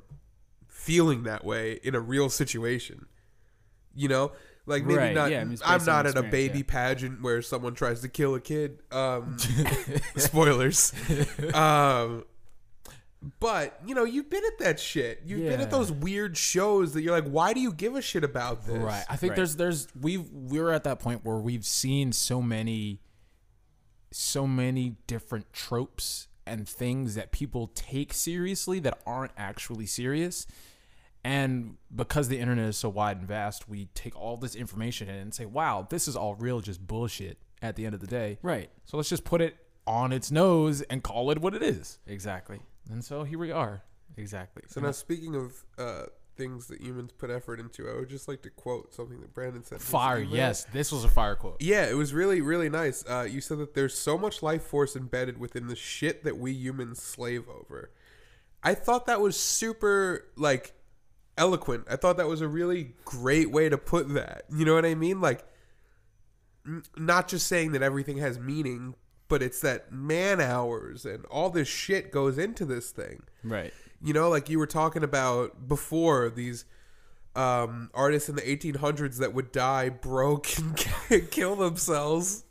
[0.66, 3.06] feeling that way in a real situation.
[3.94, 4.32] You know
[4.66, 6.64] like maybe Right, not yeah, I mean, I'm not at a baby yeah.
[6.66, 9.36] pageant where someone tries to kill a kid um
[10.16, 10.92] spoilers
[11.54, 12.24] um
[13.40, 17.02] but you know you've been at that shit you've been at those weird shows that
[17.02, 19.04] you're like why do you give a shit about this Right.
[19.08, 19.36] I think Right.
[19.36, 23.00] there's there's we've we're at that point where we've seen so many
[24.12, 30.46] so many different tropes and things that people take seriously that aren't actually serious.
[31.24, 35.14] And because the internet is so wide and vast, we take all this information in
[35.16, 38.38] and say, "Wow, this is all real just bullshit." At the end of the day,
[38.42, 38.68] Right.
[38.84, 39.56] so let's just put it
[39.86, 41.98] on its nose and call it what it is.
[42.06, 42.60] Exactly.
[42.90, 43.82] And so here we are.
[44.18, 44.64] Exactly.
[44.68, 46.06] So now, speaking of uh,
[46.36, 49.64] things that humans put effort into, I would just like to quote something that Brandon
[49.64, 49.80] said.
[49.80, 50.34] Fire, email.
[50.36, 51.56] yes, this was a fire quote.
[51.62, 53.02] Yeah, it was really, really nice.
[53.08, 56.52] Uh, you said that there's so much life force embedded within the shit that we
[56.52, 57.92] humans slave over.
[58.62, 60.74] I thought that was super, like,
[61.36, 61.86] eloquent.
[61.90, 64.44] I thought that was a really great way to put that.
[64.54, 65.20] You know what I mean?
[65.20, 65.44] Like,
[66.66, 68.94] n- not just saying that everything has meaning,
[69.28, 73.22] but it's that man hours and all this shit goes into this thing.
[73.42, 73.72] Right.
[74.02, 76.64] You know, like you were talking about before, these
[77.34, 80.76] um, artists in the 1800s that would die broke and
[81.30, 82.44] kill themselves.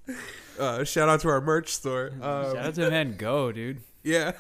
[0.60, 2.12] Uh, shout out to our merch store.
[2.16, 3.82] Um, Shout out to Van Gogh, dude.
[4.04, 4.34] yeah.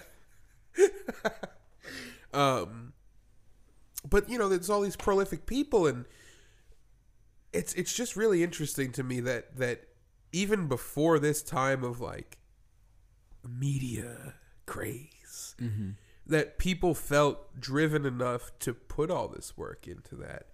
[2.33, 2.92] um,
[4.07, 6.05] but you know, there's all these prolific people, and
[7.51, 9.87] it's it's just really interesting to me that that
[10.31, 12.37] even before this time of like
[13.47, 14.35] media
[14.65, 15.91] craze, mm-hmm.
[16.25, 20.47] that people felt driven enough to put all this work into that.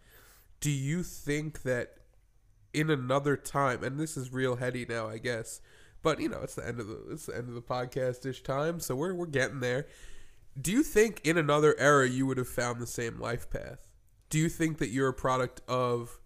[0.59, 1.95] Do you think that
[2.73, 5.61] in another time, and this is real heady now, I guess,
[6.01, 8.43] but you know, it's the end of the it's the end of the podcast ish
[8.43, 9.87] time, so we're we're getting there.
[10.59, 13.87] Do you think in another era you would have found the same life path?
[14.29, 16.19] Do you think that you're a product of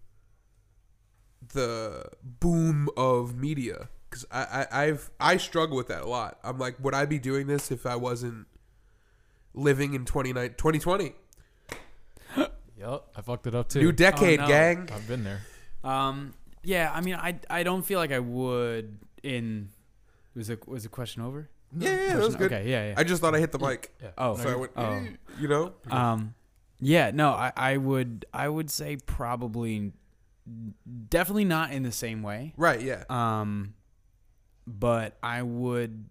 [1.52, 3.88] the boom of media?
[4.08, 6.38] Because I, I I've I struggle with that a lot.
[6.42, 8.46] I'm like, would I be doing this if I wasn't
[9.54, 11.14] living in 29 2020?
[12.78, 13.80] Yup, I fucked it up too.
[13.80, 14.48] New decade, no.
[14.48, 14.88] gang.
[14.92, 15.40] I've been there.
[15.82, 16.34] Um.
[16.62, 16.90] Yeah.
[16.92, 18.98] I mean, I I don't feel like I would.
[19.22, 19.70] In
[20.34, 21.48] was the was the question over?
[21.76, 22.52] Yeah, yeah, that was good.
[22.52, 22.70] Okay.
[22.70, 22.88] Yeah.
[22.88, 22.94] Yeah.
[22.96, 23.92] I just thought I hit the mic.
[24.02, 24.10] Yeah.
[24.18, 24.36] oh.
[24.36, 24.82] So I went, Oh.
[24.92, 25.06] "Eh,"
[25.40, 25.72] you know?
[25.90, 26.34] Um,
[26.80, 29.92] yeah, no, I, I would I would say probably
[31.08, 32.52] definitely not in the same way.
[32.56, 33.04] Right, yeah.
[33.08, 33.74] Um,
[34.66, 36.06] but I would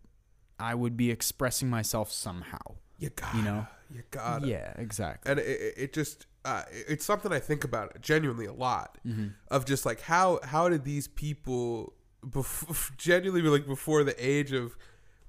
[0.59, 2.75] I would be expressing myself somehow.
[2.97, 3.67] You got You know?
[3.93, 5.29] You got Yeah, exactly.
[5.31, 9.27] And it, it, it just, uh, it's something I think about genuinely a lot Mm-hmm.
[9.51, 11.93] of just like how, how did these people
[12.25, 14.77] bef- genuinely like before the age of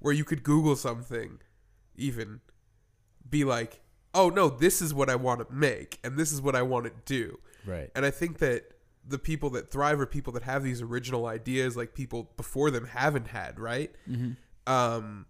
[0.05, 1.39] where you could Google something
[1.95, 2.39] even
[3.27, 3.81] be like,
[4.13, 6.85] oh no, this is what I want to make and this is what I want
[6.85, 7.39] to do.
[7.65, 7.89] Right.
[7.95, 8.65] And I think that
[9.03, 12.85] the people that thrive are people that have these original ideas like people before them
[12.85, 13.95] haven't had, right?
[14.07, 14.33] Mm-hmm.
[14.71, 15.25] Um,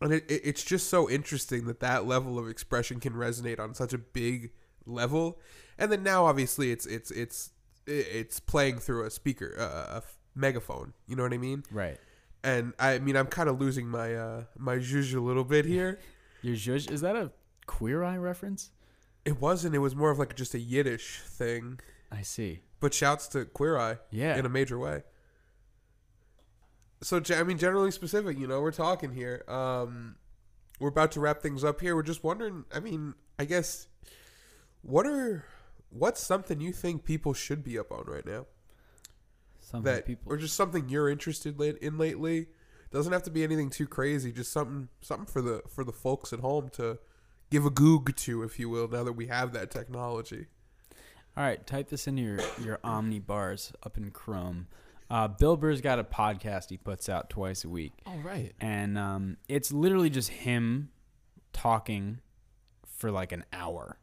[0.00, 3.74] and it, it, it's just so interesting that that level of expression can resonate on
[3.74, 4.52] such a big
[4.86, 5.40] level.
[5.76, 7.50] And then now, obviously, it's it's it's
[7.84, 10.92] it's playing through a speaker, uh, a f- megaphone.
[11.08, 11.64] You know what I mean?
[11.72, 11.98] Right.
[12.42, 15.98] And I mean, I'm kind of losing my uh, my zhuzh a little bit here.
[16.42, 17.32] Your judge is that a
[17.66, 18.70] queer eye reference?
[19.24, 19.74] It wasn't.
[19.74, 21.78] It was more of like just a Yiddish thing.
[22.10, 22.60] I see.
[22.80, 24.36] But shouts to Queer Eye Yeah.
[24.38, 25.02] in a major way.
[27.02, 28.38] So I mean, generally specific.
[28.38, 29.44] You know, we're talking here.
[29.48, 30.16] Um,
[30.78, 31.94] we're about to wrap things up here.
[31.94, 32.64] We're just wondering.
[32.74, 33.86] I mean, I guess
[34.82, 35.44] what are
[35.90, 38.46] what's something you think people should be up on right now
[39.70, 42.48] Something that people or just something you're interested in lately?
[42.90, 44.32] Doesn't have to be anything too crazy.
[44.32, 46.98] Just something something for the for the folks at home to
[47.50, 48.88] give a goog to, if you will.
[48.88, 50.46] Now that we have that technology.
[51.36, 54.66] All right, type this into your your Omni bars up in Chrome.
[55.08, 58.52] Uh, Bill Burr's got a podcast he puts out twice a week, All right.
[58.60, 60.90] and um, it's literally just him
[61.52, 62.20] talking
[62.86, 63.98] for like an hour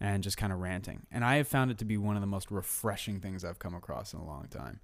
[0.00, 1.06] and just kind of ranting.
[1.12, 3.74] And I have found it to be one of the most refreshing things I've come
[3.74, 4.80] across in a long time.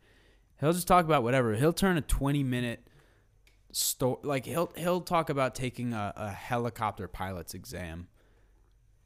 [0.60, 1.54] He'll just talk about whatever.
[1.54, 2.86] He'll turn a twenty minute
[3.72, 8.08] story like he'll he'll talk about taking a, a helicopter pilot's exam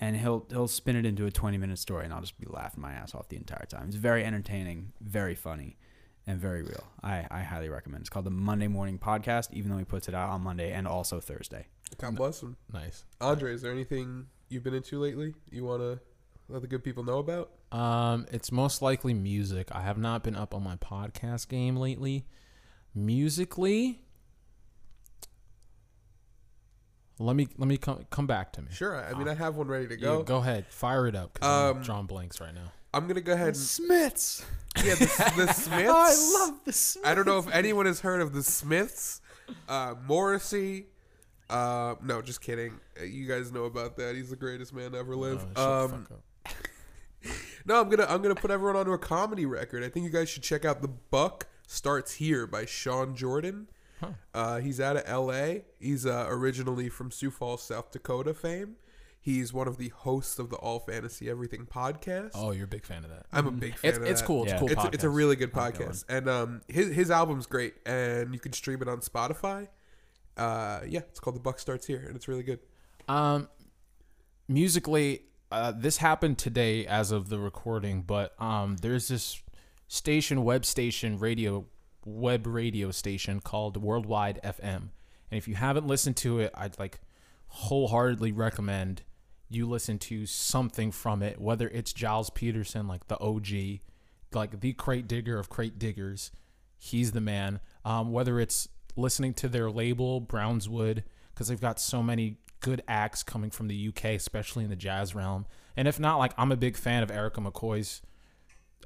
[0.01, 2.81] and he'll he'll spin it into a 20 minute story and I'll just be laughing
[2.81, 3.89] my ass off the entire time.
[3.89, 5.77] It's very entertaining, very funny,
[6.27, 6.85] and very real.
[7.03, 8.03] I, I highly recommend.
[8.03, 10.89] It's called the Monday Morning Podcast, even though he puts it out on Monday and
[10.89, 11.67] also Thursday.
[11.99, 12.57] God bless him.
[12.73, 13.05] Nice.
[13.21, 16.01] Andre, is there anything you've been into lately you want to
[16.51, 17.51] let the good people know about?
[17.73, 19.69] Um, it's most likely music.
[19.73, 22.27] I have not been up on my podcast game lately.
[22.95, 24.01] Musically,
[27.19, 28.69] let me let me come come back to me.
[28.73, 28.97] Sure.
[29.05, 30.23] I mean, I have one ready to Yeah, go.
[30.23, 31.35] go ahead, fire it up.
[31.39, 32.73] Cause Um, I'm drawing blanks right now.
[32.93, 33.49] I'm gonna go ahead.
[33.49, 34.45] And, Smiths.
[34.83, 35.05] yeah, the,
[35.37, 35.69] the Smiths.
[35.69, 37.07] I love the Smiths.
[37.07, 39.21] I don't know if anyone has heard of the Smiths.
[39.69, 40.87] Uh, Morrissey.
[41.49, 42.73] Uh, no, just kidding.
[43.01, 44.15] Uh, You guys know about that.
[44.17, 45.41] He's the greatest man to ever live.
[45.41, 46.23] Oh, shut the um, fuck up.
[47.67, 49.85] no, I'm gonna I'm gonna put everyone onto a comedy record.
[49.85, 53.69] I think you guys should check out "The Buck Starts Here" by Sean Jordan.
[54.01, 54.09] Huh.
[54.33, 55.65] Uh, he's out of L.A.
[55.79, 58.77] He's uh, originally from Sioux Falls, South Dakota fame.
[59.23, 62.31] He's one of the hosts of the All Fantasy Everything podcast.
[62.35, 63.27] Oh, you're a big fan of that.
[63.31, 64.27] I'm a big fan It's of it's that.
[64.27, 64.45] cool.
[64.45, 64.57] It's Yeah.
[64.57, 64.71] a cool.
[64.71, 68.41] It's, a- it's a really good podcast, and um, his his album's great, and you
[68.41, 69.69] can stream it on Spotify.
[70.39, 72.61] Uh, yeah, it's called "The Buck Starts Here," and it's really good.
[73.09, 73.49] Um,
[74.49, 79.43] musically, uh, this happened today as of the recording, but um, there's this
[79.89, 81.67] station, web station, radio,
[82.05, 84.91] web radio station called Worldwide FM,
[85.31, 87.01] and if you haven't listened to it, I'd like
[87.49, 89.03] wholeheartedly recommend
[89.49, 93.81] you listen to something from it, whether it's Gilles Peterson, like the OG,
[94.33, 96.31] like the crate digger of crate diggers.
[96.79, 97.61] He's the man.
[97.85, 101.03] Um, whether it's listening to their label Brownswood,
[101.35, 105.15] because they've got so many good acts coming from the UK, especially in the jazz
[105.15, 105.47] realm.
[105.77, 108.03] And if not, like I'm a big fan of Erica McCoy's.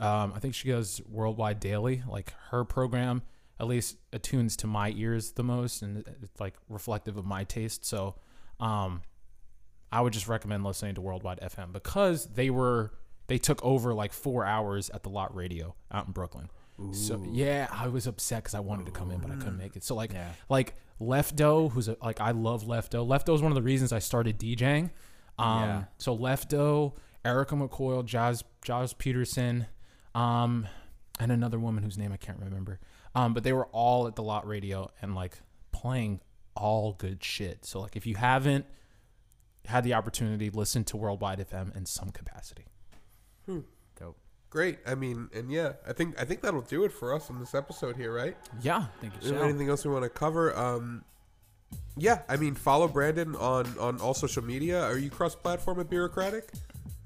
[0.01, 2.03] Um, I think she goes Worldwide Daily.
[2.09, 3.23] Like her program,
[3.61, 7.85] at least attunes to my ears the most, and it's like reflective of my taste.
[7.85, 8.17] So,
[8.61, 9.03] um,
[9.93, 12.93] I would just recommend listening to Worldwide FM because they were
[13.29, 16.49] they took over like four hours at the Lot Radio out in Brooklyn.
[16.93, 19.77] So yeah, I was upset because I wanted to come in, but I couldn't make
[19.77, 19.85] it.
[19.85, 20.31] So like, Yeah.
[20.49, 23.07] like Lefto, who's a, like I love Lefto.
[23.07, 24.91] Lefto is one of the reasons I started DJing.
[25.39, 25.85] Um, Yeah.
[25.99, 26.95] So Lefto,
[27.25, 29.67] Erica McCoy, Jazz, Jazz Peterson,
[30.17, 30.67] um,
[31.21, 32.81] and another woman whose name I can't remember.
[33.15, 35.39] Um, but they were all at the Lot Radio and like
[35.71, 36.21] playing
[36.57, 37.65] all good shit.
[37.65, 38.67] So like, if you haven't
[39.67, 42.65] had the opportunity, listen to Worldwide FM in some capacity.
[43.47, 43.65] Dope.
[44.55, 44.79] Great.
[44.87, 47.57] I mean, and yeah, I think I think that'll do it for us on this
[47.57, 48.37] episode here, right?
[48.63, 48.85] Yeah.
[49.01, 50.57] Thank you, anything else we want to cover?
[50.57, 51.03] Um,
[51.97, 54.81] yeah, I mean, follow Brandon on on all social media.
[54.85, 56.45] Are you cross platform at Birocratic?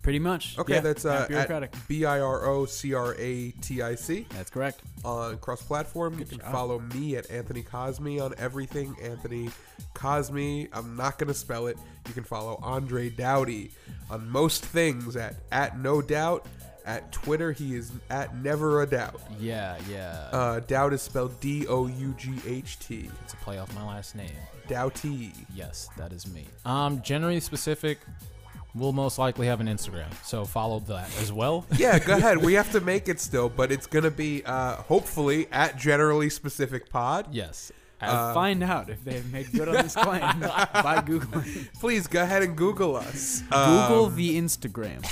[0.03, 0.59] Pretty much.
[0.59, 1.75] Okay, Yeah, that's uh, Birocratic.
[1.75, 4.83] at B I R O C R A T I C That's correct.
[5.03, 6.19] on cross platform.
[6.19, 6.53] You can job.
[6.53, 8.95] follow me at Anthony Cosme on everything.
[9.03, 9.49] Anthony
[9.95, 10.65] Cosme.
[10.75, 11.79] I'm not gonna spell it.
[12.07, 13.70] You can follow Andre Doughty
[14.11, 16.47] on most things at at No Doubt.
[16.89, 19.20] At Twitter, he is at Never a Doubt.
[19.39, 19.77] Yeah.
[19.90, 20.28] Yeah.
[20.32, 23.10] Uh, doubt is spelled D O U G H T.
[23.23, 24.31] it's a play off my last name.
[24.69, 25.32] Doughty.
[25.55, 26.47] Yes, that is me.
[26.65, 27.98] Um, generally specific,
[28.74, 31.66] we'll most likely have an Instagram, so follow that as well.
[31.77, 32.39] Yeah, go ahead.
[32.39, 36.89] We have to make it still, but it's gonna be uh, hopefully at generally specific
[36.89, 37.28] pod.
[37.32, 37.70] yes.
[38.01, 41.69] Uh, Find out if they've made good on this claim by Googling.
[41.81, 43.43] Please go ahead and Google us.
[43.51, 45.03] Google Um, the Instagram.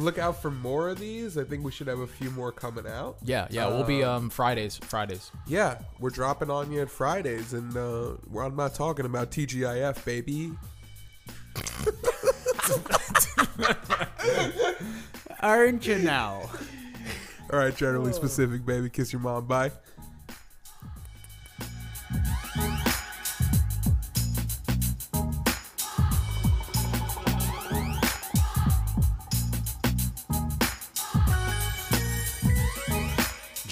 [0.02, 1.38] look out for more of these.
[1.38, 3.18] I think we should have a few more coming out.
[3.22, 5.30] yeah, yeah, we'll be um Fridays, Fridays.
[5.46, 10.04] Yeah, we're dropping on you at Fridays, and uh, we're, I'm not talking about TGIF,
[10.04, 10.52] baby.
[15.40, 16.48] Aren't you now?
[17.52, 18.88] All right, generally specific, baby.
[18.88, 19.46] Kiss your mom.
[19.46, 19.72] Bye.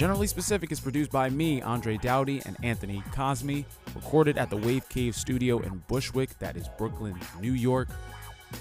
[0.01, 3.66] Generally Specific is produced by me, Andre Doughty, and Anthony Cosme.
[3.94, 7.90] Recorded at the Wave Cave Studio in Bushwick, that is Brooklyn, New York.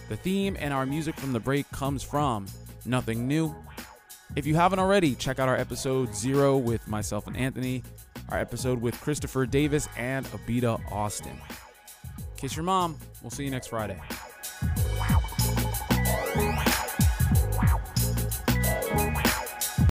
[0.09, 2.45] The theme and our music from the break comes from
[2.83, 3.55] Nothing New.
[4.35, 7.83] If you haven't already, check out our episode zero with myself and Anthony,
[8.27, 11.39] our episode with Christopher Davis and Abita Austin.
[12.35, 12.97] Kiss your mom.
[13.21, 13.97] We'll see you next Friday.